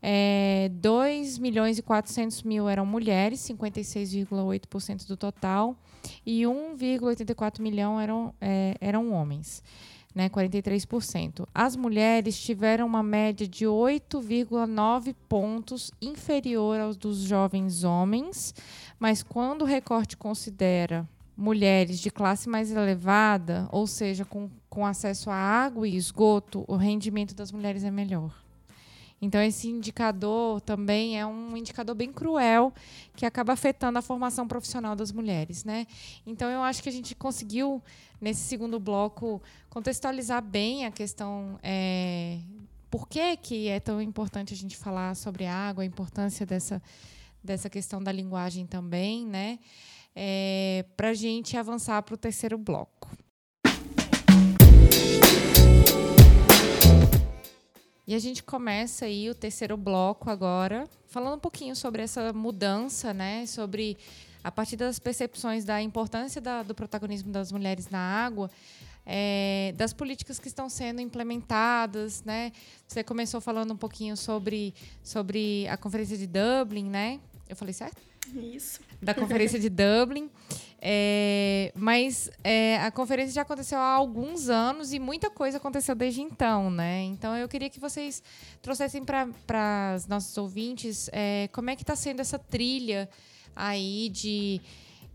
é, 0.00 0.70
2 0.74 1.38
milhões 1.38 1.78
e 1.78 1.82
400 1.82 2.42
mil 2.42 2.68
eram 2.68 2.86
mulheres, 2.86 3.40
56,8% 3.40 5.06
do 5.06 5.16
total, 5.16 5.76
e 6.24 6.42
1,84 6.42 7.60
milhão 7.60 8.00
eram, 8.00 8.32
é, 8.40 8.76
eram 8.80 9.12
homens 9.12 9.62
né, 10.14 10.28
43%. 10.28 11.46
As 11.54 11.76
mulheres 11.76 12.40
tiveram 12.40 12.86
uma 12.86 13.04
média 13.04 13.46
de 13.46 13.66
8,9 13.66 15.14
pontos 15.28 15.92
inferior 16.02 16.80
aos 16.80 16.96
dos 16.96 17.18
jovens 17.18 17.84
homens, 17.84 18.52
mas 18.98 19.22
quando 19.22 19.62
o 19.62 19.64
recorte 19.64 20.16
considera 20.16 21.08
mulheres 21.38 22.00
de 22.00 22.10
classe 22.10 22.48
mais 22.48 22.72
elevada, 22.72 23.68
ou 23.70 23.86
seja, 23.86 24.24
com, 24.24 24.50
com 24.68 24.84
acesso 24.84 25.30
a 25.30 25.36
água 25.36 25.86
e 25.86 25.94
esgoto, 25.94 26.64
o 26.66 26.74
rendimento 26.74 27.32
das 27.32 27.52
mulheres 27.52 27.84
é 27.84 27.92
melhor. 27.92 28.34
Então, 29.22 29.40
esse 29.40 29.68
indicador 29.68 30.60
também 30.60 31.18
é 31.18 31.24
um 31.24 31.56
indicador 31.56 31.94
bem 31.94 32.12
cruel 32.12 32.72
que 33.14 33.24
acaba 33.24 33.52
afetando 33.52 34.00
a 34.00 34.02
formação 34.02 34.48
profissional 34.48 34.96
das 34.96 35.12
mulheres. 35.12 35.62
Né? 35.62 35.86
Então, 36.26 36.50
eu 36.50 36.60
acho 36.60 36.82
que 36.82 36.88
a 36.88 36.92
gente 36.92 37.14
conseguiu, 37.14 37.80
nesse 38.20 38.40
segundo 38.40 38.80
bloco, 38.80 39.40
contextualizar 39.70 40.42
bem 40.42 40.86
a 40.86 40.90
questão. 40.90 41.56
É, 41.62 42.38
por 42.90 43.08
que, 43.08 43.36
que 43.36 43.68
é 43.68 43.78
tão 43.78 44.02
importante 44.02 44.54
a 44.54 44.56
gente 44.56 44.76
falar 44.76 45.14
sobre 45.14 45.46
água, 45.46 45.84
a 45.84 45.86
importância 45.86 46.44
dessa, 46.44 46.82
dessa 47.42 47.70
questão 47.70 48.02
da 48.02 48.10
linguagem 48.10 48.66
também, 48.66 49.24
né? 49.24 49.60
É, 50.20 50.84
para 50.96 51.10
a 51.10 51.14
gente 51.14 51.56
avançar 51.56 52.02
para 52.02 52.14
o 52.14 52.18
terceiro 52.18 52.58
bloco. 52.58 53.08
E 58.04 58.14
a 58.14 58.18
gente 58.18 58.42
começa 58.42 59.04
aí 59.04 59.30
o 59.30 59.34
terceiro 59.34 59.76
bloco 59.76 60.28
agora, 60.28 60.88
falando 61.06 61.36
um 61.36 61.38
pouquinho 61.38 61.76
sobre 61.76 62.02
essa 62.02 62.32
mudança, 62.32 63.14
né? 63.14 63.46
Sobre 63.46 63.96
a 64.42 64.50
partir 64.50 64.76
das 64.76 64.98
percepções 64.98 65.64
da 65.64 65.80
importância 65.80 66.40
da, 66.40 66.64
do 66.64 66.74
protagonismo 66.74 67.30
das 67.30 67.52
mulheres 67.52 67.88
na 67.88 68.00
água, 68.00 68.50
é, 69.06 69.72
das 69.76 69.92
políticas 69.92 70.40
que 70.40 70.48
estão 70.48 70.68
sendo 70.68 71.00
implementadas, 71.00 72.24
né? 72.24 72.50
Você 72.88 73.04
começou 73.04 73.40
falando 73.40 73.72
um 73.72 73.76
pouquinho 73.76 74.16
sobre, 74.16 74.74
sobre 75.00 75.68
a 75.68 75.76
conferência 75.76 76.18
de 76.18 76.26
Dublin, 76.26 76.90
né? 76.90 77.20
Eu 77.48 77.54
falei 77.54 77.72
certo? 77.72 78.02
Isso. 78.34 78.80
Da 79.00 79.14
conferência 79.14 79.58
de 79.58 79.68
Dublin. 79.68 80.30
É, 80.80 81.72
mas 81.74 82.30
é, 82.44 82.76
a 82.78 82.90
conferência 82.92 83.34
já 83.34 83.42
aconteceu 83.42 83.78
há 83.78 83.94
alguns 83.94 84.48
anos 84.48 84.92
e 84.92 85.00
muita 85.00 85.28
coisa 85.28 85.56
aconteceu 85.56 85.94
desde 85.94 86.20
então, 86.20 86.70
né? 86.70 87.02
Então 87.02 87.36
eu 87.36 87.48
queria 87.48 87.68
que 87.68 87.80
vocês 87.80 88.22
trouxessem 88.62 89.04
para 89.04 89.94
os 89.96 90.06
nossos 90.06 90.36
ouvintes 90.38 91.10
é, 91.12 91.48
como 91.52 91.68
é 91.70 91.74
que 91.74 91.82
está 91.82 91.96
sendo 91.96 92.20
essa 92.20 92.38
trilha 92.38 93.08
aí 93.56 94.08
de, 94.10 94.60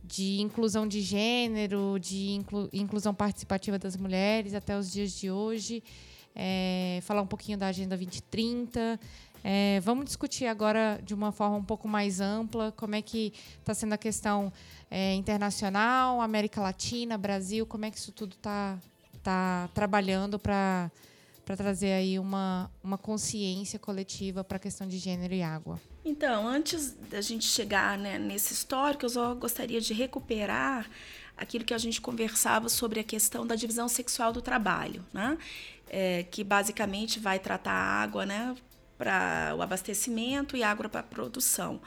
de 0.04 0.42
inclusão 0.42 0.86
de 0.86 1.00
gênero, 1.00 1.98
de 1.98 2.32
inclu, 2.32 2.68
inclusão 2.74 3.14
participativa 3.14 3.80
das 3.80 3.96
mulheres 3.96 4.54
até 4.54 4.78
os 4.78 4.92
dias 4.92 5.14
de 5.14 5.32
hoje. 5.32 5.82
É, 6.36 7.00
falar 7.04 7.22
um 7.22 7.28
pouquinho 7.28 7.58
da 7.58 7.68
Agenda 7.68 7.96
2030, 7.96 9.00
é, 9.44 9.80
vamos 9.82 10.06
discutir 10.06 10.46
agora 10.46 11.00
de 11.04 11.14
uma 11.14 11.32
forma 11.32 11.58
um 11.58 11.64
pouco 11.64 11.88
mais 11.88 12.22
ampla 12.22 12.72
como 12.72 12.96
é 12.96 13.02
que 13.02 13.34
está 13.60 13.74
sendo 13.74 13.94
a 13.94 13.98
questão 13.98 14.54
é, 14.90 15.14
internacional, 15.16 16.22
América 16.22 16.62
Latina, 16.62 17.18
Brasil, 17.18 17.66
como 17.66 17.84
é 17.86 17.92
que 17.92 17.98
isso 17.98 18.12
tudo 18.12 18.36
está 18.36 18.78
tá 19.22 19.70
trabalhando 19.74 20.40
para 20.40 20.90
para 21.46 21.58
trazer 21.58 21.92
aí 21.92 22.18
uma, 22.18 22.72
uma 22.82 22.98
consciência 22.98 23.78
coletiva 23.78 24.46
para 24.46 24.56
a 24.56 24.60
questão 24.60 24.88
de 24.88 24.98
gênero 24.98 25.34
e 25.34 25.44
água. 25.44 25.78
Então, 26.06 26.48
antes 26.48 26.94
da 27.10 27.20
gente 27.20 27.46
chegar 27.46 27.98
né, 27.98 28.18
nesse 28.18 28.54
histórico, 28.54 29.06
eu 29.06 29.10
só 29.10 29.34
gostaria 29.36 29.82
de 29.82 29.94
recuperar 29.94 30.90
aquilo 31.36 31.66
que 31.66 31.74
a 31.74 31.78
gente 31.78 32.00
conversava 32.00 32.70
sobre 32.70 33.00
a 33.00 33.04
questão 33.04 33.46
da 33.46 33.56
divisão 33.56 33.88
sexual 33.90 34.32
do 34.32 34.42
trabalho, 34.42 35.04
né? 35.14 35.38
É, 35.90 36.24
que 36.24 36.44
basicamente 36.44 37.20
vai 37.20 37.38
tratar 37.40 37.74
a 37.74 38.02
água 38.02 38.26
né, 38.26 38.56
para 39.04 39.54
o 39.58 39.62
abastecimento 39.62 40.56
e 40.56 40.64
água 40.64 40.88
para 40.88 41.02
a 41.02 41.04
produção. 41.04 41.82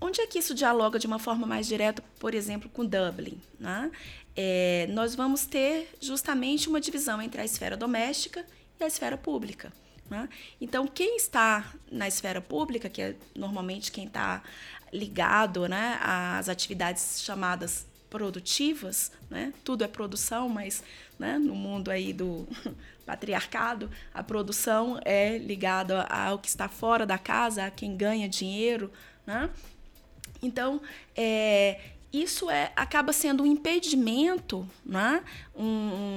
Onde 0.00 0.22
é 0.22 0.26
que 0.26 0.38
isso 0.38 0.54
dialoga 0.54 0.98
de 0.98 1.06
uma 1.06 1.18
forma 1.18 1.46
mais 1.46 1.66
direta, 1.66 2.02
por 2.18 2.34
exemplo, 2.34 2.70
com 2.70 2.86
Dublin? 2.86 3.38
Né? 3.60 3.90
É, 4.34 4.86
nós 4.90 5.14
vamos 5.14 5.44
ter 5.44 5.90
justamente 6.00 6.70
uma 6.70 6.80
divisão 6.80 7.20
entre 7.20 7.38
a 7.38 7.44
esfera 7.44 7.76
doméstica 7.76 8.46
e 8.80 8.84
a 8.84 8.86
esfera 8.86 9.18
pública. 9.18 9.70
Né? 10.08 10.26
Então, 10.58 10.86
quem 10.86 11.18
está 11.18 11.70
na 11.92 12.08
esfera 12.08 12.40
pública, 12.40 12.88
que 12.88 13.02
é 13.02 13.14
normalmente 13.34 13.92
quem 13.92 14.06
está 14.06 14.42
ligado 14.90 15.68
né, 15.68 15.98
às 16.00 16.48
atividades 16.48 17.20
chamadas 17.22 17.86
produtivas, 18.08 19.12
né? 19.28 19.52
tudo 19.62 19.84
é 19.84 19.88
produção, 19.88 20.48
mas 20.48 20.82
né, 21.18 21.38
no 21.38 21.54
mundo 21.54 21.90
aí 21.90 22.14
do 22.14 22.48
patriarcado, 23.06 23.88
a 24.12 24.22
produção 24.22 24.98
é 25.04 25.38
ligada 25.38 26.02
ao 26.02 26.38
que 26.38 26.48
está 26.48 26.68
fora 26.68 27.06
da 27.06 27.16
casa, 27.16 27.64
a 27.64 27.70
quem 27.70 27.96
ganha 27.96 28.28
dinheiro. 28.28 28.92
Né? 29.24 29.48
Então, 30.42 30.82
é, 31.16 31.80
isso 32.12 32.50
é, 32.50 32.72
acaba 32.74 33.12
sendo 33.12 33.44
um 33.44 33.46
impedimento 33.46 34.68
né, 34.84 35.22
um, 35.54 35.64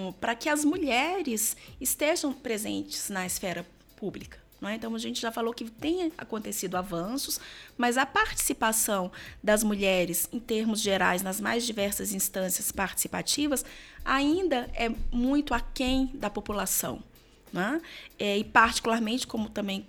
um, 0.07 0.13
para 0.19 0.35
que 0.35 0.49
as 0.49 0.65
mulheres 0.65 1.55
estejam 1.79 2.33
presentes 2.33 3.09
na 3.09 3.25
esfera 3.25 3.65
pública. 3.95 4.39
É? 4.61 4.75
Então, 4.75 4.93
a 4.93 4.99
gente 4.99 5.21
já 5.21 5.31
falou 5.31 5.53
que 5.53 5.69
tem 5.69 6.11
acontecido 6.17 6.75
avanços, 6.75 7.39
mas 7.77 7.97
a 7.97 8.05
participação 8.05 9.11
das 9.41 9.63
mulheres, 9.63 10.27
em 10.33 10.39
termos 10.39 10.81
gerais, 10.81 11.21
nas 11.21 11.39
mais 11.39 11.65
diversas 11.65 12.13
instâncias 12.13 12.71
participativas, 12.71 13.63
ainda 14.03 14.69
é 14.73 14.91
muito 15.11 15.53
aquém 15.53 16.11
da 16.13 16.29
população. 16.29 17.01
É? 17.53 17.81
É, 18.19 18.37
e, 18.37 18.43
particularmente, 18.43 19.25
como 19.25 19.49
também 19.49 19.87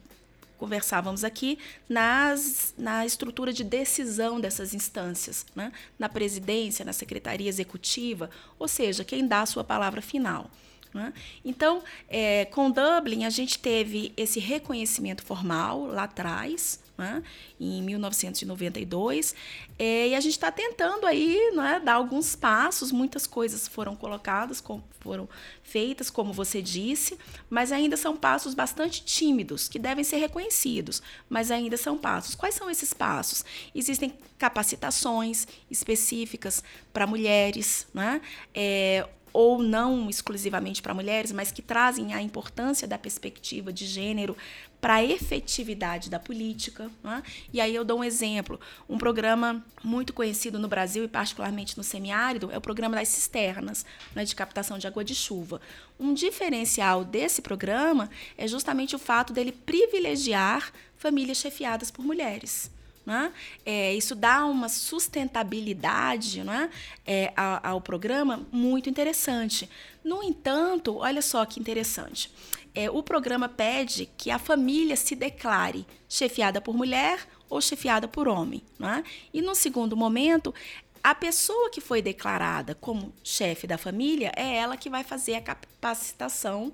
conversávamos 0.56 1.24
aqui, 1.24 1.58
nas, 1.88 2.74
na 2.76 3.06
estrutura 3.06 3.50
de 3.50 3.64
decisão 3.64 4.38
dessas 4.38 4.74
instâncias, 4.74 5.46
né? 5.56 5.72
na 5.98 6.06
presidência, 6.06 6.84
na 6.84 6.92
secretaria 6.92 7.48
executiva, 7.48 8.28
ou 8.58 8.68
seja, 8.68 9.02
quem 9.02 9.26
dá 9.26 9.40
a 9.40 9.46
sua 9.46 9.64
palavra 9.64 10.02
final. 10.02 10.50
Né? 10.92 11.12
Então, 11.44 11.82
é, 12.08 12.46
com 12.46 12.70
Dublin, 12.70 13.24
a 13.24 13.30
gente 13.30 13.58
teve 13.58 14.12
esse 14.16 14.40
reconhecimento 14.40 15.22
formal 15.22 15.86
lá 15.86 16.04
atrás, 16.04 16.80
né? 16.98 17.22
em 17.58 17.82
1992, 17.82 19.34
é, 19.78 20.08
e 20.08 20.14
a 20.14 20.20
gente 20.20 20.32
está 20.32 20.50
tentando 20.50 21.06
aí 21.06 21.52
né, 21.54 21.80
dar 21.82 21.94
alguns 21.94 22.36
passos, 22.36 22.92
muitas 22.92 23.26
coisas 23.26 23.66
foram 23.66 23.96
colocadas, 23.96 24.60
com, 24.60 24.82
foram 25.00 25.28
feitas, 25.62 26.10
como 26.10 26.32
você 26.32 26.60
disse, 26.60 27.16
mas 27.48 27.72
ainda 27.72 27.96
são 27.96 28.16
passos 28.16 28.52
bastante 28.52 29.02
tímidos, 29.04 29.68
que 29.68 29.78
devem 29.78 30.04
ser 30.04 30.16
reconhecidos, 30.16 31.02
mas 31.28 31.50
ainda 31.50 31.76
são 31.76 31.96
passos. 31.96 32.34
Quais 32.34 32.54
são 32.54 32.68
esses 32.68 32.92
passos? 32.92 33.44
Existem 33.74 34.12
capacitações 34.36 35.46
específicas 35.70 36.62
para 36.92 37.06
mulheres, 37.06 37.86
né? 37.94 38.20
É, 38.54 39.06
ou 39.32 39.62
não 39.62 40.08
exclusivamente 40.08 40.82
para 40.82 40.94
mulheres, 40.94 41.32
mas 41.32 41.52
que 41.52 41.62
trazem 41.62 42.14
a 42.14 42.22
importância 42.22 42.86
da 42.86 42.98
perspectiva 42.98 43.72
de 43.72 43.86
gênero 43.86 44.36
para 44.80 44.94
a 44.94 45.04
efetividade 45.04 46.08
da 46.08 46.18
política. 46.18 46.90
Né? 47.02 47.22
E 47.52 47.60
aí 47.60 47.74
eu 47.74 47.84
dou 47.84 48.00
um 48.00 48.04
exemplo. 48.04 48.58
Um 48.88 48.98
programa 48.98 49.64
muito 49.84 50.12
conhecido 50.12 50.58
no 50.58 50.68
Brasil 50.68 51.04
e 51.04 51.08
particularmente 51.08 51.76
no 51.76 51.84
semiárido 51.84 52.50
é 52.50 52.58
o 52.58 52.60
programa 52.60 52.96
das 52.96 53.08
cisternas, 53.08 53.84
né, 54.14 54.24
de 54.24 54.34
captação 54.34 54.78
de 54.78 54.86
água 54.86 55.04
de 55.04 55.14
chuva. 55.14 55.60
Um 55.98 56.14
diferencial 56.14 57.04
desse 57.04 57.42
programa 57.42 58.10
é 58.36 58.48
justamente 58.48 58.96
o 58.96 58.98
fato 58.98 59.32
dele 59.32 59.52
privilegiar 59.52 60.72
famílias 60.96 61.38
chefiadas 61.38 61.90
por 61.90 62.04
mulheres. 62.04 62.70
Né? 63.10 63.32
É, 63.66 63.92
isso 63.92 64.14
dá 64.14 64.44
uma 64.46 64.68
sustentabilidade 64.68 66.44
né? 66.44 66.70
é, 67.04 67.32
ao, 67.36 67.72
ao, 67.72 67.80
programa 67.80 68.46
muito 68.52 68.88
interessante. 68.88 69.68
No 70.04 70.22
entanto, 70.22 70.98
olha 70.98 71.20
só 71.20 71.44
que 71.44 71.58
interessante. 71.58 72.32
É, 72.72 72.88
o 72.88 73.02
programa 73.02 73.48
pede 73.48 74.08
que 74.16 74.30
a 74.30 74.38
família 74.38 74.94
se 74.94 75.16
declare 75.16 75.84
chefiada 76.08 76.60
por 76.60 76.72
mulher 76.76 77.18
ou 77.48 77.60
chefiada 77.60 78.06
por 78.06 78.28
homem. 78.28 78.62
Né? 78.78 79.02
E 79.34 79.42
no 79.42 79.56
segundo 79.56 79.96
momento, 79.96 80.54
a 81.02 81.12
pessoa 81.12 81.68
que 81.68 81.80
foi 81.80 82.00
declarada 82.00 82.76
como 82.76 83.12
chefe 83.24 83.66
da 83.66 83.76
família 83.76 84.30
é 84.36 84.54
ela 84.54 84.76
que 84.76 84.88
vai 84.88 85.02
fazer 85.02 85.34
a 85.34 85.40
capacitação 85.40 86.72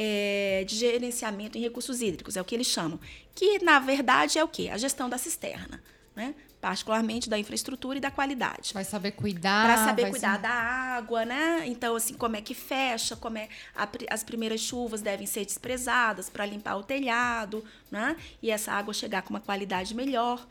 é, 0.00 0.62
de 0.64 0.76
gerenciamento 0.76 1.58
em 1.58 1.60
recursos 1.60 2.00
hídricos, 2.00 2.36
é 2.36 2.40
o 2.40 2.44
que 2.44 2.54
eles 2.54 2.68
chamam. 2.68 3.00
Que, 3.34 3.58
na 3.58 3.80
verdade, 3.80 4.38
é 4.38 4.44
o 4.44 4.46
quê? 4.46 4.68
A 4.72 4.78
gestão 4.78 5.08
da 5.08 5.18
cisterna. 5.18 5.82
Né? 6.14 6.34
particularmente 6.60 7.30
da 7.30 7.38
infraestrutura 7.38 7.98
e 7.98 8.00
da 8.00 8.10
qualidade. 8.10 8.74
Vai 8.74 8.82
saber 8.82 9.12
cuidar. 9.12 9.64
Para 9.64 9.84
saber 9.84 10.10
cuidar 10.10 10.34
ser... 10.34 10.42
da 10.42 10.50
água, 10.50 11.24
né? 11.24 11.62
Então, 11.66 11.94
assim, 11.94 12.14
como 12.14 12.34
é 12.34 12.40
que 12.40 12.54
fecha, 12.54 13.14
como 13.14 13.38
é. 13.38 13.48
A, 13.76 13.88
as 14.10 14.24
primeiras 14.24 14.60
chuvas 14.60 15.00
devem 15.00 15.24
ser 15.24 15.44
desprezadas 15.44 16.28
para 16.28 16.44
limpar 16.44 16.76
o 16.76 16.82
telhado, 16.82 17.64
né? 17.88 18.16
E 18.42 18.50
essa 18.50 18.72
água 18.72 18.92
chegar 18.92 19.22
com 19.22 19.30
uma 19.30 19.40
qualidade 19.40 19.94
melhor. 19.94 20.44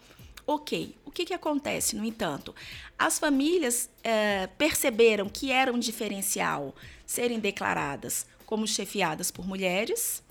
Ok. 0.46 0.96
O 1.04 1.12
que, 1.12 1.26
que 1.26 1.34
acontece, 1.34 1.98
no 1.98 2.06
entanto? 2.06 2.56
As 2.98 3.20
famílias 3.20 3.90
é, 4.02 4.48
perceberam 4.58 5.28
que 5.28 5.52
era 5.52 5.74
um 5.74 5.80
diferencial 5.80 6.74
serem 7.06 7.42
declaradas 7.42 8.26
como 8.48 8.66
chefiadas 8.66 9.30
por 9.30 9.46
mulheres. 9.46 10.24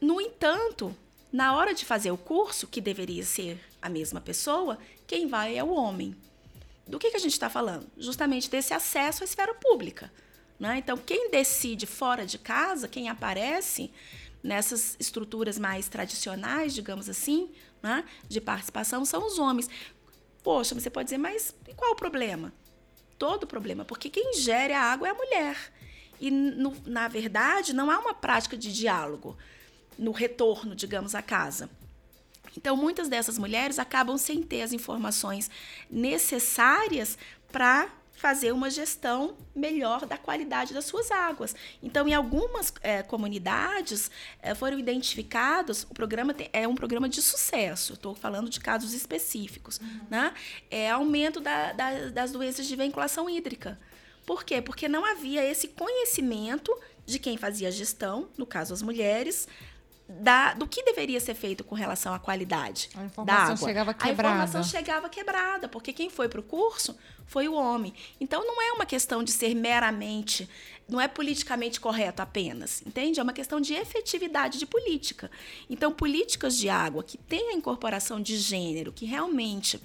No 0.00 0.20
entanto, 0.20 0.94
na 1.32 1.56
hora 1.56 1.72
de 1.72 1.86
fazer 1.86 2.10
o 2.10 2.18
curso, 2.18 2.66
que 2.66 2.80
deveria 2.80 3.24
ser 3.24 3.58
a 3.80 3.88
mesma 3.88 4.20
pessoa, 4.20 4.78
quem 5.06 5.26
vai 5.26 5.56
é 5.56 5.64
o 5.64 5.72
homem. 5.72 6.14
Do 6.86 6.98
que, 6.98 7.10
que 7.10 7.16
a 7.16 7.20
gente 7.20 7.32
está 7.32 7.48
falando? 7.48 7.86
Justamente 7.96 8.50
desse 8.50 8.74
acesso 8.74 9.22
à 9.22 9.24
esfera 9.24 9.54
pública. 9.54 10.12
Né? 10.58 10.78
Então, 10.78 10.98
quem 10.98 11.30
decide 11.30 11.86
fora 11.86 12.26
de 12.26 12.36
casa, 12.36 12.88
quem 12.88 13.08
aparece 13.08 13.90
nessas 14.42 14.96
estruturas 14.98 15.56
mais 15.56 15.88
tradicionais, 15.88 16.74
digamos 16.74 17.08
assim, 17.08 17.50
né, 17.82 18.04
de 18.28 18.40
participação, 18.40 19.04
são 19.04 19.26
os 19.26 19.38
homens. 19.38 19.70
Poxa, 20.42 20.74
você 20.74 20.90
pode 20.90 21.06
dizer, 21.06 21.18
mas 21.18 21.54
qual 21.76 21.92
o 21.92 21.96
problema? 21.96 22.52
Todo 23.16 23.44
o 23.44 23.46
problema, 23.46 23.84
porque 23.84 24.10
quem 24.10 24.34
gere 24.34 24.72
a 24.72 24.82
água 24.82 25.08
é 25.08 25.10
a 25.12 25.14
mulher. 25.14 25.72
E, 26.20 26.30
no, 26.30 26.74
na 26.86 27.08
verdade, 27.08 27.72
não 27.72 27.90
há 27.90 27.98
uma 27.98 28.14
prática 28.14 28.56
de 28.56 28.72
diálogo 28.72 29.36
no 29.98 30.12
retorno, 30.12 30.74
digamos, 30.74 31.14
à 31.14 31.22
casa. 31.22 31.68
Então, 32.56 32.76
muitas 32.76 33.08
dessas 33.08 33.38
mulheres 33.38 33.78
acabam 33.78 34.16
sem 34.16 34.42
ter 34.42 34.62
as 34.62 34.72
informações 34.72 35.50
necessárias 35.90 37.18
para 37.50 37.88
fazer 38.12 38.52
uma 38.52 38.70
gestão 38.70 39.36
melhor 39.54 40.06
da 40.06 40.16
qualidade 40.16 40.72
das 40.72 40.84
suas 40.84 41.10
águas. 41.10 41.54
Então, 41.82 42.06
em 42.08 42.14
algumas 42.14 42.72
é, 42.80 43.02
comunidades 43.02 44.10
é, 44.40 44.54
foram 44.54 44.78
identificados, 44.78 45.82
o 45.90 45.94
programa 45.94 46.32
tem, 46.32 46.48
é 46.52 46.66
um 46.66 46.74
programa 46.74 47.08
de 47.08 47.20
sucesso, 47.20 47.94
estou 47.94 48.14
falando 48.14 48.48
de 48.48 48.60
casos 48.60 48.94
específicos, 48.94 49.78
uhum. 49.78 50.00
né? 50.08 50.32
É 50.70 50.90
aumento 50.90 51.40
da, 51.40 51.72
da, 51.72 52.08
das 52.10 52.32
doenças 52.32 52.66
de 52.66 52.76
vinculação 52.76 53.28
hídrica. 53.28 53.78
Por 54.26 54.44
quê? 54.44 54.60
Porque 54.60 54.88
não 54.88 55.04
havia 55.04 55.44
esse 55.44 55.68
conhecimento 55.68 56.74
de 57.04 57.18
quem 57.18 57.36
fazia 57.36 57.68
a 57.68 57.70
gestão, 57.70 58.28
no 58.36 58.46
caso 58.46 58.72
as 58.72 58.82
mulheres, 58.82 59.46
da, 60.08 60.52
do 60.54 60.66
que 60.66 60.82
deveria 60.82 61.18
ser 61.18 61.34
feito 61.34 61.64
com 61.64 61.74
relação 61.74 62.12
à 62.12 62.18
qualidade 62.18 62.90
a 62.94 63.04
informação 63.04 63.24
da 63.24 63.52
água. 63.52 63.56
Chegava 63.56 63.94
quebrada. 63.94 64.08
A 64.08 64.12
informação 64.12 64.62
chegava 64.62 65.08
quebrada, 65.08 65.68
porque 65.68 65.92
quem 65.92 66.10
foi 66.10 66.28
para 66.28 66.40
o 66.40 66.42
curso 66.42 66.96
foi 67.26 67.48
o 67.48 67.54
homem. 67.54 67.94
Então 68.20 68.46
não 68.46 68.60
é 68.60 68.72
uma 68.72 68.84
questão 68.84 69.24
de 69.24 69.32
ser 69.32 69.54
meramente, 69.54 70.48
não 70.86 71.00
é 71.00 71.08
politicamente 71.08 71.80
correto 71.80 72.20
apenas, 72.20 72.82
entende? 72.86 73.18
É 73.18 73.22
uma 73.22 73.32
questão 73.32 73.60
de 73.60 73.74
efetividade 73.74 74.58
de 74.58 74.66
política. 74.66 75.30
Então 75.70 75.90
políticas 75.90 76.56
de 76.56 76.68
água 76.68 77.02
que 77.02 77.18
a 77.32 77.52
incorporação 77.54 78.20
de 78.20 78.36
gênero, 78.36 78.92
que 78.92 79.06
realmente 79.06 79.80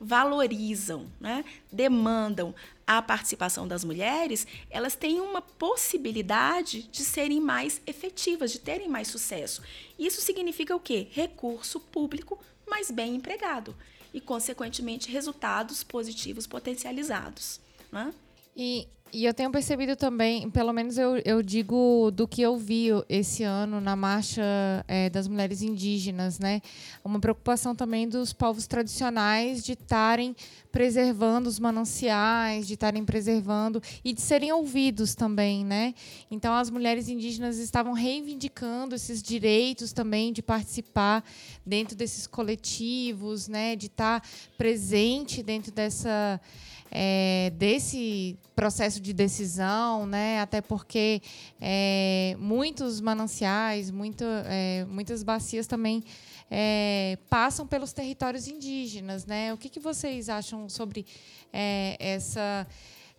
valorizam, 0.00 1.06
né, 1.20 1.44
demandam 1.70 2.54
a 2.86 3.02
participação 3.02 3.68
das 3.68 3.84
mulheres, 3.84 4.46
elas 4.70 4.96
têm 4.96 5.20
uma 5.20 5.42
possibilidade 5.42 6.82
de 6.84 7.04
serem 7.04 7.38
mais 7.38 7.82
efetivas, 7.86 8.50
de 8.50 8.58
terem 8.58 8.88
mais 8.88 9.08
sucesso. 9.08 9.62
Isso 9.98 10.20
significa 10.22 10.74
o 10.74 10.80
quê? 10.80 11.06
Recurso 11.10 11.78
público 11.78 12.38
mais 12.66 12.90
bem 12.90 13.14
empregado 13.14 13.76
e, 14.12 14.20
consequentemente, 14.20 15.10
resultados 15.10 15.84
positivos 15.84 16.46
potencializados. 16.46 17.60
Né? 17.92 18.12
E 18.56 18.88
e 19.12 19.24
eu 19.24 19.34
tenho 19.34 19.50
percebido 19.50 19.96
também, 19.96 20.48
pelo 20.50 20.72
menos 20.72 20.96
eu, 20.96 21.16
eu 21.24 21.42
digo 21.42 22.10
do 22.12 22.28
que 22.28 22.42
eu 22.42 22.56
vi 22.56 22.88
esse 23.08 23.42
ano 23.42 23.80
na 23.80 23.96
Marcha 23.96 24.42
é, 24.86 25.10
das 25.10 25.26
Mulheres 25.26 25.62
Indígenas, 25.62 26.38
né? 26.38 26.60
Uma 27.04 27.18
preocupação 27.18 27.74
também 27.74 28.08
dos 28.08 28.32
povos 28.32 28.66
tradicionais 28.66 29.64
de 29.64 29.72
estarem 29.72 30.36
preservando 30.70 31.48
os 31.48 31.58
mananciais, 31.58 32.66
de 32.66 32.74
estarem 32.74 33.04
preservando 33.04 33.82
e 34.04 34.12
de 34.12 34.20
serem 34.20 34.52
ouvidos 34.52 35.14
também, 35.14 35.64
né? 35.64 35.94
Então 36.30 36.54
as 36.54 36.70
mulheres 36.70 37.08
indígenas 37.08 37.58
estavam 37.58 37.92
reivindicando 37.92 38.94
esses 38.94 39.22
direitos 39.22 39.92
também 39.92 40.32
de 40.32 40.42
participar 40.42 41.24
dentro 41.66 41.96
desses 41.96 42.26
coletivos, 42.26 43.48
né? 43.48 43.74
De 43.74 43.86
estar 43.86 44.22
presente 44.56 45.42
dentro 45.42 45.72
dessa 45.72 46.40
é, 46.90 47.52
desse 47.56 48.36
processo 48.56 48.99
de 49.00 49.12
decisão, 49.12 50.06
né? 50.06 50.40
até 50.40 50.60
porque 50.60 51.20
é, 51.60 52.36
muitos 52.38 53.00
mananciais, 53.00 53.90
muito, 53.90 54.24
é, 54.46 54.84
muitas 54.88 55.22
bacias 55.22 55.66
também 55.66 56.04
é, 56.50 57.18
passam 57.28 57.66
pelos 57.66 57.92
territórios 57.92 58.46
indígenas. 58.46 59.24
Né? 59.24 59.52
O 59.52 59.56
que, 59.56 59.68
que 59.68 59.80
vocês 59.80 60.28
acham 60.28 60.68
sobre 60.68 61.06
é, 61.52 61.96
essa, 61.98 62.66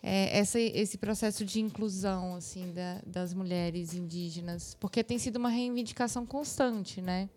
é, 0.02 0.38
essa, 0.38 0.60
esse 0.60 0.98
processo 0.98 1.44
de 1.44 1.60
inclusão 1.60 2.36
assim, 2.36 2.72
da, 2.72 3.00
das 3.06 3.34
mulheres 3.34 3.94
indígenas? 3.94 4.76
Porque 4.78 5.02
tem 5.02 5.18
sido 5.18 5.36
uma 5.36 5.48
reivindicação 5.48 6.24
constante, 6.24 7.00
né? 7.00 7.28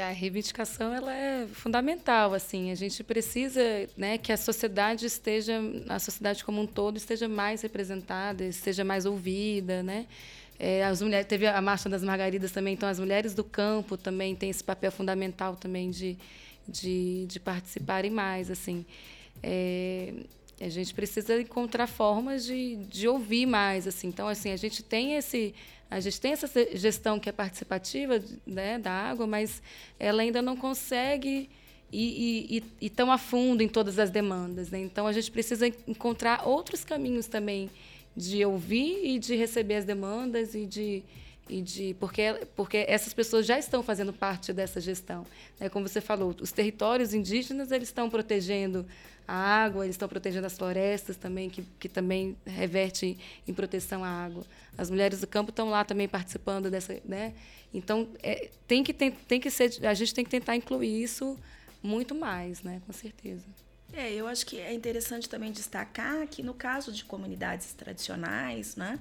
A 0.00 0.10
reivindicação 0.10 0.94
ela 0.94 1.14
é 1.14 1.46
fundamental 1.46 2.34
assim. 2.34 2.70
A 2.70 2.74
gente 2.74 3.02
precisa 3.02 3.60
né 3.96 4.18
que 4.18 4.32
a 4.32 4.36
sociedade 4.36 5.06
esteja 5.06 5.60
a 5.88 5.98
sociedade 5.98 6.44
como 6.44 6.60
um 6.60 6.66
todo 6.66 6.96
esteja 6.96 7.28
mais 7.28 7.62
representada 7.62 8.44
esteja 8.44 8.84
mais 8.84 9.06
ouvida 9.06 9.82
né? 9.82 10.06
É, 10.58 10.84
as 10.84 11.02
mulheres 11.02 11.26
teve 11.26 11.46
a 11.46 11.60
marcha 11.60 11.88
das 11.88 12.04
margaridas 12.04 12.52
também 12.52 12.74
então 12.74 12.88
as 12.88 12.98
mulheres 13.00 13.34
do 13.34 13.42
campo 13.42 13.96
também 13.96 14.36
têm 14.36 14.50
esse 14.50 14.62
papel 14.62 14.92
fundamental 14.92 15.56
também 15.56 15.90
de 15.90 16.16
de, 16.66 17.26
de 17.26 17.40
participarem 17.40 18.10
mais 18.10 18.50
assim. 18.50 18.84
É, 19.42 20.12
a 20.60 20.68
gente 20.68 20.94
precisa 20.94 21.40
encontrar 21.40 21.86
formas 21.86 22.44
de, 22.44 22.76
de 22.76 23.08
ouvir 23.08 23.46
mais 23.46 23.86
assim. 23.86 24.08
Então 24.08 24.28
assim 24.28 24.50
a 24.52 24.56
gente 24.56 24.82
tem 24.82 25.14
esse 25.14 25.54
a 25.92 26.00
gente 26.00 26.20
tem 26.20 26.32
essa 26.32 26.48
gestão 26.74 27.20
que 27.20 27.28
é 27.28 27.32
participativa 27.32 28.22
né, 28.46 28.78
da 28.78 28.90
água, 28.90 29.26
mas 29.26 29.62
ela 29.98 30.22
ainda 30.22 30.40
não 30.40 30.56
consegue 30.56 31.50
ir, 31.92 32.56
ir, 32.56 32.64
ir 32.80 32.90
tão 32.90 33.12
a 33.12 33.18
fundo 33.18 33.62
em 33.62 33.68
todas 33.68 33.98
as 33.98 34.10
demandas. 34.10 34.70
Né? 34.70 34.80
Então, 34.80 35.06
a 35.06 35.12
gente 35.12 35.30
precisa 35.30 35.66
encontrar 35.86 36.48
outros 36.48 36.82
caminhos 36.82 37.26
também 37.26 37.70
de 38.16 38.42
ouvir 38.44 39.04
e 39.04 39.18
de 39.18 39.36
receber 39.36 39.76
as 39.76 39.84
demandas 39.84 40.54
e 40.54 40.66
de 40.66 41.02
e 41.48 41.60
de 41.60 41.96
porque 41.98 42.46
porque 42.54 42.84
essas 42.88 43.12
pessoas 43.12 43.44
já 43.44 43.58
estão 43.58 43.82
fazendo 43.82 44.12
parte 44.12 44.52
dessa 44.52 44.80
gestão 44.80 45.26
né? 45.58 45.68
como 45.68 45.88
você 45.88 46.00
falou 46.00 46.32
os 46.40 46.52
territórios 46.52 47.12
indígenas 47.12 47.72
eles 47.72 47.88
estão 47.88 48.08
protegendo 48.08 48.86
a 49.26 49.34
água 49.34 49.84
eles 49.84 49.94
estão 49.94 50.08
protegendo 50.08 50.46
as 50.46 50.56
florestas 50.56 51.16
também 51.16 51.48
que, 51.48 51.62
que 51.78 51.88
também 51.88 52.36
reverte 52.44 53.18
em 53.46 53.54
proteção 53.54 54.04
à 54.04 54.08
água. 54.08 54.44
As 54.76 54.90
mulheres 54.90 55.20
do 55.20 55.26
campo 55.26 55.50
estão 55.50 55.68
lá 55.68 55.84
também 55.84 56.08
participando 56.08 56.70
dessa 56.70 57.00
né? 57.04 57.34
Então 57.72 58.08
é, 58.22 58.50
tem 58.66 58.82
que 58.82 58.92
tem, 58.92 59.10
tem 59.10 59.40
que 59.40 59.50
ser 59.50 59.86
a 59.86 59.94
gente 59.94 60.14
tem 60.14 60.24
que 60.24 60.30
tentar 60.30 60.56
incluir 60.56 61.02
isso 61.02 61.38
muito 61.82 62.14
mais 62.14 62.62
né? 62.62 62.80
Com 62.86 62.92
certeza. 62.92 63.44
É, 63.92 64.10
eu 64.10 64.26
acho 64.26 64.46
que 64.46 64.58
é 64.58 64.72
interessante 64.72 65.28
também 65.28 65.52
destacar 65.52 66.26
que 66.26 66.42
no 66.42 66.54
caso 66.54 66.90
de 66.90 67.04
comunidades 67.04 67.74
tradicionais, 67.74 68.74
né, 68.74 68.98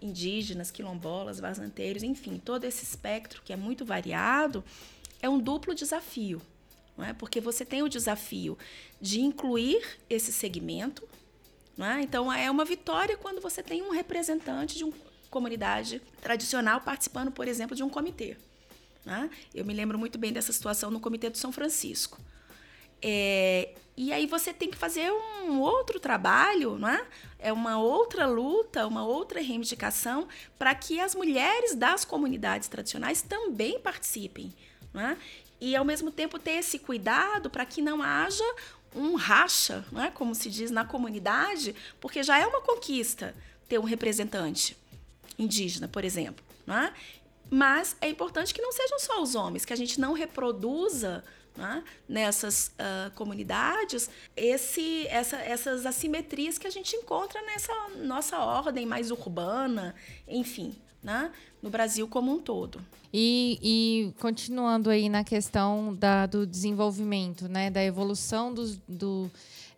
indígenas, 0.00 0.70
quilombolas, 0.70 1.38
vazanteiros, 1.38 2.02
enfim, 2.02 2.40
todo 2.44 2.64
esse 2.64 2.82
espectro 2.82 3.40
que 3.44 3.52
é 3.52 3.56
muito 3.56 3.84
variado, 3.84 4.64
é 5.20 5.28
um 5.28 5.38
duplo 5.38 5.74
desafio. 5.74 6.42
Não 6.96 7.04
é? 7.04 7.12
Porque 7.12 7.40
você 7.40 7.64
tem 7.64 7.82
o 7.82 7.88
desafio 7.88 8.56
de 9.00 9.20
incluir 9.20 9.82
esse 10.08 10.32
segmento. 10.32 11.08
Não 11.76 11.86
é? 11.86 12.02
Então, 12.02 12.32
é 12.32 12.50
uma 12.50 12.64
vitória 12.64 13.16
quando 13.16 13.40
você 13.40 13.62
tem 13.62 13.82
um 13.82 13.90
representante 13.90 14.76
de 14.76 14.84
uma 14.84 14.94
comunidade 15.30 16.00
tradicional 16.20 16.80
participando, 16.80 17.32
por 17.32 17.48
exemplo, 17.48 17.74
de 17.74 17.82
um 17.82 17.88
comitê. 17.88 18.36
É? 19.06 19.28
Eu 19.54 19.64
me 19.64 19.74
lembro 19.74 19.98
muito 19.98 20.18
bem 20.18 20.32
dessa 20.32 20.52
situação 20.52 20.90
no 20.90 21.00
Comitê 21.00 21.28
do 21.28 21.36
São 21.36 21.50
Francisco. 21.50 22.20
É, 23.00 23.74
e 23.96 24.12
aí 24.12 24.26
você 24.26 24.52
tem 24.52 24.70
que 24.70 24.76
fazer 24.76 25.10
um 25.10 25.58
outro 25.60 25.98
trabalho, 25.98 26.78
não 26.78 26.88
é? 26.88 27.04
É 27.38 27.52
uma 27.52 27.78
outra 27.78 28.26
luta, 28.26 28.86
uma 28.86 29.04
outra 29.04 29.40
reivindicação 29.40 30.28
para 30.56 30.72
que 30.74 31.00
as 31.00 31.16
mulheres 31.16 31.74
das 31.74 32.04
comunidades 32.04 32.68
tradicionais 32.68 33.22
também 33.22 33.80
participem, 33.80 34.54
não 34.94 35.00
é? 35.00 35.16
E 35.64 35.76
ao 35.76 35.84
mesmo 35.84 36.10
tempo 36.10 36.40
ter 36.40 36.54
esse 36.54 36.76
cuidado 36.76 37.48
para 37.48 37.64
que 37.64 37.80
não 37.80 38.02
haja 38.02 38.42
um 38.96 39.14
racha, 39.14 39.84
não 39.92 40.02
é? 40.02 40.10
Como 40.10 40.34
se 40.34 40.50
diz 40.50 40.72
na 40.72 40.84
comunidade, 40.84 41.72
porque 42.00 42.20
já 42.24 42.36
é 42.36 42.44
uma 42.44 42.60
conquista 42.60 43.32
ter 43.68 43.78
um 43.78 43.84
representante 43.84 44.76
indígena, 45.38 45.86
por 45.86 46.04
exemplo, 46.04 46.44
não 46.66 46.76
é? 46.76 46.92
Mas 47.48 47.96
é 48.00 48.08
importante 48.08 48.52
que 48.52 48.60
não 48.60 48.72
sejam 48.72 48.98
só 48.98 49.22
os 49.22 49.36
homens, 49.36 49.64
que 49.64 49.72
a 49.72 49.76
gente 49.76 50.00
não 50.00 50.14
reproduza 50.14 51.22
né, 51.56 51.84
nessas 52.08 52.68
uh, 52.68 53.12
comunidades 53.14 54.10
esse, 54.34 55.06
essa, 55.06 55.36
essas 55.36 55.86
assimetrias 55.86 56.58
que 56.58 56.66
a 56.66 56.70
gente 56.70 56.96
encontra 56.96 57.40
nessa 57.42 57.72
nossa 57.98 58.36
ordem 58.38 58.84
mais 58.84 59.12
urbana, 59.12 59.94
enfim, 60.26 60.76
né, 61.02 61.30
no 61.62 61.70
Brasil 61.70 62.06
como 62.06 62.32
um 62.32 62.38
todo. 62.38 62.80
E, 63.12 63.58
e 63.62 64.20
continuando 64.20 64.88
aí 64.88 65.08
na 65.08 65.24
questão 65.24 65.94
da, 65.94 66.26
do 66.26 66.46
desenvolvimento, 66.46 67.48
né, 67.48 67.70
da 67.70 67.84
evolução 67.84 68.52
do, 68.54 68.76
do 68.88 69.30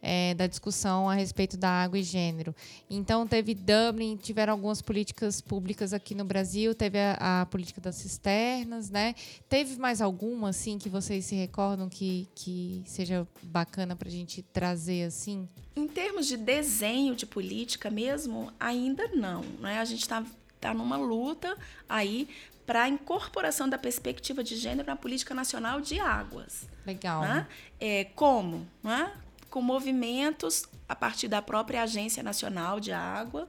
é, 0.04 0.34
da 0.34 0.46
discussão 0.46 1.08
a 1.08 1.14
respeito 1.14 1.56
da 1.56 1.70
água 1.70 1.98
e 1.98 2.02
gênero. 2.02 2.54
Então, 2.90 3.26
teve 3.26 3.54
Dublin, 3.54 4.16
tiveram 4.16 4.52
algumas 4.52 4.82
políticas 4.82 5.40
públicas 5.40 5.94
aqui 5.94 6.14
no 6.14 6.26
Brasil, 6.26 6.74
teve 6.74 6.98
a, 6.98 7.40
a 7.40 7.46
política 7.46 7.80
das 7.80 7.96
cisternas, 7.96 8.90
né? 8.90 9.14
Teve 9.48 9.78
mais 9.78 10.02
alguma, 10.02 10.50
assim, 10.50 10.76
que 10.76 10.90
vocês 10.90 11.24
se 11.24 11.34
recordam 11.34 11.88
que, 11.88 12.28
que 12.34 12.82
seja 12.84 13.26
bacana 13.42 13.96
para 13.96 14.08
a 14.08 14.12
gente 14.12 14.42
trazer, 14.42 15.04
assim? 15.04 15.48
Em 15.74 15.88
termos 15.88 16.26
de 16.26 16.36
desenho 16.36 17.16
de 17.16 17.24
política 17.24 17.90
mesmo, 17.90 18.52
ainda 18.60 19.08
não. 19.08 19.40
Né? 19.58 19.78
A 19.78 19.84
gente 19.86 20.02
está 20.02 20.22
tá 20.68 20.74
numa 20.74 20.96
luta 20.96 21.56
aí 21.88 22.28
para 22.66 22.84
a 22.84 22.88
incorporação 22.88 23.68
da 23.68 23.76
perspectiva 23.76 24.42
de 24.42 24.56
gênero 24.56 24.86
na 24.86 24.96
política 24.96 25.34
nacional 25.34 25.80
de 25.80 26.00
águas. 26.00 26.66
Legal. 26.86 27.22
Né? 27.22 27.46
É, 27.80 28.04
como? 28.04 28.66
Né? 28.82 29.12
com 29.54 29.62
movimentos 29.62 30.64
a 30.88 30.96
partir 30.96 31.28
da 31.28 31.40
própria 31.40 31.84
Agência 31.84 32.24
Nacional 32.24 32.80
de 32.80 32.90
Água, 32.90 33.48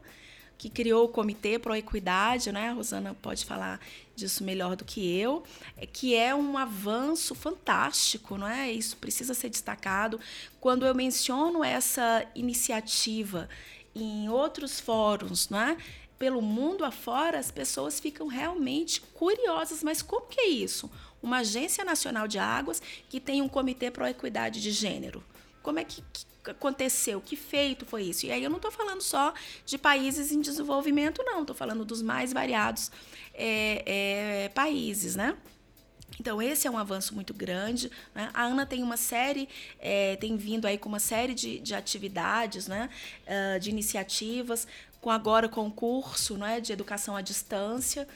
que 0.55 0.69
criou 0.69 1.05
o 1.05 1.07
Comitê 1.07 1.57
Pro 1.57 1.75
Equidade, 1.75 2.51
né? 2.51 2.69
A 2.69 2.73
Rosana 2.73 3.15
pode 3.19 3.43
falar 3.43 3.79
disso 4.15 4.43
melhor 4.43 4.75
do 4.75 4.85
que 4.85 5.19
eu, 5.19 5.43
é 5.75 5.87
que 5.87 6.13
é 6.13 6.35
um 6.35 6.59
avanço 6.59 7.33
fantástico, 7.33 8.37
não 8.37 8.47
é? 8.47 8.71
Isso 8.71 8.97
precisa 8.97 9.33
ser 9.33 9.49
destacado. 9.49 10.19
Quando 10.61 10.85
eu 10.85 10.93
menciono 10.93 11.63
essa 11.63 12.23
iniciativa 12.35 13.49
em 13.95 14.29
outros 14.29 14.79
fóruns, 14.79 15.49
não 15.49 15.59
é? 15.59 15.75
Pelo 16.17 16.41
mundo 16.41 16.85
afora, 16.85 17.37
as 17.37 17.51
pessoas 17.51 17.99
ficam 17.99 18.27
realmente 18.27 19.01
curiosas, 19.01 19.83
mas 19.83 20.01
como 20.01 20.27
que 20.27 20.39
é 20.39 20.47
isso? 20.47 20.89
Uma 21.21 21.39
agência 21.39 21.83
nacional 21.83 22.27
de 22.27 22.39
águas 22.39 22.81
que 23.09 23.19
tem 23.19 23.41
um 23.41 23.49
comitê 23.49 23.91
pro 23.91 24.07
equidade 24.07 24.61
de 24.61 24.71
gênero. 24.71 25.23
Como 25.61 25.79
é 25.79 25.83
que, 25.83 26.03
que 26.13 26.51
aconteceu? 26.51 27.19
Que 27.19 27.35
feito 27.35 27.85
foi 27.85 28.03
isso? 28.03 28.25
E 28.25 28.31
aí 28.31 28.43
eu 28.43 28.49
não 28.49 28.57
estou 28.57 28.71
falando 28.71 29.01
só 29.01 29.33
de 29.65 29.77
países 29.77 30.31
em 30.31 30.39
desenvolvimento, 30.39 31.23
não. 31.23 31.41
Estou 31.41 31.55
falando 31.55 31.83
dos 31.83 32.01
mais 32.01 32.31
variados 32.31 32.91
é, 33.33 33.83
é, 34.45 34.49
países, 34.49 35.15
né? 35.15 35.35
Então, 36.19 36.41
esse 36.41 36.67
é 36.67 36.71
um 36.71 36.77
avanço 36.77 37.13
muito 37.13 37.33
grande. 37.33 37.91
Né? 38.13 38.29
A 38.33 38.43
Ana 38.43 38.65
tem 38.65 38.83
uma 38.83 38.97
série, 38.97 39.49
é, 39.79 40.15
tem 40.15 40.37
vindo 40.37 40.65
aí 40.65 40.77
com 40.77 40.87
uma 40.87 40.99
série 40.99 41.33
de, 41.33 41.59
de 41.59 41.75
atividades, 41.75 42.67
né? 42.67 42.89
Uh, 43.25 43.59
de 43.59 43.69
iniciativas, 43.69 44.67
com 45.05 45.11
agora 45.11 45.47
concurso 45.47 46.35
né? 46.35 46.59
de 46.59 46.73
educação 46.73 47.15
à 47.15 47.21
distância 47.21 48.07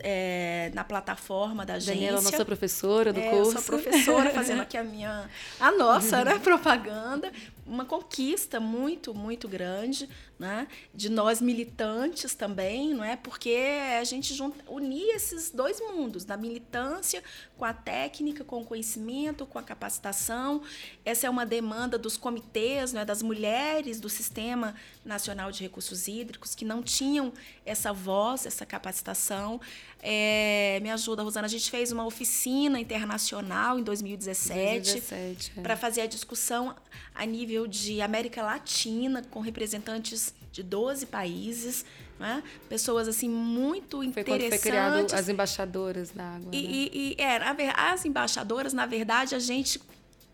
é, 0.00 0.70
na 0.72 0.82
plataforma 0.82 1.66
da 1.66 1.74
agência. 1.74 1.92
Daniela, 1.92 2.22
nossa 2.22 2.42
professora 2.42 3.12
do 3.12 3.20
é, 3.20 3.28
curso. 3.28 3.58
Eu 3.58 3.60
sou 3.60 3.78
professora, 3.78 4.30
fazendo 4.32 4.62
aqui 4.62 4.78
a 4.78 4.82
minha, 4.82 5.28
a 5.60 5.72
nossa 5.72 6.24
né, 6.24 6.38
propaganda. 6.38 7.30
Uma 7.66 7.84
conquista 7.84 8.58
muito, 8.58 9.12
muito 9.12 9.46
grande, 9.46 10.08
né? 10.42 10.66
De 10.92 11.08
nós 11.08 11.40
militantes 11.40 12.34
também, 12.34 12.92
não 12.92 13.04
é? 13.04 13.14
Porque 13.14 13.56
a 13.96 14.02
gente 14.02 14.34
junta, 14.34 14.58
unir 14.68 15.14
esses 15.14 15.52
dois 15.52 15.80
mundos, 15.80 16.24
da 16.24 16.36
militância 16.36 17.22
com 17.56 17.64
a 17.64 17.72
técnica, 17.72 18.42
com 18.42 18.60
o 18.60 18.64
conhecimento, 18.64 19.46
com 19.46 19.56
a 19.56 19.62
capacitação. 19.62 20.60
Essa 21.04 21.28
é 21.28 21.30
uma 21.30 21.46
demanda 21.46 21.96
dos 21.96 22.16
comitês, 22.16 22.92
né, 22.92 23.04
das 23.04 23.22
mulheres 23.22 24.00
do 24.00 24.08
Sistema 24.08 24.74
Nacional 25.04 25.52
de 25.52 25.62
Recursos 25.62 26.08
Hídricos, 26.08 26.56
que 26.56 26.64
não 26.64 26.82
tinham 26.82 27.32
essa 27.64 27.92
voz, 27.92 28.44
essa 28.44 28.66
capacitação. 28.66 29.60
É, 30.02 30.80
me 30.82 30.90
ajuda, 30.90 31.22
Rosana. 31.22 31.46
A 31.46 31.50
gente 31.50 31.70
fez 31.70 31.92
uma 31.92 32.04
oficina 32.04 32.80
internacional 32.80 33.78
em 33.78 33.84
2017, 33.84 34.90
2017 34.90 35.52
é. 35.56 35.62
para 35.62 35.76
fazer 35.76 36.00
a 36.00 36.06
discussão 36.06 36.74
a 37.14 37.24
nível 37.24 37.68
de 37.68 38.00
América 38.00 38.42
Latina, 38.42 39.22
com 39.30 39.38
representantes 39.38 40.31
de 40.52 40.62
12 40.62 41.06
países. 41.06 41.84
Né? 42.18 42.42
Pessoas 42.68 43.08
assim 43.08 43.28
muito 43.28 43.96
foi 43.96 44.06
interessantes. 44.06 44.60
Foi 44.60 44.70
criado 44.70 45.12
as 45.12 45.28
embaixadoras 45.28 46.10
da 46.10 46.36
água. 46.36 46.50
E, 46.52 46.62
né? 46.62 46.68
e, 46.70 47.16
e 47.18 47.22
era, 47.22 47.56
as 47.76 48.04
embaixadoras, 48.04 48.72
na 48.72 48.86
verdade, 48.86 49.34
a 49.34 49.40
gente 49.40 49.80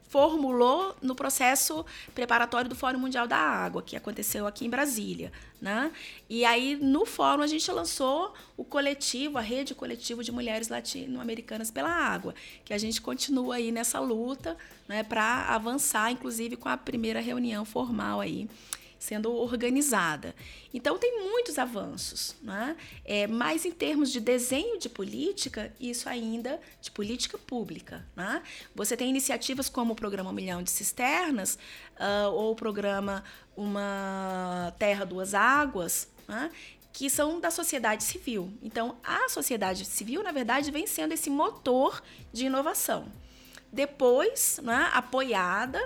formulou 0.09 0.97
no 1.03 1.15
processo 1.15 1.85
preparatório 2.15 2.69
do 2.69 2.75
Fórum 2.75 2.99
Mundial 2.99 3.29
da 3.29 3.37
Água, 3.37 3.83
que 3.83 3.95
aconteceu 3.95 4.47
aqui 4.47 4.65
em 4.65 4.71
Brasília. 4.71 5.31
Né? 5.61 5.93
E 6.31 6.45
aí, 6.45 6.77
no 6.77 7.05
fórum, 7.05 7.43
a 7.43 7.47
gente 7.47 7.71
lançou 7.71 8.33
o 8.57 8.65
coletivo, 8.65 9.39
a 9.39 9.41
rede 9.41 9.75
coletivo 9.75 10.25
de 10.25 10.33
mulheres 10.33 10.69
latino-americanas 10.69 11.71
pela 11.71 11.91
água, 11.91 12.35
que 12.65 12.73
a 12.73 12.79
gente 12.79 13.01
continua 13.03 13.57
aí 13.57 13.71
nessa 13.71 14.01
luta 14.01 14.57
né, 14.87 15.03
para 15.03 15.47
avançar, 15.49 16.11
inclusive 16.11 16.57
com 16.57 16.69
a 16.69 16.77
primeira 16.77 17.21
reunião 17.21 17.65
formal 17.65 18.21
aí 18.21 18.49
sendo 18.99 19.33
organizada. 19.33 20.35
Então, 20.73 20.99
tem 20.99 21.23
muitos 21.31 21.59
avanços, 21.59 22.35
né? 22.43 22.77
é, 23.05 23.27
mas 23.27 23.65
em 23.65 23.71
termos 23.71 24.11
de 24.11 24.21
desenho 24.21 24.79
de 24.79 24.89
política, 24.89 25.73
isso 25.81 26.09
ainda 26.09 26.61
de 26.81 26.91
política 26.91 27.39
pública. 27.39 28.05
Né? 28.17 28.43
Você 28.75 28.97
tem 28.97 29.09
iniciativas 29.09 29.69
como 29.69 29.93
o 29.93 29.97
Programa 29.97 30.33
Milhão 30.33 30.63
de 30.63 30.71
Cisternas 30.71 31.59
uh, 31.95 32.31
ou 32.33 32.53
o 32.53 32.57
programa 32.57 33.25
Uma 33.57 34.75
Terra, 34.79 35.05
Duas 35.05 35.35
Águas, 35.35 36.09
né? 36.27 36.51
que 36.93 37.09
são 37.09 37.39
da 37.39 37.51
sociedade 37.51 38.03
civil. 38.03 38.53
Então, 38.63 38.97
a 39.05 39.29
sociedade 39.29 39.85
civil, 39.85 40.23
na 40.23 40.33
verdade, 40.33 40.71
vem 40.71 40.87
sendo 40.87 41.13
esse 41.13 41.31
motor 41.31 42.03
de 42.33 42.47
inovação. 42.47 43.07
Depois, 43.73 44.59
né, 44.63 44.91
apoiada 44.93 45.81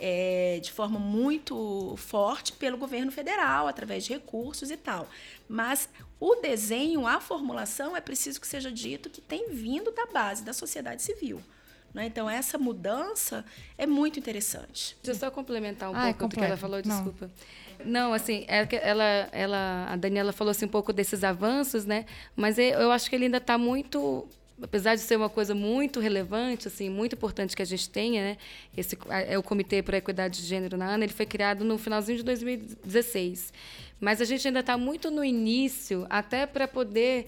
é, 0.00 0.60
de 0.62 0.70
forma 0.72 0.98
muito 0.98 1.94
forte 1.96 2.52
pelo 2.52 2.78
governo 2.78 3.10
federal, 3.10 3.66
através 3.66 4.04
de 4.04 4.12
recursos 4.12 4.70
e 4.70 4.76
tal. 4.76 5.08
Mas 5.48 5.88
o 6.20 6.36
desenho, 6.36 7.06
a 7.06 7.20
formulação, 7.20 7.96
é 7.96 8.00
preciso 8.00 8.40
que 8.40 8.46
seja 8.46 8.70
dito 8.70 9.10
que 9.10 9.20
tem 9.20 9.50
vindo 9.50 9.90
da 9.92 10.06
base 10.06 10.42
da 10.42 10.52
sociedade 10.52 11.02
civil. 11.02 11.40
Né? 11.92 12.06
Então, 12.06 12.28
essa 12.28 12.58
mudança 12.58 13.44
é 13.76 13.86
muito 13.86 14.18
interessante. 14.18 14.96
Deixa 15.02 15.16
eu 15.16 15.28
só 15.28 15.30
complementar 15.30 15.90
um 15.90 15.96
ah, 15.96 16.04
pouco 16.14 16.28
do 16.28 16.36
que 16.36 16.44
ela 16.44 16.56
falou, 16.56 16.82
desculpa. 16.82 17.30
Não, 17.78 18.08
Não 18.08 18.12
assim, 18.12 18.44
é 18.46 18.68
ela, 18.82 19.04
ela, 19.32 19.86
a 19.88 19.96
Daniela 19.96 20.32
falou 20.32 20.50
assim, 20.50 20.66
um 20.66 20.70
pouco 20.70 20.92
desses 20.92 21.24
avanços, 21.24 21.84
né? 21.84 22.04
Mas 22.36 22.58
eu 22.58 22.92
acho 22.92 23.08
que 23.08 23.16
ele 23.16 23.24
ainda 23.24 23.38
está 23.38 23.56
muito 23.56 24.28
apesar 24.62 24.94
de 24.94 25.00
ser 25.00 25.16
uma 25.16 25.28
coisa 25.28 25.54
muito 25.54 26.00
relevante, 26.00 26.68
assim, 26.68 26.88
muito 26.88 27.14
importante 27.14 27.54
que 27.54 27.62
a 27.62 27.64
gente 27.64 27.88
tenha, 27.88 28.22
né? 28.22 28.36
Esse 28.76 28.98
é 29.26 29.38
o 29.38 29.42
Comitê 29.42 29.82
para 29.82 29.96
a 29.96 29.98
Equidade 29.98 30.40
de 30.40 30.46
Gênero 30.46 30.76
na 30.76 30.86
ANA, 30.86 31.04
ele 31.04 31.12
foi 31.12 31.26
criado 31.26 31.64
no 31.64 31.78
finalzinho 31.78 32.18
de 32.18 32.24
2016. 32.24 33.52
Mas 34.00 34.20
a 34.20 34.24
gente 34.24 34.46
ainda 34.46 34.60
está 34.60 34.76
muito 34.76 35.10
no 35.10 35.24
início, 35.24 36.06
até 36.08 36.46
para 36.46 36.68
poder 36.68 37.26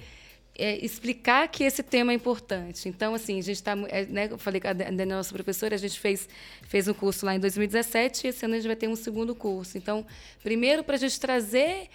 é, 0.57 0.85
explicar 0.85 1.49
que 1.49 1.65
esse 1.65 1.83
tema 1.83 2.13
é 2.13 2.15
importante. 2.15 2.89
Então, 2.89 3.15
assim, 3.15 3.39
a 3.39 3.43
gente 3.43 3.57
está, 3.57 3.73
é, 3.89 4.05
né, 4.07 4.29
eu 4.31 4.39
falei 4.39 4.61
com 4.61 4.69
a 4.69 5.07
nossa 5.07 5.33
professora, 5.33 5.75
a 5.75 5.79
gente 5.79 5.99
fez, 5.99 6.29
fez 6.69 6.87
um 6.87 6.95
curso 6.95 7.25
lá 7.25 7.35
em 7.35 7.41
2017 7.41 8.27
e 8.27 8.31
esse 8.31 8.45
ano 8.45 8.55
a 8.55 8.57
gente 8.59 8.67
vai 8.67 8.77
ter 8.77 8.89
um 8.89 8.97
segundo 8.97 9.35
curso. 9.35 9.79
Então, 9.79 10.07
primeiro 10.43 10.85
para 10.85 10.97
a 10.97 10.99
gente 10.99 11.19
trazer 11.19 11.89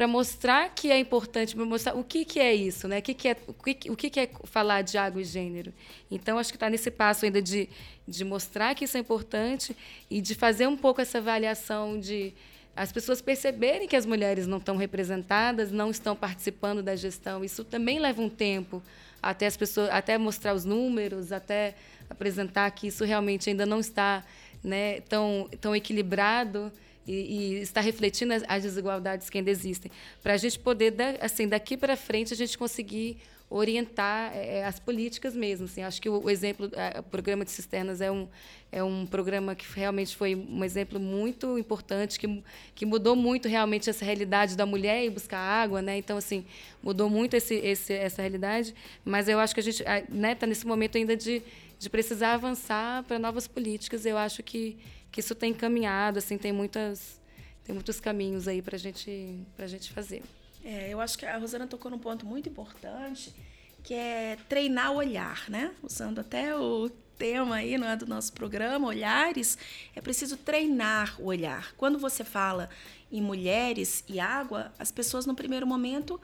para 0.00 0.08
mostrar 0.08 0.70
que 0.70 0.90
é 0.90 0.98
importante, 0.98 1.54
para 1.54 1.66
mostrar 1.66 1.94
o 1.94 2.02
que, 2.02 2.24
que 2.24 2.40
é 2.40 2.54
isso, 2.54 2.88
né? 2.88 3.00
o, 3.00 3.02
que, 3.02 3.12
que, 3.12 3.28
é, 3.28 3.36
o, 3.46 3.52
que, 3.52 3.90
o 3.90 3.94
que, 3.94 4.08
que 4.08 4.20
é 4.20 4.30
falar 4.44 4.80
de 4.80 4.96
água 4.96 5.20
e 5.20 5.24
gênero. 5.24 5.74
Então, 6.10 6.38
acho 6.38 6.50
que 6.50 6.56
está 6.56 6.70
nesse 6.70 6.90
passo 6.90 7.26
ainda 7.26 7.42
de, 7.42 7.68
de 8.08 8.24
mostrar 8.24 8.74
que 8.74 8.86
isso 8.86 8.96
é 8.96 9.00
importante 9.00 9.76
e 10.10 10.22
de 10.22 10.34
fazer 10.34 10.66
um 10.66 10.74
pouco 10.74 11.02
essa 11.02 11.18
avaliação 11.18 12.00
de 12.00 12.32
as 12.74 12.90
pessoas 12.90 13.20
perceberem 13.20 13.86
que 13.86 13.94
as 13.94 14.06
mulheres 14.06 14.46
não 14.46 14.56
estão 14.56 14.78
representadas, 14.78 15.70
não 15.70 15.90
estão 15.90 16.16
participando 16.16 16.82
da 16.82 16.96
gestão. 16.96 17.44
Isso 17.44 17.62
também 17.62 17.98
leva 17.98 18.22
um 18.22 18.30
tempo 18.30 18.82
até 19.22 19.46
as 19.46 19.54
pessoas, 19.54 19.90
até 19.90 20.16
mostrar 20.16 20.54
os 20.54 20.64
números, 20.64 21.30
até 21.30 21.74
apresentar 22.08 22.70
que 22.70 22.86
isso 22.86 23.04
realmente 23.04 23.50
ainda 23.50 23.66
não 23.66 23.80
está 23.80 24.24
né, 24.64 25.02
tão, 25.02 25.46
tão 25.60 25.76
equilibrado 25.76 26.72
e, 27.10 27.54
e 27.58 27.60
está 27.60 27.80
refletindo 27.80 28.32
as, 28.32 28.44
as, 28.46 28.62
desigualdades 28.62 29.28
que 29.28 29.38
ainda 29.38 29.50
existem, 29.50 29.90
para 30.22 30.34
a 30.34 30.36
gente 30.36 30.58
poder, 30.58 30.94
assim, 31.20 31.48
daqui 31.48 31.76
para 31.76 31.96
frente, 31.96 32.32
a 32.32 32.36
gente 32.36 32.56
conseguir 32.56 33.18
orientar 33.50 34.30
é, 34.32 34.64
as 34.64 34.78
políticas 34.78 35.34
mesmo. 35.34 35.64
Assim. 35.64 35.82
Acho 35.82 36.00
que 36.00 36.08
o, 36.08 36.24
o 36.24 36.30
exemplo, 36.30 36.70
o 36.98 37.02
programa 37.02 37.44
de 37.44 37.50
cisternas 37.50 38.00
é 38.00 38.08
um, 38.10 38.28
é 38.70 38.82
um 38.82 39.04
programa 39.04 39.56
que 39.56 39.66
realmente 39.74 40.16
foi 40.16 40.36
um 40.36 40.62
exemplo 40.62 41.00
muito 41.00 41.58
importante, 41.58 42.16
que, 42.16 42.42
que 42.76 42.86
mudou 42.86 43.16
muito 43.16 43.48
realmente 43.48 43.90
essa 43.90 44.04
realidade 44.04 44.56
da 44.56 44.64
mulher 44.64 45.04
e 45.04 45.10
buscar 45.10 45.38
água. 45.38 45.82
Né? 45.82 45.98
Então, 45.98 46.16
assim, 46.16 46.44
mudou 46.80 47.10
muito 47.10 47.34
esse, 47.34 47.56
esse, 47.56 47.92
essa 47.92 48.22
realidade, 48.22 48.72
mas 49.04 49.28
eu 49.28 49.40
acho 49.40 49.52
que 49.52 49.60
a 49.60 49.64
gente 49.64 49.80
está 49.80 50.02
né, 50.08 50.36
tá 50.36 50.46
nesse 50.46 50.64
momento 50.64 50.96
ainda 50.96 51.16
de, 51.16 51.42
de 51.76 51.90
precisar 51.90 52.34
avançar 52.34 53.02
para 53.02 53.18
novas 53.18 53.48
políticas. 53.48 54.06
Eu 54.06 54.16
acho 54.16 54.44
que, 54.44 54.78
que 55.10 55.20
isso 55.20 55.34
tem 55.34 55.52
caminhado, 55.52 56.18
assim, 56.18 56.38
tem, 56.38 56.52
muitas, 56.52 57.20
tem 57.64 57.74
muitos 57.74 58.00
caminhos 58.00 58.46
aí 58.46 58.62
para 58.62 58.78
gente, 58.78 59.44
a 59.58 59.66
gente 59.66 59.92
fazer. 59.92 60.22
É, 60.64 60.90
eu 60.90 61.00
acho 61.00 61.18
que 61.18 61.26
a 61.26 61.38
Rosana 61.38 61.66
tocou 61.66 61.90
num 61.90 61.98
ponto 61.98 62.26
muito 62.26 62.48
importante, 62.48 63.34
que 63.82 63.94
é 63.94 64.36
treinar 64.48 64.92
o 64.92 64.96
olhar, 64.96 65.48
né? 65.48 65.72
Usando 65.82 66.20
até 66.20 66.54
o 66.54 66.90
tema 67.20 67.56
aí 67.56 67.76
não 67.76 67.86
é, 67.86 67.96
do 67.96 68.06
nosso 68.06 68.32
programa, 68.32 68.88
Olhares, 68.88 69.58
é 69.94 70.00
preciso 70.00 70.38
treinar 70.38 71.20
o 71.20 71.26
olhar. 71.26 71.74
Quando 71.76 71.98
você 71.98 72.24
fala 72.24 72.70
em 73.12 73.20
mulheres 73.20 74.02
e 74.08 74.18
água, 74.18 74.72
as 74.78 74.90
pessoas 74.90 75.26
no 75.26 75.34
primeiro 75.34 75.66
momento 75.66 76.18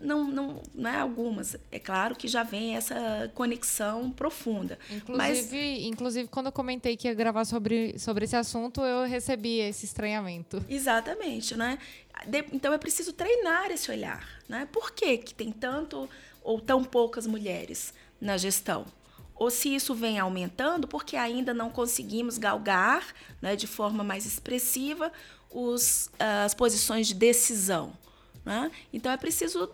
não, 0.00 0.24
não, 0.24 0.62
não 0.74 0.90
é 0.90 0.98
algumas. 0.98 1.56
É 1.70 1.78
claro 1.78 2.14
que 2.14 2.28
já 2.28 2.42
vem 2.42 2.76
essa 2.76 3.30
conexão 3.34 4.10
profunda. 4.10 4.78
Inclusive, 4.90 5.16
mas, 5.16 5.52
inclusive 5.86 6.28
quando 6.28 6.46
eu 6.46 6.52
comentei 6.52 6.96
que 6.96 7.08
ia 7.08 7.14
gravar 7.14 7.44
sobre, 7.44 7.98
sobre 7.98 8.24
esse 8.24 8.36
assunto, 8.36 8.80
eu 8.82 9.06
recebi 9.06 9.60
esse 9.60 9.84
estranhamento. 9.84 10.64
Exatamente, 10.68 11.56
né? 11.56 11.78
De, 12.26 12.44
então 12.52 12.72
é 12.72 12.78
preciso 12.78 13.12
treinar 13.12 13.70
esse 13.70 13.90
olhar, 13.90 14.26
né? 14.48 14.68
Por 14.70 14.92
que, 14.92 15.18
que 15.18 15.34
tem 15.34 15.50
tanto 15.52 16.08
ou 16.42 16.60
tão 16.60 16.84
poucas 16.84 17.26
mulheres 17.26 17.92
na 18.20 18.36
gestão? 18.36 18.86
Ou 19.34 19.50
se 19.50 19.74
isso 19.74 19.94
vem 19.94 20.18
aumentando, 20.18 20.88
porque 20.88 21.14
ainda 21.14 21.52
não 21.52 21.68
conseguimos 21.68 22.38
galgar 22.38 23.06
né, 23.40 23.54
de 23.54 23.66
forma 23.66 24.02
mais 24.02 24.24
expressiva 24.24 25.12
os, 25.50 26.10
as 26.18 26.54
posições 26.54 27.06
de 27.06 27.14
decisão. 27.14 27.92
Né? 28.44 28.70
Então 28.92 29.12
é 29.12 29.16
preciso 29.16 29.68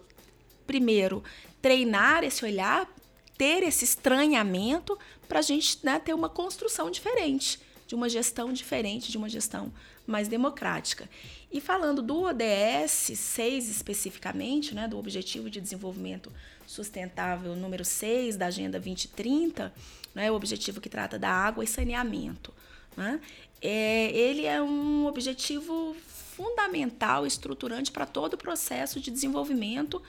primeiro, 0.67 1.23
treinar 1.61 2.25
esse 2.25 2.45
olhar, 2.45 2.89
ter 3.37 3.63
esse 3.63 3.85
estranhamento 3.85 4.99
para 5.29 5.39
a 5.39 5.43
gente 5.43 5.79
né, 5.83 5.99
ter 5.99 6.15
uma 6.15 6.29
construção 6.29 6.91
diferente, 6.91 7.61
de 7.87 7.95
uma 7.95 8.09
gestão 8.09 8.53
diferente, 8.53 9.11
de 9.11 9.17
uma 9.17 9.29
gestão 9.29 9.73
mais 10.07 10.29
democrática. 10.29 11.09
E 11.51 11.61
falando 11.61 12.03
do 12.03 12.23
ODS 12.23 13.13
6 13.15 13.69
especificamente, 13.69 14.75
né, 14.75 14.89
do 14.89 14.99
Objetivo 14.99 15.49
de 15.51 15.61
Desenvolvimento 15.61 16.33
Sustentável 16.67 17.55
número 17.55 17.85
6 17.85 18.37
da 18.37 18.47
Agenda 18.47 18.79
2030, 18.79 19.73
né, 20.15 20.31
o 20.31 20.35
objetivo 20.35 20.81
que 20.81 20.89
trata 20.89 21.19
da 21.19 21.31
água 21.31 21.65
e 21.65 21.67
saneamento. 21.67 22.53
Né, 22.97 23.21
é, 23.61 24.11
ele 24.11 24.45
é 24.45 24.61
um 24.63 25.07
objetivo 25.07 25.97
fundamental, 26.37 27.27
estruturante 27.27 27.93
para 27.93 28.07
todo 28.07 28.35
o 28.35 28.39
processo 28.39 28.99
de 28.99 29.11
desenvolvimento 29.11 30.03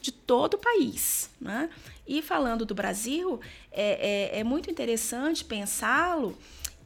de 0.00 0.12
todo 0.12 0.54
o 0.54 0.58
país. 0.58 1.30
Né? 1.40 1.70
E 2.06 2.22
falando 2.22 2.64
do 2.64 2.74
Brasil, 2.74 3.40
é, 3.72 4.32
é, 4.36 4.40
é 4.40 4.44
muito 4.44 4.70
interessante 4.70 5.44
pensá-lo 5.44 6.36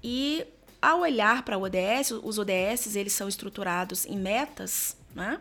e 0.03 0.45
ao 0.81 1.01
olhar 1.01 1.45
para 1.45 1.57
o 1.57 1.63
ODS, 1.63 2.11
os 2.23 2.39
ODS 2.39 2.97
eles 2.97 3.13
são 3.13 3.29
estruturados 3.29 4.05
em 4.05 4.17
metas, 4.17 4.97
né? 5.15 5.41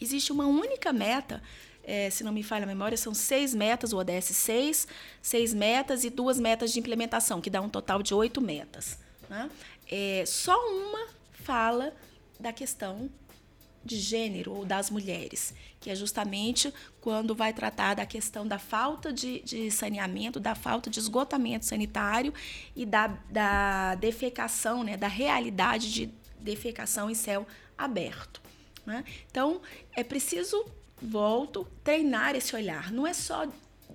existe 0.00 0.32
uma 0.32 0.46
única 0.46 0.92
meta, 0.92 1.42
é, 1.84 2.08
se 2.10 2.22
não 2.22 2.32
me 2.32 2.42
falha 2.42 2.64
a 2.64 2.66
memória, 2.66 2.96
são 2.96 3.14
seis 3.14 3.54
metas, 3.54 3.92
o 3.92 3.98
ODS 3.98 4.26
6, 4.26 4.88
seis 5.20 5.54
metas 5.54 6.04
e 6.04 6.10
duas 6.10 6.38
metas 6.38 6.72
de 6.72 6.78
implementação, 6.78 7.40
que 7.40 7.50
dá 7.50 7.60
um 7.60 7.68
total 7.68 8.02
de 8.02 8.14
oito 8.14 8.40
metas. 8.40 8.98
Né? 9.28 9.50
É, 9.90 10.24
só 10.26 10.54
uma 10.70 11.08
fala 11.32 11.94
da 12.38 12.52
questão 12.52 13.10
de 13.84 13.96
gênero 13.96 14.52
ou 14.52 14.64
das 14.64 14.90
mulheres, 14.90 15.54
que 15.80 15.90
é 15.90 15.94
justamente 15.94 16.72
quando 17.00 17.34
vai 17.34 17.52
tratar 17.52 17.94
da 17.94 18.04
questão 18.04 18.46
da 18.46 18.58
falta 18.58 19.12
de, 19.12 19.40
de 19.40 19.70
saneamento, 19.70 20.38
da 20.38 20.54
falta 20.54 20.90
de 20.90 20.98
esgotamento 20.98 21.64
sanitário 21.64 22.32
e 22.74 22.84
da, 22.84 23.06
da 23.30 23.94
defecação, 23.94 24.82
né, 24.82 24.96
da 24.96 25.08
realidade 25.08 25.92
de 25.92 26.10
defecação 26.40 27.10
em 27.10 27.14
céu 27.14 27.46
aberto. 27.76 28.40
Né? 28.84 29.04
Então, 29.30 29.60
é 29.94 30.02
preciso, 30.02 30.64
volto, 31.00 31.66
treinar 31.84 32.34
esse 32.34 32.54
olhar. 32.56 32.90
Não 32.90 33.06
é 33.06 33.12
só 33.12 33.46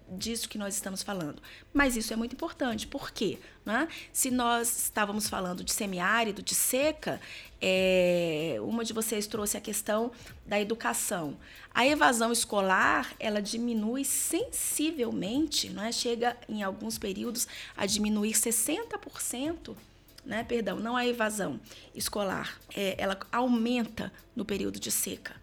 disso 0.10 0.50
que 0.50 0.58
nós 0.58 0.76
estamos 0.76 1.02
falando. 1.02 1.42
Mas 1.74 1.96
isso 1.96 2.14
é 2.14 2.16
muito 2.16 2.34
importante. 2.34 2.88
Por 2.88 3.12
quê? 3.12 3.40
Né? 3.66 3.88
Se 4.12 4.30
nós 4.30 4.84
estávamos 4.84 5.28
falando 5.28 5.64
de 5.64 5.72
semiárido, 5.72 6.42
de 6.42 6.56
seca, 6.56 7.20
é, 7.62 8.58
uma 8.62 8.84
de 8.84 8.94
vocês 8.94 9.28
trouxe 9.28 9.58
a 9.58 9.62
questão 9.62 10.12
da 10.46 10.60
educação. 10.60 11.38
A 11.74 11.86
evasão 11.86 12.32
escolar, 12.32 13.14
ela 13.20 13.42
diminui 13.42 14.04
sensivelmente, 14.04 15.70
né? 15.70 15.92
chega 15.92 16.38
em 16.48 16.62
alguns 16.64 16.98
períodos 16.98 17.48
a 17.76 17.86
diminuir 17.86 18.34
60%. 18.34 19.76
Né, 20.26 20.42
perdão, 20.42 20.80
não 20.80 20.96
a 20.96 21.06
evasão 21.06 21.60
escolar, 21.94 22.58
é, 22.74 22.96
ela 22.98 23.20
aumenta 23.30 24.10
no 24.34 24.46
período 24.46 24.80
de 24.80 24.90
seca. 24.90 25.36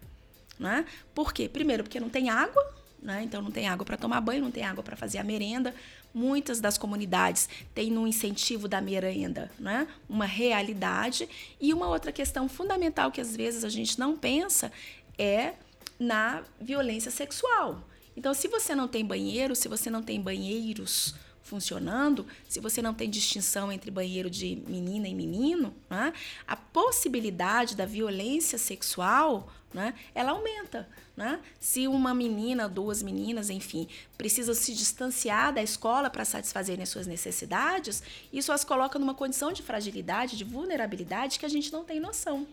Né? 0.59 0.87
Por 1.15 1.35
quê? 1.35 1.51
Primeiro, 1.51 1.83
porque 1.83 2.01
não 2.01 2.09
tem 2.09 2.31
água, 2.31 2.80
né? 3.03 3.23
Então 3.25 3.41
não 3.41 3.51
tem 3.51 3.69
água 3.69 3.85
para 3.85 3.97
tomar 3.97 4.21
banho, 4.21 4.43
não 4.43 4.51
tem 4.51 4.65
água 4.65 4.83
para 4.83 4.97
fazer 4.97 5.19
a 5.19 5.25
merenda. 5.25 5.75
Muitas 6.13 6.61
das 6.61 6.77
comunidades 6.77 7.49
têm 7.75 7.91
no 7.91 8.07
incentivo 8.07 8.67
da 8.67 8.81
merenda 8.81 9.51
né? 9.59 9.87
uma 10.09 10.27
realidade. 10.27 11.29
E 11.61 11.73
uma 11.73 11.89
outra 11.89 12.13
questão 12.13 12.49
fundamental 12.49 13.11
que 13.11 13.21
às 13.21 13.37
vezes 13.37 13.65
a 13.65 13.69
gente 13.69 13.99
não 13.99 14.17
pensa 14.17 14.73
é 15.19 15.55
na 15.99 16.43
violência 16.61 17.11
sexual. 17.11 17.85
Então, 18.17 18.35
se 18.35 18.49
você 18.49 18.75
não 18.75 18.89
tem 18.89 19.05
banheiro, 19.05 19.55
se 19.55 19.69
você 19.69 19.89
não 19.89 20.03
tem 20.03 20.21
banheiros 20.21 21.15
funcionando, 21.43 22.27
se 22.49 22.61
você 22.61 22.81
não 22.81 22.95
tem 22.95 23.11
distinção 23.11 23.73
entre 23.73 23.91
banheiro 23.91 24.31
de 24.31 24.63
menina 24.67 25.09
e 25.09 25.15
menino, 25.15 25.75
né? 25.89 26.13
a 26.47 26.57
possibilidade 26.57 27.75
da 27.75 27.87
violência 27.87 28.59
sexual 28.59 29.51
né, 29.73 29.95
ela 30.15 30.33
aumenta. 30.33 30.89
Né? 31.17 31.41
Se 31.59 31.87
uma 31.87 32.15
menina, 32.15 32.69
duas 32.69 33.03
meninas, 33.03 33.51
enfim, 33.51 33.89
precisam 34.17 34.55
se 34.55 34.75
distanciar 34.75 35.53
da 35.53 35.63
escola 35.63 36.11
para 36.11 36.25
satisfazerem 36.25 36.85
suas 36.87 37.07
necessidades, 37.07 38.03
isso 38.33 38.53
as 38.53 38.65
coloca 38.65 38.99
numa 38.99 39.15
condição 39.15 39.53
de 39.53 39.63
fragilidade, 39.63 40.37
de 40.37 40.45
vulnerabilidade 40.45 41.39
que 41.39 41.47
a 41.47 41.49
gente 41.49 41.73
não 41.73 41.85
tem 41.85 42.01
noção. 42.01 42.47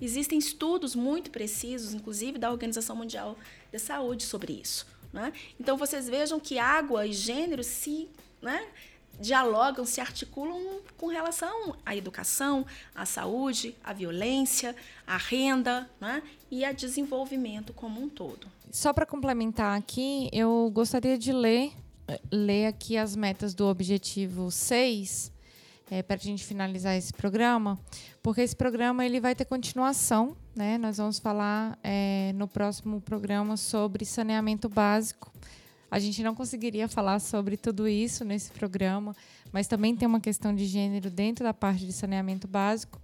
Existem 0.00 0.38
estudos 0.38 0.94
muito 0.94 1.30
precisos, 1.30 1.92
inclusive 1.92 2.38
da 2.38 2.50
Organização 2.50 2.96
Mundial 2.96 3.36
da 3.70 3.78
Saúde, 3.78 4.24
sobre 4.24 4.54
isso. 4.54 4.86
Né? 5.12 5.32
Então, 5.58 5.76
vocês 5.76 6.08
vejam 6.08 6.40
que 6.40 6.58
água 6.58 7.06
e 7.06 7.12
gênero 7.12 7.62
se 7.62 8.08
né, 8.42 8.66
dialogam, 9.20 9.84
se 9.84 10.00
articulam 10.00 10.80
com 10.96 11.06
relação 11.06 11.76
à 11.84 11.94
educação, 11.94 12.64
à 12.94 13.04
saúde, 13.04 13.74
à 13.84 13.92
violência, 13.92 14.74
à 15.06 15.16
renda 15.16 15.88
né? 16.00 16.22
e 16.50 16.64
a 16.64 16.72
desenvolvimento 16.72 17.72
como 17.72 18.02
um 18.02 18.08
todo. 18.08 18.46
Só 18.72 18.92
para 18.92 19.04
complementar 19.04 19.76
aqui, 19.76 20.30
eu 20.32 20.70
gostaria 20.72 21.18
de 21.18 21.32
ler, 21.32 21.72
ler 22.32 22.66
aqui 22.66 22.96
as 22.96 23.14
metas 23.14 23.52
do 23.52 23.66
objetivo 23.66 24.50
6, 24.50 25.30
é, 25.90 26.02
para 26.02 26.14
a 26.14 26.18
gente 26.18 26.44
finalizar 26.44 26.96
esse 26.96 27.12
programa, 27.12 27.78
porque 28.22 28.40
esse 28.40 28.54
programa 28.54 29.04
ele 29.04 29.20
vai 29.20 29.34
ter 29.34 29.44
continuação. 29.44 30.36
Né? 30.54 30.78
Nós 30.78 30.98
vamos 30.98 31.18
falar 31.18 31.76
é, 31.82 32.32
no 32.36 32.46
próximo 32.46 33.00
programa 33.00 33.56
sobre 33.56 34.04
saneamento 34.04 34.68
básico 34.68 35.32
a 35.90 35.98
gente 35.98 36.22
não 36.22 36.34
conseguiria 36.34 36.86
falar 36.86 37.18
sobre 37.18 37.56
tudo 37.56 37.88
isso 37.88 38.24
nesse 38.24 38.50
programa, 38.52 39.14
mas 39.52 39.66
também 39.66 39.96
tem 39.96 40.06
uma 40.06 40.20
questão 40.20 40.54
de 40.54 40.66
gênero 40.66 41.10
dentro 41.10 41.44
da 41.44 41.52
parte 41.52 41.84
de 41.84 41.92
saneamento 41.92 42.46
básico. 42.46 43.00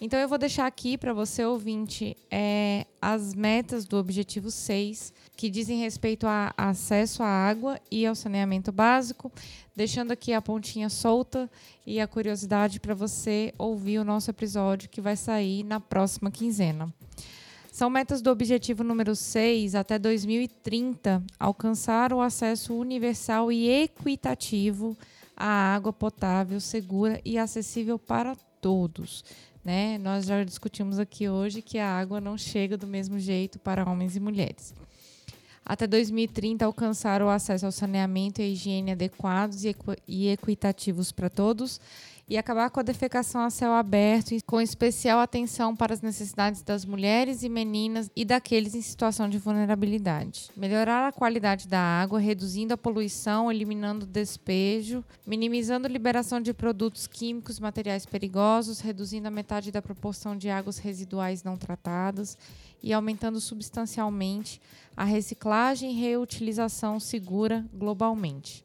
Então, 0.00 0.18
eu 0.18 0.28
vou 0.28 0.38
deixar 0.38 0.66
aqui 0.66 0.96
para 0.96 1.12
você, 1.12 1.44
ouvinte, 1.44 2.16
é, 2.30 2.86
as 3.02 3.34
metas 3.34 3.84
do 3.84 3.98
objetivo 3.98 4.50
6, 4.50 5.12
que 5.36 5.50
dizem 5.50 5.78
respeito 5.78 6.26
a 6.26 6.54
acesso 6.56 7.22
à 7.22 7.26
água 7.26 7.78
e 7.90 8.06
ao 8.06 8.14
saneamento 8.14 8.72
básico, 8.72 9.30
deixando 9.76 10.12
aqui 10.12 10.32
a 10.32 10.40
pontinha 10.40 10.88
solta 10.88 11.50
e 11.86 12.00
a 12.00 12.06
curiosidade 12.06 12.80
para 12.80 12.94
você 12.94 13.52
ouvir 13.58 13.98
o 13.98 14.04
nosso 14.04 14.30
episódio 14.30 14.88
que 14.88 15.02
vai 15.02 15.16
sair 15.16 15.64
na 15.64 15.78
próxima 15.78 16.30
quinzena. 16.30 16.90
São 17.80 17.88
metas 17.88 18.20
do 18.20 18.30
objetivo 18.30 18.84
número 18.84 19.16
6 19.16 19.74
até 19.74 19.98
2030 19.98 21.24
alcançar 21.38 22.12
o 22.12 22.20
acesso 22.20 22.74
universal 22.74 23.50
e 23.50 23.70
equitativo 23.70 24.94
a 25.34 25.46
água 25.46 25.90
potável, 25.90 26.60
segura 26.60 27.18
e 27.24 27.38
acessível 27.38 27.98
para 27.98 28.36
todos. 28.60 29.24
Né? 29.64 29.96
Nós 29.96 30.26
já 30.26 30.44
discutimos 30.44 30.98
aqui 30.98 31.26
hoje 31.26 31.62
que 31.62 31.78
a 31.78 31.88
água 31.88 32.20
não 32.20 32.36
chega 32.36 32.76
do 32.76 32.86
mesmo 32.86 33.18
jeito 33.18 33.58
para 33.58 33.90
homens 33.90 34.14
e 34.14 34.20
mulheres. 34.20 34.74
Até 35.64 35.86
2030, 35.86 36.66
alcançar 36.66 37.22
o 37.22 37.30
acesso 37.30 37.64
ao 37.64 37.72
saneamento 37.72 38.42
e 38.42 38.44
à 38.44 38.46
higiene 38.46 38.92
adequados 38.92 39.64
e 40.06 40.28
equitativos 40.28 41.12
para 41.12 41.30
todos 41.30 41.80
e 42.30 42.38
acabar 42.38 42.70
com 42.70 42.78
a 42.78 42.84
defecação 42.84 43.40
a 43.40 43.50
céu 43.50 43.72
aberto, 43.72 44.32
com 44.46 44.60
especial 44.60 45.18
atenção 45.18 45.74
para 45.74 45.92
as 45.92 46.00
necessidades 46.00 46.62
das 46.62 46.84
mulheres 46.84 47.42
e 47.42 47.48
meninas 47.48 48.08
e 48.14 48.24
daqueles 48.24 48.72
em 48.72 48.80
situação 48.80 49.28
de 49.28 49.36
vulnerabilidade. 49.36 50.48
Melhorar 50.56 51.08
a 51.08 51.12
qualidade 51.12 51.66
da 51.66 51.80
água, 51.80 52.20
reduzindo 52.20 52.72
a 52.72 52.78
poluição, 52.78 53.50
eliminando 53.50 54.04
o 54.06 54.08
despejo, 54.08 55.04
minimizando 55.26 55.88
a 55.88 55.90
liberação 55.90 56.40
de 56.40 56.54
produtos 56.54 57.08
químicos 57.08 57.58
materiais 57.58 58.06
perigosos, 58.06 58.78
reduzindo 58.78 59.26
a 59.26 59.30
metade 59.30 59.72
da 59.72 59.82
proporção 59.82 60.36
de 60.36 60.48
águas 60.48 60.78
residuais 60.78 61.42
não 61.42 61.56
tratadas 61.56 62.38
e 62.80 62.92
aumentando 62.92 63.40
substancialmente 63.40 64.62
a 64.96 65.02
reciclagem 65.02 65.90
e 65.90 66.00
reutilização 66.00 67.00
segura 67.00 67.66
globalmente 67.74 68.62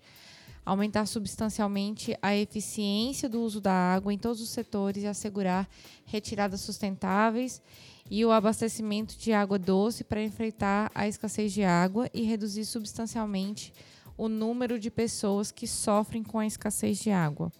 aumentar 0.66 1.06
substancialmente 1.06 2.18
a 2.22 2.36
eficiência 2.36 3.30
do 3.30 3.42
uso 3.42 3.62
da 3.62 3.72
água 3.72 4.12
em 4.12 4.18
todos 4.18 4.42
os 4.42 4.50
setores 4.50 5.04
e 5.04 5.08
assegurar 5.08 5.70
retiradas 6.06 6.62
sustentáveis 6.62 7.62
e 8.10 8.26
o 8.26 8.32
abastecimento 8.32 9.18
de 9.18 9.32
água 9.32 9.60
doce 9.60 10.04
para 10.04 10.24
enfrentar 10.24 10.92
a 10.96 11.08
escassez 11.08 11.54
de 11.54 11.64
água 11.64 12.10
e 12.14 12.24
reduzir 12.24 12.66
substancialmente 12.66 13.72
o 14.18 14.28
número 14.28 14.80
de 14.80 14.90
pessoas 14.90 15.52
que 15.52 15.68
sofrem 15.68 16.24
com 16.24 16.40
a 16.40 16.46
escassez 16.46 17.00
de 17.00 17.12
água. 17.12 17.52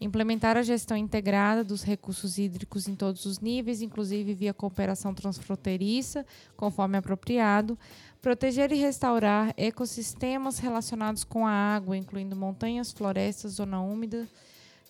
Implementar 0.00 0.56
a 0.56 0.62
gestão 0.62 0.96
integrada 0.96 1.62
dos 1.62 1.82
recursos 1.82 2.38
hídricos 2.38 2.88
em 2.88 2.94
todos 2.94 3.26
os 3.26 3.38
níveis, 3.38 3.82
inclusive 3.82 4.32
via 4.32 4.54
cooperação 4.54 5.12
transfronteiriça, 5.12 6.24
conforme 6.56 6.96
apropriado, 6.96 7.78
Proteger 8.22 8.70
e 8.70 8.76
restaurar 8.76 9.54
ecossistemas 9.56 10.58
relacionados 10.58 11.24
com 11.24 11.46
a 11.46 11.50
água, 11.50 11.96
incluindo 11.96 12.36
montanhas, 12.36 12.92
florestas, 12.92 13.52
zona 13.52 13.80
úmida, 13.80 14.28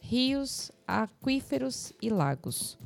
rios, 0.01 0.73
aquíferos 0.85 1.93
e 2.03 2.11
lagos. 2.11 2.77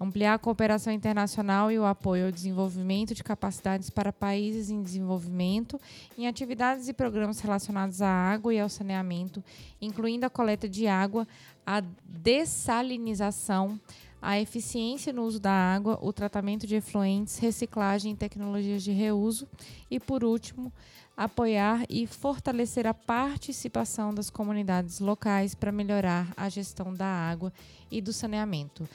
Ampliar 0.00 0.34
a 0.34 0.38
cooperação 0.38 0.92
internacional 0.92 1.72
e 1.72 1.78
o 1.80 1.84
apoio 1.84 2.26
ao 2.26 2.30
desenvolvimento 2.30 3.12
de 3.12 3.24
capacidades 3.24 3.90
para 3.90 4.12
países 4.12 4.70
em 4.70 4.80
desenvolvimento 4.80 5.80
em 6.16 6.28
atividades 6.28 6.88
e 6.88 6.92
programas 6.92 7.40
relacionados 7.40 8.00
à 8.00 8.08
água 8.08 8.54
e 8.54 8.60
ao 8.60 8.68
saneamento, 8.68 9.42
incluindo 9.82 10.24
a 10.24 10.30
coleta 10.30 10.68
de 10.68 10.86
água, 10.86 11.26
a 11.66 11.82
dessalinização, 12.04 13.80
a 14.20 14.38
eficiência 14.40 15.12
no 15.12 15.22
uso 15.22 15.38
da 15.38 15.52
água, 15.52 15.98
o 16.02 16.12
tratamento 16.12 16.66
de 16.66 16.76
efluentes, 16.76 17.38
reciclagem 17.38 18.12
e 18.12 18.16
tecnologias 18.16 18.82
de 18.82 18.92
reuso 18.92 19.48
e, 19.90 20.00
por 20.00 20.24
último, 20.24 20.72
apoiar 21.16 21.84
e 21.88 22.06
fortalecer 22.06 22.86
a 22.86 22.94
participação 22.94 24.14
das 24.14 24.30
comunidades 24.30 25.00
locais 25.00 25.54
para 25.54 25.72
melhorar 25.72 26.32
a 26.36 26.48
gestão 26.48 26.94
da 26.94 27.06
água 27.06 27.52
e 27.90 28.00
do 28.00 28.12
saneamento. 28.12 28.88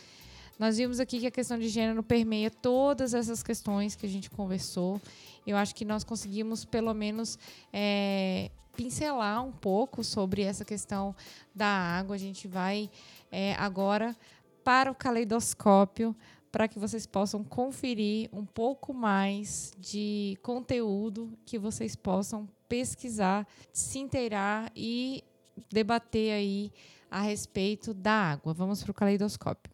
Nós 0.57 0.77
vimos 0.77 0.99
aqui 0.99 1.19
que 1.19 1.27
a 1.27 1.31
questão 1.31 1.57
de 1.57 1.67
gênero 1.67 2.03
permeia 2.03 2.49
todas 2.49 3.13
essas 3.13 3.41
questões 3.41 3.95
que 3.95 4.05
a 4.05 4.09
gente 4.09 4.29
conversou. 4.29 5.01
Eu 5.45 5.57
acho 5.57 5.73
que 5.73 5.83
nós 5.83 6.03
conseguimos, 6.03 6.63
pelo 6.63 6.93
menos, 6.93 7.37
é, 7.71 8.49
pincelar 8.75 9.43
um 9.43 9.51
pouco 9.51 10.03
sobre 10.03 10.43
essa 10.43 10.63
questão 10.63 11.15
da 11.53 11.67
água. 11.67 12.15
A 12.15 12.19
gente 12.19 12.47
vai 12.47 12.89
é, 13.31 13.55
agora 13.55 14.15
para 14.63 14.91
o 14.91 14.95
caleidoscópio 14.95 16.15
para 16.51 16.67
que 16.67 16.77
vocês 16.77 17.07
possam 17.07 17.43
conferir 17.43 18.29
um 18.31 18.45
pouco 18.45 18.93
mais 18.93 19.73
de 19.79 20.37
conteúdo 20.43 21.33
que 21.45 21.57
vocês 21.57 21.95
possam 21.95 22.47
pesquisar, 22.69 23.47
se 23.71 23.97
inteirar 23.97 24.71
e 24.75 25.23
debater 25.71 26.31
aí 26.31 26.71
a 27.09 27.21
respeito 27.21 27.91
da 27.91 28.13
água. 28.13 28.53
Vamos 28.53 28.83
para 28.83 28.91
o 28.91 28.93
caleidoscópio. 28.93 29.71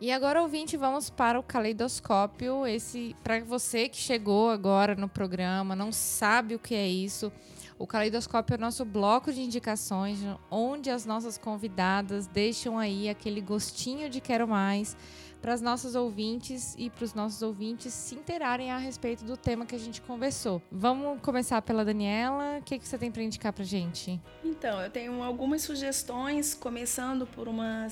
E 0.00 0.12
agora, 0.12 0.42
ouvinte, 0.42 0.76
vamos 0.76 1.08
para 1.08 1.38
o 1.38 1.42
caleidoscópio. 1.42 2.66
Esse 2.66 3.16
para 3.22 3.40
você 3.44 3.88
que 3.88 3.96
chegou 3.96 4.50
agora 4.50 4.94
no 4.94 5.08
programa, 5.08 5.74
não 5.74 5.90
sabe 5.90 6.54
o 6.54 6.58
que 6.58 6.74
é 6.74 6.86
isso. 6.86 7.32
O 7.76 7.88
Caleidoscópio 7.88 8.54
é 8.54 8.56
o 8.56 8.60
nosso 8.60 8.84
bloco 8.84 9.32
de 9.32 9.40
indicações, 9.40 10.20
onde 10.48 10.90
as 10.90 11.04
nossas 11.04 11.36
convidadas 11.36 12.26
deixam 12.28 12.78
aí 12.78 13.08
aquele 13.08 13.40
gostinho 13.40 14.08
de 14.08 14.20
quero 14.20 14.46
mais 14.46 14.96
para 15.42 15.52
as 15.52 15.60
nossas 15.60 15.94
ouvintes 15.94 16.74
e 16.78 16.88
para 16.88 17.04
os 17.04 17.12
nossos 17.12 17.42
ouvintes 17.42 17.92
se 17.92 18.14
interarem 18.14 18.70
a 18.70 18.78
respeito 18.78 19.24
do 19.24 19.36
tema 19.36 19.66
que 19.66 19.74
a 19.74 19.78
gente 19.78 20.00
conversou. 20.00 20.62
Vamos 20.70 21.20
começar 21.20 21.60
pela 21.62 21.84
Daniela. 21.84 22.58
O 22.60 22.62
que, 22.62 22.78
que 22.78 22.88
você 22.88 22.96
tem 22.96 23.10
para 23.10 23.22
indicar 23.22 23.52
para 23.52 23.64
gente? 23.64 24.18
Então, 24.42 24.80
eu 24.80 24.88
tenho 24.88 25.22
algumas 25.22 25.60
sugestões, 25.62 26.54
começando 26.54 27.26
por 27.26 27.48
uma 27.48 27.88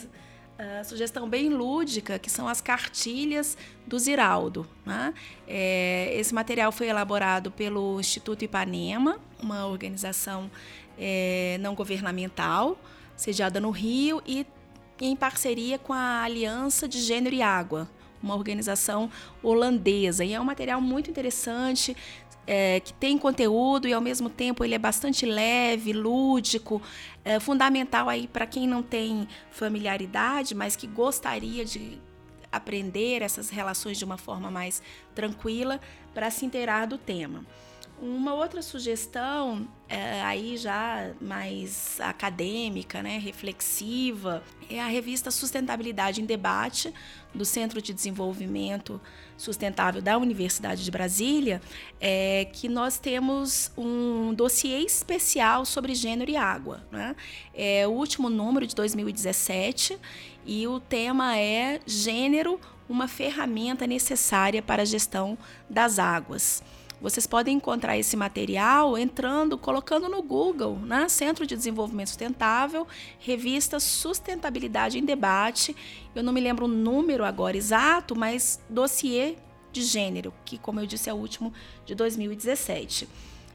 uh, 0.59 0.85
sugestão 0.85 1.29
bem 1.29 1.49
lúdica, 1.49 2.19
que 2.19 2.31
são 2.31 2.49
as 2.49 2.61
cartilhas 2.61 3.57
do 3.87 3.99
Ziraldo. 3.99 4.67
Né? 4.85 5.15
É, 5.47 6.15
esse 6.15 6.35
material 6.35 6.73
foi 6.73 6.89
elaborado 6.89 7.51
pelo 7.51 8.01
Instituto 8.01 8.45
Ipanema, 8.45 9.19
uma 9.41 9.67
organização 9.67 10.51
é, 10.99 11.59
não 11.61 11.75
governamental, 11.75 12.79
sediada 13.17 13.61
no 13.61 13.71
Rio 13.71 14.23
e 14.27 14.47
em 15.01 15.17
parceria 15.17 15.79
com 15.79 15.93
a 15.93 16.23
Aliança 16.23 16.89
de 16.89 17.01
Gênero 17.01 17.35
e 17.35 17.43
Água, 17.43 17.89
uma 18.23 18.37
organização 18.37 19.11
holandesa. 19.43 20.25
E 20.25 20.33
é 20.33 20.41
um 20.41 20.45
material 20.45 20.81
muito 20.81 21.11
interessante, 21.11 21.97
é, 22.47 22.81
que 22.81 22.93
tem 22.93 23.17
conteúdo 23.17 23.87
e 23.87 23.93
ao 23.93 24.01
mesmo 24.01 24.29
tempo 24.29 24.65
ele 24.65 24.75
é 24.75 24.79
bastante 24.79 25.25
leve, 25.25 25.93
lúdico, 25.93 26.83
é 27.25 27.39
fundamental 27.39 28.09
aí 28.09 28.27
para 28.27 28.47
quem 28.47 28.67
não 28.67 28.83
tem 28.83 29.29
familiaridade, 29.51 30.55
mas 30.55 30.75
que 30.75 30.87
gostaria 30.87 31.65
de 31.65 31.99
aprender 32.51 33.23
essas 33.23 33.49
relações 33.49 33.97
de 33.97 34.05
uma 34.05 34.19
forma 34.19 34.51
mais 34.51 34.83
tranquila 35.15 35.81
para 36.13 36.31
se 36.31 36.45
inteirar 36.45 36.87
do 36.87 36.99
tema. 36.99 37.45
Uma 38.03 38.35
outra 38.35 38.61
sugestão, 38.63 39.69
é, 39.89 40.21
aí 40.23 40.57
já 40.57 41.13
mais 41.21 42.01
acadêmica, 42.01 43.01
né, 43.01 43.17
reflexiva, 43.17 44.43
é 44.69 44.81
a 44.81 44.89
revista 44.89 45.31
Sustentabilidade 45.31 46.21
em 46.21 46.25
Debate, 46.25 46.93
do 47.33 47.45
Centro 47.45 47.81
de 47.81 47.95
Desenvolvimento 47.95 49.01
Sustentável 49.37 50.03
da 50.03 50.19
Universidade 50.19 50.85
de 50.85 50.91
Brasília, 50.91 51.63
é, 52.01 52.45
que 52.53 52.69
nós 52.69 52.99
temos 52.99 53.71
um 53.79 54.35
dossiê 54.35 54.81
especial 54.81 55.65
sobre 55.65 55.95
gênero 55.95 56.29
e 56.29 56.37
água. 56.37 56.85
Né? 56.91 57.15
É 57.55 57.87
o 57.87 57.93
último 57.93 58.29
número 58.29 58.67
de 58.67 58.75
2017 58.75 59.97
e 60.45 60.67
o 60.67 60.81
tema 60.81 61.39
é 61.39 61.79
Gênero, 61.87 62.59
uma 62.89 63.07
ferramenta 63.07 63.87
necessária 63.87 64.61
para 64.61 64.83
a 64.83 64.85
gestão 64.85 65.39
das 65.71 66.01
águas. 66.01 66.65
Vocês 67.03 67.27
podem 67.27 67.57
encontrar 67.57 67.99
esse 67.99 68.17
material 68.17 68.97
entrando, 68.97 69.59
colocando 69.59 70.09
no 70.09 70.23
Google, 70.23 70.77
né? 70.77 71.09
Centro 71.09 71.45
de 71.45 71.57
Desenvolvimento 71.57 72.07
Sustentável, 72.07 72.87
revista 73.19 73.81
Sustentabilidade 73.81 75.01
em 75.01 75.05
Debate. 75.05 75.75
Eu 76.15 76.23
não 76.23 76.33
me 76.33 76.41
lembro 76.41 76.67
o 76.67 76.69
número 76.69 77.25
agora 77.25 77.57
exato, 77.57 78.15
mas 78.15 78.61
dossiê 78.71 79.35
de 79.73 79.83
gênero, 79.83 80.33
que, 80.45 80.57
como 80.57 80.79
eu 80.79 80.87
disse, 80.87 81.11
é 81.11 81.13
o 81.13 81.17
último 81.17 81.53
de 81.85 81.97
2017. 81.97 83.09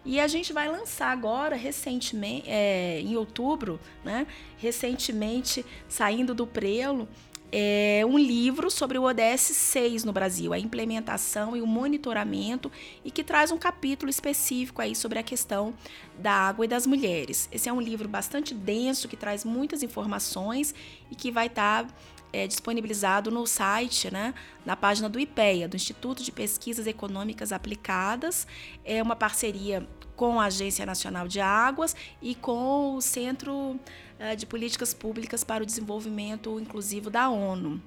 E 0.03 0.19
a 0.19 0.27
gente 0.27 0.51
vai 0.51 0.69
lançar 0.69 1.11
agora, 1.11 1.55
recentemente, 1.55 2.49
é, 2.49 2.99
em 2.99 3.15
outubro, 3.15 3.79
né? 4.03 4.27
Recentemente, 4.57 5.65
saindo 5.87 6.35
do 6.35 6.45
prelo, 6.45 7.07
é 7.51 8.03
um 8.05 8.17
livro 8.17 8.69
sobre 8.69 8.97
o 8.97 9.03
ODS 9.03 9.41
6 9.41 10.03
no 10.03 10.11
Brasil, 10.11 10.51
a 10.51 10.59
implementação 10.59 11.55
e 11.55 11.61
o 11.61 11.67
monitoramento, 11.67 12.71
e 13.05 13.11
que 13.11 13.23
traz 13.23 13.51
um 13.51 13.57
capítulo 13.57 14.09
específico 14.09 14.81
aí 14.81 14.95
sobre 14.95 15.19
a 15.19 15.23
questão 15.23 15.73
da 16.19 16.31
água 16.31 16.65
e 16.65 16.67
das 16.67 16.85
mulheres. 16.85 17.47
Esse 17.51 17.69
é 17.69 17.73
um 17.73 17.79
livro 17.79 18.07
bastante 18.07 18.53
denso, 18.53 19.07
que 19.07 19.15
traz 19.15 19.45
muitas 19.45 19.81
informações 19.83 20.75
e 21.09 21.15
que 21.15 21.31
vai 21.31 21.47
estar 21.47 21.85
tá, 21.85 21.93
é, 22.37 22.45
disponibilizado 22.45 23.31
no 23.31 23.47
site, 23.47 24.11
né, 24.11 24.33
na 24.63 24.75
página 24.75 25.09
do 25.09 25.19
IPEA, 25.19 25.67
do 25.67 25.75
Instituto 25.75 26.21
de 26.23 26.31
Pesquisas 26.31 26.85
Econômicas 26.85 27.51
Aplicadas. 27.51 28.45
É 28.85 29.01
uma 29.01 29.15
parceria 29.15 29.87
com 30.15 30.39
a 30.39 30.45
Agência 30.45 30.85
Nacional 30.85 31.27
de 31.27 31.39
Águas 31.39 31.95
e 32.21 32.35
com 32.35 32.95
o 32.95 33.01
Centro 33.01 33.79
eh, 34.19 34.35
de 34.35 34.45
Políticas 34.45 34.93
Públicas 34.93 35.43
para 35.43 35.63
o 35.63 35.65
Desenvolvimento 35.65 36.59
Inclusivo 36.59 37.09
da 37.09 37.29
ONU. 37.29 37.81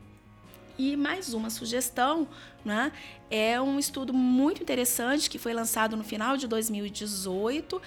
E 0.78 0.96
mais 0.96 1.34
uma 1.34 1.50
sugestão, 1.50 2.26
né? 2.64 2.90
É 3.30 3.60
um 3.60 3.78
estudo 3.78 4.14
muito 4.14 4.62
interessante 4.62 5.28
que 5.28 5.38
foi 5.38 5.52
lançado 5.52 5.96
no 5.96 6.02
final 6.02 6.36
de 6.36 6.48
2018, 6.48 7.80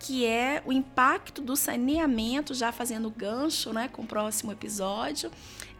que 0.00 0.24
é 0.24 0.62
o 0.64 0.72
impacto 0.72 1.42
do 1.42 1.54
saneamento, 1.54 2.54
já 2.54 2.72
fazendo 2.72 3.10
gancho 3.10 3.72
né, 3.72 3.86
com 3.86 4.02
o 4.02 4.06
próximo 4.06 4.50
episódio, 4.50 5.30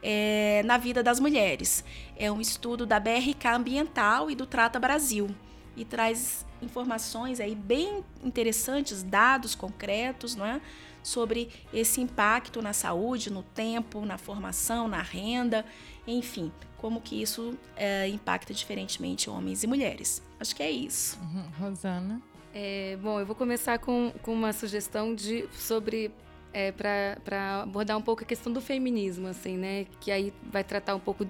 é, 0.02 0.62
na 0.64 0.78
vida 0.78 1.02
das 1.02 1.20
mulheres. 1.20 1.84
É 2.16 2.30
um 2.30 2.40
estudo 2.40 2.86
da 2.86 2.98
BRK 2.98 3.48
Ambiental 3.48 4.30
e 4.30 4.34
do 4.34 4.46
Trata 4.46 4.78
Brasil 4.78 5.28
e 5.76 5.84
traz 5.84 6.44
informações 6.60 7.40
aí 7.40 7.54
bem 7.54 8.04
interessantes, 8.22 9.02
dados 9.02 9.54
concretos, 9.54 10.36
não 10.36 10.44
é? 10.44 10.60
sobre 11.02 11.48
esse 11.72 12.00
impacto 12.00 12.60
na 12.60 12.72
saúde, 12.72 13.30
no 13.30 13.42
tempo, 13.42 14.04
na 14.04 14.18
formação, 14.18 14.88
na 14.88 15.02
renda, 15.02 15.64
enfim, 16.06 16.52
como 16.76 17.00
que 17.00 17.20
isso 17.20 17.56
é, 17.76 18.08
impacta 18.08 18.52
diferentemente 18.52 19.30
homens 19.30 19.62
e 19.62 19.66
mulheres. 19.66 20.22
Acho 20.38 20.54
que 20.54 20.62
é 20.62 20.70
isso. 20.70 21.18
Uhum. 21.20 21.68
Rosana? 21.68 22.20
É, 22.54 22.98
bom, 23.00 23.20
eu 23.20 23.26
vou 23.26 23.36
começar 23.36 23.78
com, 23.78 24.12
com 24.22 24.32
uma 24.32 24.52
sugestão 24.52 25.14
de 25.14 25.48
sobre 25.52 26.10
é, 26.52 26.72
para 26.72 27.62
abordar 27.62 27.96
um 27.96 28.02
pouco 28.02 28.22
a 28.22 28.26
questão 28.26 28.52
do 28.52 28.60
feminismo, 28.60 29.28
assim, 29.28 29.56
né? 29.56 29.86
Que 30.00 30.10
aí 30.10 30.32
vai 30.50 30.64
tratar 30.64 30.94
um 30.94 31.00
pouco 31.00 31.26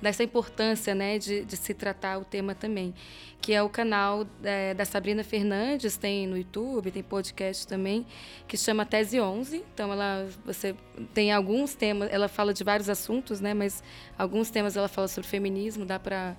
dessa 0.00 0.22
importância, 0.22 0.94
né, 0.94 1.18
de, 1.18 1.44
de 1.44 1.56
se 1.56 1.74
tratar 1.74 2.18
o 2.18 2.24
tema 2.24 2.54
também, 2.54 2.94
que 3.40 3.52
é 3.52 3.62
o 3.62 3.68
canal 3.68 4.26
é, 4.42 4.72
da 4.72 4.84
Sabrina 4.84 5.22
Fernandes, 5.22 5.96
tem 5.96 6.26
no 6.26 6.36
YouTube, 6.36 6.90
tem 6.90 7.02
podcast 7.02 7.66
também, 7.66 8.06
que 8.48 8.56
chama 8.56 8.86
Tese 8.86 9.20
11. 9.20 9.62
Então, 9.74 9.92
ela, 9.92 10.26
você 10.44 10.74
tem 11.12 11.32
alguns 11.32 11.74
temas, 11.74 12.10
ela 12.10 12.28
fala 12.28 12.54
de 12.54 12.64
vários 12.64 12.88
assuntos, 12.88 13.40
né, 13.40 13.52
mas 13.52 13.82
alguns 14.16 14.50
temas 14.50 14.76
ela 14.76 14.88
fala 14.88 15.08
sobre 15.08 15.28
feminismo, 15.28 15.84
dá 15.84 15.98
para 15.98 16.36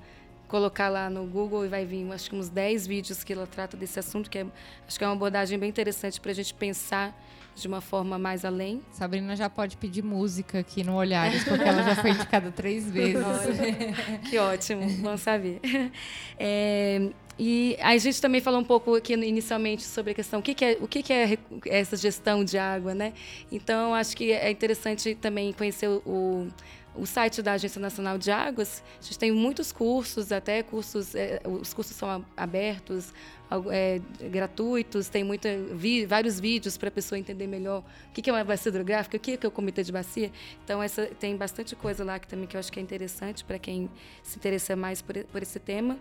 colocar 0.48 0.90
lá 0.90 1.10
no 1.10 1.26
Google 1.26 1.66
e 1.66 1.70
vai 1.70 1.86
vir, 1.86 2.12
acho 2.12 2.30
que 2.30 2.36
uns 2.36 2.50
10 2.50 2.86
vídeos 2.86 3.24
que 3.24 3.32
ela 3.32 3.48
trata 3.48 3.78
desse 3.78 4.00
assunto, 4.00 4.30
que 4.30 4.40
é, 4.40 4.46
acho 4.88 4.98
que 4.98 5.04
é 5.04 5.08
uma 5.08 5.14
abordagem 5.14 5.58
bem 5.58 5.70
interessante 5.70 6.20
para 6.20 6.32
a 6.32 6.36
gente 6.36 6.54
pensar 6.54 7.16
de 7.56 7.68
uma 7.68 7.82
forma 7.82 8.18
mais 8.18 8.46
além. 8.46 8.82
Sabrina 8.92 9.36
já 9.36 9.50
pode 9.50 9.78
pedir 9.78 10.04
música 10.04 10.60
aqui 10.60 10.84
no 10.84 10.96
Olhares, 10.96 11.44
porque 11.44 11.64
ela 11.64 11.84
já 11.84 11.96
foi 11.96 12.12
indicada 12.12 12.52
três 12.52 12.90
vezes. 12.92 13.24
que 14.30 14.38
ótimo, 14.38 14.90
bom 14.98 15.18
saber. 15.18 15.60
É, 16.40 17.10
e 17.38 17.78
a 17.82 17.98
gente 17.98 18.22
também 18.22 18.42
falou 18.42 18.60
um 18.60 18.64
pouco 18.64 18.96
aqui 18.96 19.14
inicialmente 19.14 19.84
sobre 19.84 20.12
a 20.12 20.16
questão 20.16 20.40
o 20.40 20.44
que, 20.44 20.54
que 20.54 20.66
é 20.66 20.78
o 20.80 20.88
que, 20.88 21.02
que 21.02 21.14
é 21.14 21.38
essa 21.66 21.98
gestão 21.98 22.44
de 22.44 22.58
água, 22.58 22.94
né? 22.94 23.14
Então 23.52 23.96
acho 23.96 24.16
que 24.16 24.32
é 24.32 24.50
interessante 24.50 25.16
também 25.16 25.54
conhecer 25.54 25.88
o 25.88 26.48
o 26.96 27.06
site 27.06 27.42
da 27.42 27.54
Agência 27.54 27.80
Nacional 27.80 28.18
de 28.18 28.32
Águas, 28.32 28.84
a 29.00 29.04
gente 29.04 29.18
tem 29.18 29.32
muitos 29.32 29.72
cursos, 29.72 30.32
até 30.32 30.62
cursos, 30.62 31.16
é, 31.16 31.42
os 31.46 31.74
cursos 31.74 31.96
são 31.96 32.26
abertos, 32.36 33.14
é, 33.72 34.02
gratuitos, 34.30 35.10
tem 35.10 35.24
muita, 35.24 35.50
vi, 35.74 36.06
vários 36.06 36.40
vídeos 36.40 36.78
para 36.78 36.90
a 36.90 36.92
pessoa 36.92 37.20
entender 37.20 37.48
melhor 37.48 37.84
o 38.10 38.12
que, 38.14 38.30
é 38.30 38.34
uma 38.34 38.44
bacia 38.44 38.70
hidrográfica, 38.70 39.18
o 39.18 39.20
que 39.20 39.40
é 39.42 39.48
o 39.48 39.52
comitê 39.52 39.84
de 39.84 39.92
bacia. 39.92 40.32
Então, 40.64 40.82
essa, 40.82 41.06
tem 41.06 41.36
bastante 41.36 41.76
coisa 41.76 42.04
lá 42.04 42.20
que 42.20 42.28
também 42.28 42.48
que 42.48 42.56
eu 42.56 42.60
acho 42.60 42.72
que 42.72 42.80
é 42.80 42.84
interessante 42.84 43.44
para 43.44 43.60
quem 43.60 43.90
se 44.24 44.38
interessa 44.38 44.76
mais 44.76 45.02
por, 45.02 45.16
por 45.26 45.42
esse 45.42 45.60
tema. 45.60 45.98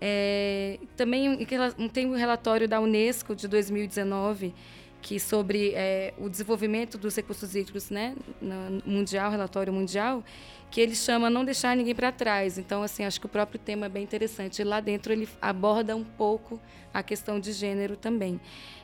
É, 0.00 0.78
também 0.96 1.44
tem 1.92 2.06
um 2.06 2.14
relatório 2.14 2.68
da 2.68 2.80
Unesco 2.80 3.34
de 3.34 3.48
2019 3.48 4.54
que 5.00 5.18
sobre 5.20 5.72
é, 5.74 6.12
o 6.18 6.28
desenvolvimento 6.28 6.98
dos 6.98 7.14
recursos 7.16 7.54
hídricos, 7.54 7.90
né, 7.90 8.14
no 8.40 8.82
mundial, 8.84 9.30
relatório 9.30 9.72
mundial, 9.72 10.24
que 10.70 10.80
ele 10.80 10.94
chama 10.94 11.30
não 11.30 11.44
deixar 11.44 11.76
ninguém 11.76 11.94
para 11.94 12.12
trás. 12.12 12.58
Então, 12.58 12.82
assim, 12.82 13.04
acho 13.04 13.18
que 13.20 13.26
o 13.26 13.28
próprio 13.28 13.58
tema 13.58 13.86
é 13.86 13.88
bem 13.88 14.02
interessante. 14.02 14.62
Lá 14.62 14.80
dentro 14.80 15.12
ele 15.12 15.28
aborda 15.40 15.96
um 15.96 16.04
pouco 16.04 16.60
a 16.92 17.02
questão 17.02 17.40
de 17.40 17.52
gênero 17.52 17.96
também. 17.96 18.40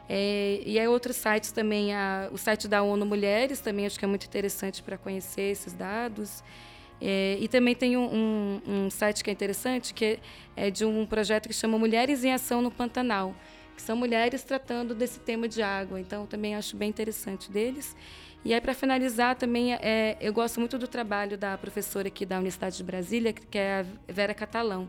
É, 0.08 0.60
e 0.64 0.78
aí 0.78 0.86
outros 0.86 1.16
sites 1.16 1.50
também, 1.50 1.94
a, 1.94 2.28
o 2.30 2.36
site 2.36 2.68
da 2.68 2.82
ONU 2.82 3.06
Mulheres 3.06 3.60
também 3.60 3.86
acho 3.86 3.98
que 3.98 4.04
é 4.04 4.08
muito 4.08 4.26
interessante 4.26 4.82
para 4.82 4.98
conhecer 4.98 5.50
esses 5.50 5.72
dados. 5.72 6.42
É, 7.00 7.36
e 7.40 7.48
também 7.48 7.74
tem 7.74 7.96
um, 7.96 8.04
um, 8.04 8.60
um, 8.66 8.90
site 8.90 9.22
que 9.22 9.30
é 9.30 9.32
interessante, 9.32 9.92
que 9.92 10.18
é 10.56 10.70
de 10.70 10.84
um 10.84 11.04
projeto 11.04 11.48
que 11.48 11.54
chama 11.54 11.78
Mulheres 11.78 12.24
em 12.24 12.32
Ação 12.32 12.62
no 12.62 12.70
Pantanal, 12.70 13.34
que 13.74 13.82
são 13.82 13.96
mulheres 13.96 14.42
tratando 14.42 14.94
desse 14.94 15.20
tema 15.20 15.48
de 15.48 15.62
água. 15.62 16.00
Então, 16.00 16.26
também 16.26 16.54
acho 16.54 16.76
bem 16.76 16.88
interessante 16.88 17.50
deles. 17.50 17.96
E 18.44 18.52
aí, 18.52 18.60
para 18.60 18.74
finalizar, 18.74 19.36
também 19.36 19.72
é, 19.72 20.18
eu 20.20 20.30
gosto 20.30 20.60
muito 20.60 20.78
do 20.78 20.86
trabalho 20.86 21.38
da 21.38 21.56
professora 21.56 22.08
aqui 22.08 22.26
da 22.26 22.36
Universidade 22.36 22.76
de 22.76 22.84
Brasília, 22.84 23.32
que 23.32 23.56
é 23.56 23.80
a 23.80 24.12
Vera 24.12 24.34
Catalão, 24.34 24.86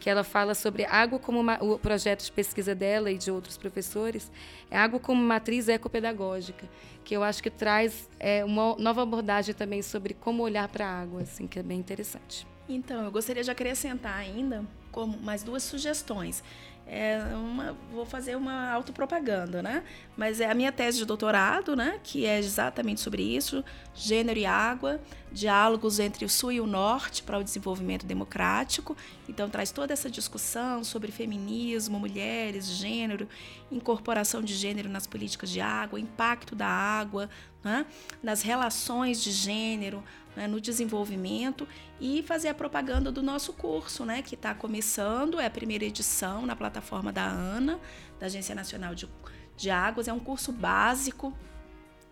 que 0.00 0.10
ela 0.10 0.24
fala 0.24 0.56
sobre 0.56 0.84
água 0.84 1.16
como 1.20 1.38
uma, 1.38 1.56
o 1.62 1.78
projeto 1.78 2.24
de 2.24 2.32
pesquisa 2.32 2.74
dela 2.74 3.08
e 3.08 3.16
de 3.16 3.30
outros 3.30 3.56
professores, 3.56 4.28
é 4.68 4.76
água 4.76 4.98
como 4.98 5.22
matriz 5.22 5.68
ecopedagógica, 5.68 6.68
que 7.04 7.16
eu 7.16 7.22
acho 7.22 7.40
que 7.40 7.48
traz 7.48 8.10
é, 8.18 8.44
uma 8.44 8.74
nova 8.74 9.02
abordagem 9.02 9.54
também 9.54 9.82
sobre 9.82 10.12
como 10.12 10.42
olhar 10.42 10.66
para 10.66 10.84
a 10.84 11.00
água, 11.02 11.22
assim, 11.22 11.46
que 11.46 11.60
é 11.60 11.62
bem 11.62 11.78
interessante. 11.78 12.44
Então, 12.68 13.04
eu 13.04 13.12
gostaria 13.12 13.44
de 13.44 13.50
acrescentar 13.52 14.18
ainda 14.18 14.64
como 14.90 15.16
mais 15.18 15.44
duas 15.44 15.62
sugestões 15.62 16.42
é 16.88 17.18
uma, 17.34 17.76
vou 17.90 18.06
fazer 18.06 18.36
uma 18.36 18.70
autopropaganda, 18.70 19.60
né? 19.60 19.82
Mas 20.16 20.40
é 20.40 20.48
a 20.48 20.54
minha 20.54 20.70
tese 20.70 20.98
de 20.98 21.04
doutorado, 21.04 21.74
né? 21.74 21.98
Que 22.02 22.24
é 22.24 22.38
exatamente 22.38 23.00
sobre 23.00 23.22
isso, 23.22 23.64
gênero 23.92 24.38
e 24.38 24.46
água, 24.46 25.00
diálogos 25.32 25.98
entre 25.98 26.24
o 26.24 26.28
sul 26.28 26.52
e 26.52 26.60
o 26.60 26.66
norte 26.66 27.24
para 27.24 27.38
o 27.38 27.42
desenvolvimento 27.44 28.06
democrático. 28.06 28.96
Então 29.28 29.50
traz 29.50 29.72
toda 29.72 29.92
essa 29.92 30.08
discussão 30.08 30.84
sobre 30.84 31.10
feminismo, 31.10 31.98
mulheres, 31.98 32.66
gênero, 32.66 33.28
incorporação 33.70 34.40
de 34.40 34.54
gênero 34.54 34.88
nas 34.88 35.08
políticas 35.08 35.50
de 35.50 35.60
água, 35.60 35.98
impacto 35.98 36.54
da 36.54 36.68
água, 36.68 37.28
né? 37.64 37.84
nas 38.22 38.42
relações 38.42 39.20
de 39.20 39.32
gênero, 39.32 40.04
né, 40.36 40.46
no 40.46 40.60
desenvolvimento 40.60 41.66
e 42.00 42.22
fazer 42.22 42.48
a 42.48 42.54
propaganda 42.54 43.10
do 43.10 43.22
nosso 43.22 43.52
curso, 43.52 44.04
né, 44.04 44.22
que 44.22 44.34
está 44.34 44.54
começando, 44.54 45.40
é 45.40 45.46
a 45.46 45.50
primeira 45.50 45.84
edição 45.84 46.44
na 46.44 46.54
plataforma 46.54 47.12
da 47.12 47.24
ANA, 47.24 47.80
da 48.20 48.26
Agência 48.26 48.54
Nacional 48.54 48.94
de, 48.94 49.08
de 49.56 49.70
Águas, 49.70 50.06
é 50.06 50.12
um 50.12 50.20
curso 50.20 50.52
básico 50.52 51.32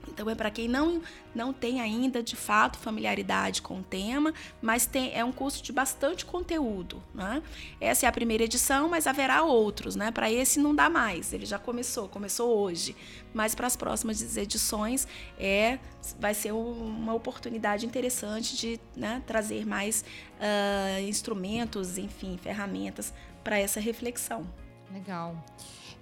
então 0.09 0.29
é 0.29 0.35
para 0.35 0.51
quem 0.51 0.69
não, 0.69 1.03
não 1.35 1.53
tem 1.53 1.81
ainda 1.81 2.23
de 2.23 2.37
fato 2.37 2.79
familiaridade 2.79 3.63
com 3.63 3.81
o 3.81 3.83
tema, 3.83 4.33
mas 4.61 4.87
tem, 4.87 5.15
é 5.15 5.25
um 5.25 5.33
curso 5.33 5.63
de 5.63 5.73
bastante 5.73 6.25
conteúdo. 6.25 7.03
Né? 7.15 7.43
Essa 7.81 8.07
é 8.07 8.09
a 8.09 8.13
primeira 8.13 8.45
edição, 8.45 8.89
mas 8.89 9.07
haverá 9.07 9.43
outros. 9.43 9.97
Né? 9.97 10.11
Para 10.11 10.31
esse 10.31 10.59
não 10.59 10.75
dá 10.75 10.89
mais, 10.89 11.33
ele 11.33 11.47
já 11.47 11.59
começou, 11.59 12.09
começou 12.09 12.57
hoje. 12.57 12.97
Mas 13.33 13.55
para 13.55 13.67
as 13.67 13.77
próximas 13.77 14.37
edições 14.37 15.09
é, 15.39 15.79
vai 16.21 16.35
ser 16.35 16.53
uma 16.53 17.15
oportunidade 17.15 17.85
interessante 17.85 18.57
de 18.57 18.81
né, 18.97 19.23
trazer 19.27 19.67
mais 19.67 20.05
uh, 20.39 21.01
instrumentos, 21.01 21.99
enfim, 21.99 22.39
ferramentas 22.41 23.13
para 23.43 23.59
essa 23.59 23.81
reflexão. 23.81 24.47
Legal. 24.93 25.37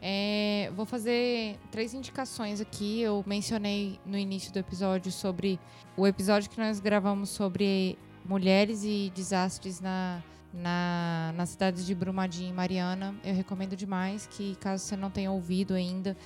É, 0.05 0.73
vou 0.75 0.85
fazer 0.85 1.57
três 1.71 1.95
indicações 1.95 2.61
aqui. 2.61 3.01
Eu 3.01 3.23
mencionei 3.25 4.01
no 4.05 4.19
início 4.19 4.53
do 4.53 4.59
episódio 4.59 5.13
sobre 5.13 5.61
o 5.97 6.05
episódio 6.09 6.51
que 6.51 6.59
nós 6.59 6.81
gravamos 6.81 7.31
sobre 7.31 7.97
mulheres 8.25 8.83
e 8.83 9.13
desastres 9.15 9.81
na, 9.81 10.21
na, 10.53 11.33
nas 11.37 11.51
cidades 11.51 11.87
de 11.87 11.95
Brumadinho 11.95 12.51
e 12.51 12.53
Mariana. 12.53 13.15
Eu 13.23 13.33
recomendo 13.33 13.77
demais 13.77 14.27
que, 14.27 14.57
caso 14.57 14.85
você 14.85 14.97
não 14.97 15.09
tenha 15.09 15.31
ouvido 15.31 15.73
ainda, 15.73 16.17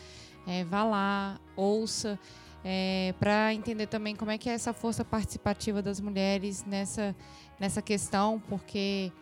é, 0.47 0.65
vá 0.65 0.83
lá, 0.83 1.39
ouça, 1.55 2.19
é, 2.65 3.15
para 3.21 3.53
entender 3.53 3.89
também 3.89 4.17
como 4.17 4.31
é 4.31 4.39
que 4.39 4.49
é 4.49 4.55
essa 4.55 4.73
força 4.73 5.05
participativa 5.05 5.83
das 5.83 6.01
mulheres 6.01 6.65
nessa, 6.65 7.15
nessa 7.61 7.83
questão, 7.83 8.43
porque 8.49 9.13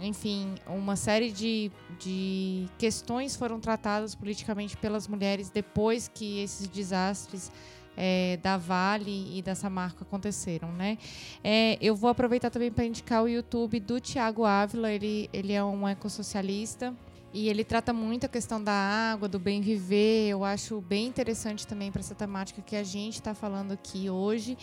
enfim, 0.00 0.54
uma 0.66 0.96
série 0.96 1.30
de, 1.30 1.70
de 1.98 2.66
questões 2.78 3.36
foram 3.36 3.60
tratadas 3.60 4.14
politicamente 4.14 4.76
pelas 4.76 5.08
mulheres 5.08 5.50
depois 5.50 6.08
que 6.08 6.40
esses 6.40 6.66
desastres 6.66 7.50
é, 7.96 8.38
da 8.42 8.56
Vale 8.56 9.38
e 9.38 9.42
da 9.42 9.54
Samarco 9.54 10.02
aconteceram, 10.02 10.72
né? 10.72 10.98
É, 11.42 11.78
eu 11.80 11.94
vou 11.94 12.10
aproveitar 12.10 12.50
também 12.50 12.70
para 12.70 12.84
indicar 12.84 13.22
o 13.22 13.28
YouTube 13.28 13.78
do 13.80 14.00
Tiago 14.00 14.44
Ávila, 14.44 14.90
ele, 14.90 15.28
ele 15.32 15.52
é 15.52 15.62
um 15.62 15.86
ecossocialista 15.86 16.94
e 17.32 17.48
ele 17.48 17.64
trata 17.64 17.92
muito 17.92 18.26
a 18.26 18.28
questão 18.28 18.62
da 18.62 18.72
água, 18.72 19.28
do 19.28 19.40
bem 19.40 19.60
viver. 19.60 20.28
Eu 20.28 20.44
acho 20.44 20.80
bem 20.80 21.06
interessante 21.08 21.66
também 21.66 21.90
para 21.90 22.00
essa 22.00 22.14
temática 22.14 22.62
que 22.62 22.76
a 22.76 22.84
gente 22.84 23.14
está 23.14 23.34
falando 23.34 23.72
aqui 23.72 24.08
hoje. 24.08 24.56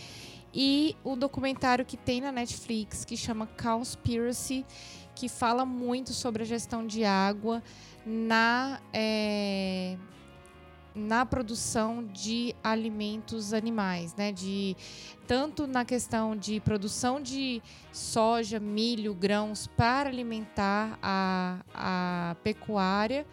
E 0.54 0.96
o 1.04 1.18
documentário 1.18 1.86
que 1.86 1.98
tem 1.98 2.22
na 2.22 2.32
Netflix 2.32 3.04
que 3.04 3.18
chama 3.18 3.46
Conspiracy 3.62 4.66
que 5.22 5.30
fala 5.30 5.64
muito 5.68 6.14
sobre 6.14 6.42
a 6.42 6.46
gestão 6.48 6.88
de 6.88 7.06
água 7.06 7.62
na, 8.04 8.82
é, 8.92 9.96
na 10.96 11.24
produção 11.28 12.04
de 12.08 12.56
alimentos 12.64 13.54
animais, 13.54 14.16
né? 14.16 14.32
De 14.32 14.76
tanto 15.28 15.68
na 15.68 15.86
questão 15.86 16.36
de 16.36 16.60
produção 16.60 17.22
de 17.22 17.62
soja, 17.92 18.60
milho, 18.60 19.14
grãos 19.14 19.68
para 19.68 20.10
alimentar 20.10 20.98
a, 21.04 21.60
a 21.72 22.36
pecuária, 22.44 23.24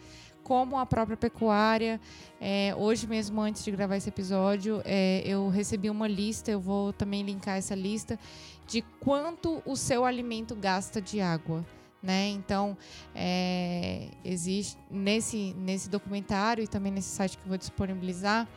como 0.43 0.77
a 0.77 0.85
própria 0.85 1.17
pecuária. 1.17 1.99
É, 2.39 2.71
hoje 2.77 3.07
mesmo, 3.07 3.41
antes 3.41 3.65
de 3.65 3.71
gravar 3.71 3.97
esse 3.97 4.09
episódio, 4.09 4.79
é, 4.85 5.23
eu 5.25 5.49
recebi 5.49 5.89
uma 5.89 6.07
lista. 6.07 6.51
Eu 6.51 6.59
vou 6.59 6.93
também 6.93 7.23
linkar 7.23 7.57
essa 7.57 7.73
lista 7.73 8.19
de 8.67 8.83
quanto 8.99 9.63
o 9.65 9.75
seu 9.75 10.05
alimento 10.05 10.55
gasta 10.55 11.01
de 11.01 11.19
água. 11.19 11.65
Né? 12.01 12.29
Então, 12.29 12.77
é, 13.13 14.07
existe 14.23 14.77
nesse, 14.89 15.53
nesse 15.57 15.89
documentário 15.89 16.63
e 16.63 16.67
também 16.67 16.93
nesse 16.93 17.09
site 17.09 17.37
que 17.37 17.43
eu 17.43 17.49
vou 17.49 17.57
disponibilizar, 17.57 18.47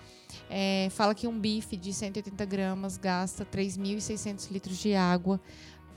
é, 0.48 0.88
fala 0.90 1.14
que 1.14 1.26
um 1.26 1.38
bife 1.38 1.76
de 1.76 1.92
180 1.92 2.44
gramas 2.44 2.96
gasta 2.96 3.44
3.600 3.44 4.50
litros 4.50 4.78
de 4.78 4.94
água 4.94 5.40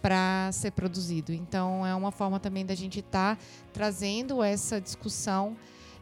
para 0.02 0.52
ser 0.52 0.72
produzido. 0.72 1.34
Então, 1.34 1.86
é 1.86 1.93
uma 1.96 2.12
forma 2.12 2.39
também 2.39 2.66
da 2.66 2.76
gente 2.76 3.00
estar 3.00 3.36
tá 3.36 3.41
trazendo 3.74 4.43
essa 4.43 4.82
discussão 4.82 5.56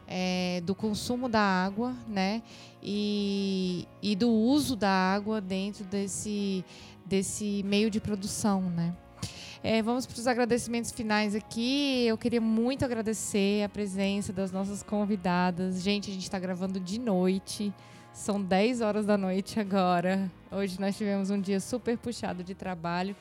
é, 0.06 0.60
do 0.64 0.74
consumo 0.74 1.28
da 1.28 1.40
água, 1.40 1.94
né? 2.06 2.42
E, 2.82 3.88
e 4.02 4.14
do 4.14 4.30
uso 4.30 4.76
da 4.76 4.90
água 4.90 5.40
dentro 5.40 5.84
desse, 5.84 6.64
desse 7.06 7.62
meio 7.64 7.90
de 7.90 8.00
produção, 8.00 8.62
né? 8.62 8.94
É, 9.66 9.80
vamos 9.80 10.04
para 10.04 10.18
os 10.18 10.26
agradecimentos 10.26 10.90
finais 10.90 11.34
aqui. 11.34 12.04
Eu 12.06 12.18
queria 12.18 12.38
muito 12.38 12.84
agradecer 12.84 13.64
a 13.64 13.68
presença 13.70 14.30
das 14.30 14.52
nossas 14.52 14.82
convidadas. 14.82 15.80
Gente, 15.80 16.10
a 16.10 16.12
gente 16.12 16.24
está 16.24 16.38
gravando 16.38 16.78
de 16.78 17.00
noite. 17.00 17.72
São 18.12 18.42
10 18.42 18.82
horas 18.82 19.06
da 19.06 19.16
noite 19.16 19.58
agora. 19.58 20.30
Hoje 20.52 20.78
nós 20.78 20.94
tivemos 20.98 21.30
um 21.30 21.40
dia 21.40 21.60
super 21.60 21.96
puxado 21.96 22.44
de 22.44 22.54
trabalho. 22.54 23.16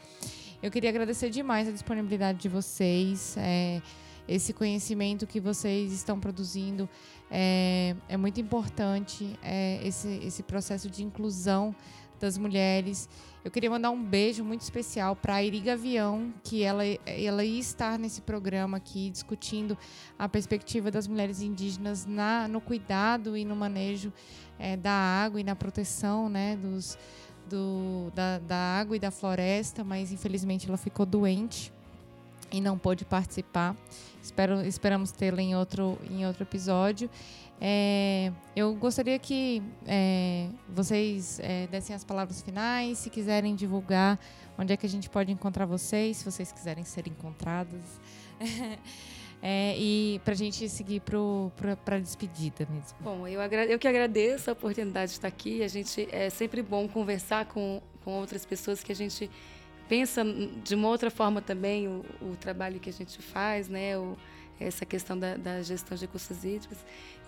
Eu 0.61 0.69
queria 0.69 0.89
agradecer 0.89 1.29
demais 1.29 1.69
a 1.69 1.71
disponibilidade 1.71 2.39
de 2.39 2.49
vocês. 2.49 3.37
É, 3.37 3.81
esse 4.27 4.51
conhecimento 4.51 5.25
que 5.25 5.39
vocês 5.39 5.93
estão 5.93 6.19
produzindo 6.19 6.89
é, 7.31 7.95
é 8.09 8.17
muito 8.17 8.41
importante. 8.41 9.39
É, 9.41 9.79
esse, 9.81 10.09
esse 10.21 10.43
processo 10.43 10.89
de 10.89 11.05
inclusão 11.05 11.73
das 12.19 12.37
mulheres. 12.37 13.09
Eu 13.43 13.51
queria 13.51 13.69
mandar 13.69 13.91
um 13.91 14.01
beijo 14.01 14.43
muito 14.43 14.61
especial 14.61 15.15
para 15.15 15.35
a 15.35 15.43
Iri 15.43 15.59
Gavião, 15.59 16.33
que 16.43 16.63
ela, 16.63 16.83
ela 17.05 17.43
ia 17.43 17.59
estar 17.59 17.99
nesse 17.99 18.21
programa 18.21 18.77
aqui 18.77 19.09
discutindo 19.09 19.77
a 20.17 20.29
perspectiva 20.29 20.89
das 20.89 21.07
mulheres 21.07 21.41
indígenas 21.41 22.05
na, 22.05 22.47
no 22.47 22.61
cuidado 22.61 23.35
e 23.35 23.43
no 23.43 23.55
manejo 23.55 24.13
é, 24.57 24.77
da 24.77 24.91
água 24.91 25.41
e 25.41 25.43
na 25.43 25.55
proteção 25.55 26.29
né, 26.29 26.55
dos, 26.55 26.97
do, 27.49 28.11
da, 28.15 28.39
da 28.39 28.55
água 28.55 28.95
e 28.95 28.99
da 28.99 29.11
floresta, 29.11 29.83
mas 29.83 30.11
infelizmente 30.11 30.67
ela 30.67 30.77
ficou 30.77 31.05
doente 31.05 31.73
e 32.51 32.61
não 32.61 32.77
pôde 32.77 33.03
participar. 33.03 33.75
Espero, 34.21 34.61
esperamos 34.61 35.11
tê-la 35.11 35.41
em 35.41 35.55
outro, 35.55 35.97
em 36.09 36.25
outro 36.25 36.43
episódio. 36.43 37.09
É, 37.65 38.29
eu 38.53 38.75
gostaria 38.75 39.17
que 39.17 39.63
é, 39.87 40.49
vocês 40.67 41.39
é, 41.41 41.65
dessem 41.67 41.95
as 41.95 42.03
palavras 42.03 42.41
finais, 42.41 42.97
se 42.97 43.09
quiserem 43.09 43.55
divulgar 43.55 44.19
onde 44.57 44.73
é 44.73 44.77
que 44.77 44.85
a 44.85 44.89
gente 44.89 45.09
pode 45.09 45.31
encontrar 45.31 45.65
vocês, 45.65 46.17
se 46.17 46.25
vocês 46.25 46.51
quiserem 46.51 46.83
ser 46.83 47.07
encontradas. 47.07 47.81
É, 49.45 49.77
e 49.77 50.21
para 50.23 50.31
a 50.31 50.37
gente 50.37 50.69
seguir 50.69 51.01
para 51.01 51.97
a 51.97 51.99
despedida 51.99 52.65
mesmo. 52.71 52.95
Bom, 53.01 53.27
eu, 53.27 53.41
eu 53.41 53.77
que 53.77 53.89
agradeço 53.89 54.49
a 54.49 54.53
oportunidade 54.53 55.11
de 55.11 55.17
estar 55.17 55.27
aqui. 55.27 55.61
A 55.61 55.67
gente 55.67 56.07
é 56.13 56.29
sempre 56.29 56.61
bom 56.61 56.87
conversar 56.87 57.47
com, 57.47 57.81
com 58.05 58.11
outras 58.11 58.45
pessoas 58.45 58.81
que 58.81 58.93
a 58.93 58.95
gente 58.95 59.29
pensa 59.89 60.23
de 60.63 60.73
uma 60.73 60.87
outra 60.87 61.11
forma 61.11 61.41
também 61.41 61.89
o, 61.89 62.05
o 62.21 62.37
trabalho 62.39 62.79
que 62.79 62.89
a 62.89 62.93
gente 62.93 63.21
faz, 63.21 63.67
né? 63.67 63.97
O, 63.97 64.15
essa 64.63 64.85
questão 64.85 65.17
da, 65.17 65.35
da 65.35 65.61
gestão 65.61 65.95
de 65.97 66.05
recursos 66.05 66.43
hídricos 66.43 66.77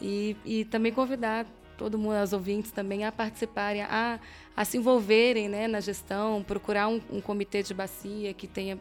e, 0.02 0.36
e 0.46 0.66
também 0.66 0.92
convidar 0.92 1.46
todo 1.78 1.98
mundo, 1.98 2.22
os 2.22 2.34
ouvintes 2.34 2.72
também, 2.72 3.04
a 3.04 3.12
participarem, 3.12 3.82
a, 3.84 4.20
a 4.56 4.66
se 4.66 4.78
envolverem 4.78 5.50
né, 5.50 5.68
na 5.68 5.80
gestão, 5.80 6.44
procurar 6.44 6.88
um, 6.88 7.02
um 7.12 7.22
comitê 7.22 7.62
de 7.62 7.74
bacia 7.74 8.34
que 8.34 8.48
tenha 8.48 8.80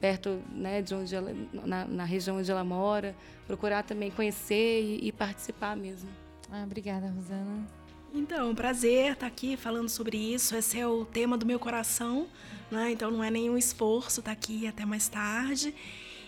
perto 0.00 0.40
né, 0.52 0.82
de 0.82 0.94
onde 0.94 1.14
ela, 1.14 1.34
na, 1.52 1.84
na, 1.84 2.04
região 2.04 2.38
onde 2.38 2.50
ela 2.50 2.64
mora, 2.64 3.14
procurar 3.46 3.82
também 3.82 4.10
conhecer 4.10 4.82
e, 4.82 5.08
e 5.08 5.12
participar 5.12 5.76
mesmo. 5.76 6.08
Ah, 6.50 6.62
obrigada, 6.64 7.08
Rosana. 7.08 7.66
Então, 8.14 8.54
prazer 8.54 9.12
estar 9.12 9.26
aqui 9.26 9.56
falando 9.56 9.88
sobre 9.88 10.16
isso. 10.16 10.54
Esse 10.56 10.78
é 10.78 10.86
o 10.86 11.04
tema 11.04 11.36
do 11.36 11.44
meu 11.44 11.58
coração, 11.58 12.26
né? 12.70 12.90
então 12.90 13.10
não 13.10 13.22
é 13.22 13.30
nenhum 13.30 13.58
esforço 13.58 14.20
estar 14.20 14.32
aqui 14.32 14.66
até 14.66 14.86
mais 14.86 15.08
tarde. 15.08 15.74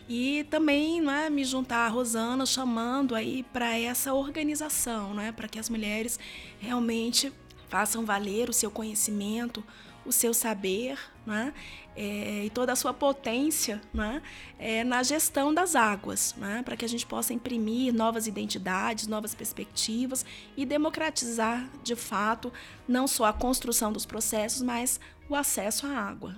E 0.08 0.44
também 0.44 1.02
né, 1.02 1.28
me 1.28 1.44
juntar 1.44 1.86
a 1.86 1.88
Rosana 1.88 2.46
chamando 2.46 3.14
aí 3.14 3.42
para 3.52 3.78
essa 3.78 4.14
organização, 4.14 5.12
né, 5.12 5.32
para 5.32 5.46
que 5.46 5.58
as 5.58 5.68
mulheres 5.68 6.18
realmente 6.58 7.30
façam 7.68 8.06
valer 8.06 8.48
o 8.48 8.52
seu 8.52 8.70
conhecimento, 8.70 9.62
o 10.06 10.12
seu 10.12 10.32
saber 10.32 10.98
né, 11.26 11.52
é, 11.94 12.46
e 12.46 12.50
toda 12.50 12.72
a 12.72 12.76
sua 12.76 12.94
potência 12.94 13.82
né, 13.92 14.22
é, 14.58 14.82
na 14.82 15.02
gestão 15.02 15.52
das 15.52 15.76
águas, 15.76 16.34
né, 16.38 16.62
para 16.64 16.74
que 16.74 16.86
a 16.86 16.88
gente 16.88 17.04
possa 17.04 17.34
imprimir 17.34 17.92
novas 17.92 18.26
identidades, 18.26 19.06
novas 19.06 19.34
perspectivas 19.34 20.24
e 20.56 20.64
democratizar 20.64 21.68
de 21.84 21.94
fato 21.94 22.50
não 22.86 23.06
só 23.06 23.26
a 23.26 23.32
construção 23.34 23.92
dos 23.92 24.06
processos, 24.06 24.62
mas 24.62 24.98
o 25.28 25.34
acesso 25.34 25.86
à 25.86 25.90
água. 25.90 26.36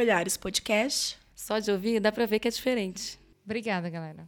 Olhares 0.00 0.34
Podcast. 0.34 1.18
Só 1.34 1.58
de 1.58 1.70
ouvir 1.70 2.00
dá 2.00 2.10
para 2.10 2.24
ver 2.24 2.38
que 2.38 2.48
é 2.48 2.50
diferente. 2.50 3.18
Obrigada, 3.44 3.90
galera. 3.90 4.26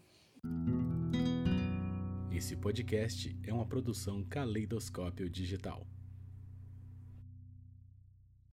Esse 2.31 2.55
podcast 2.57 3.35
é 3.43 3.55
uma 3.55 3.64
produção 3.64 4.23
Caleidoscópio 4.23 5.31
Digital. 5.31 5.87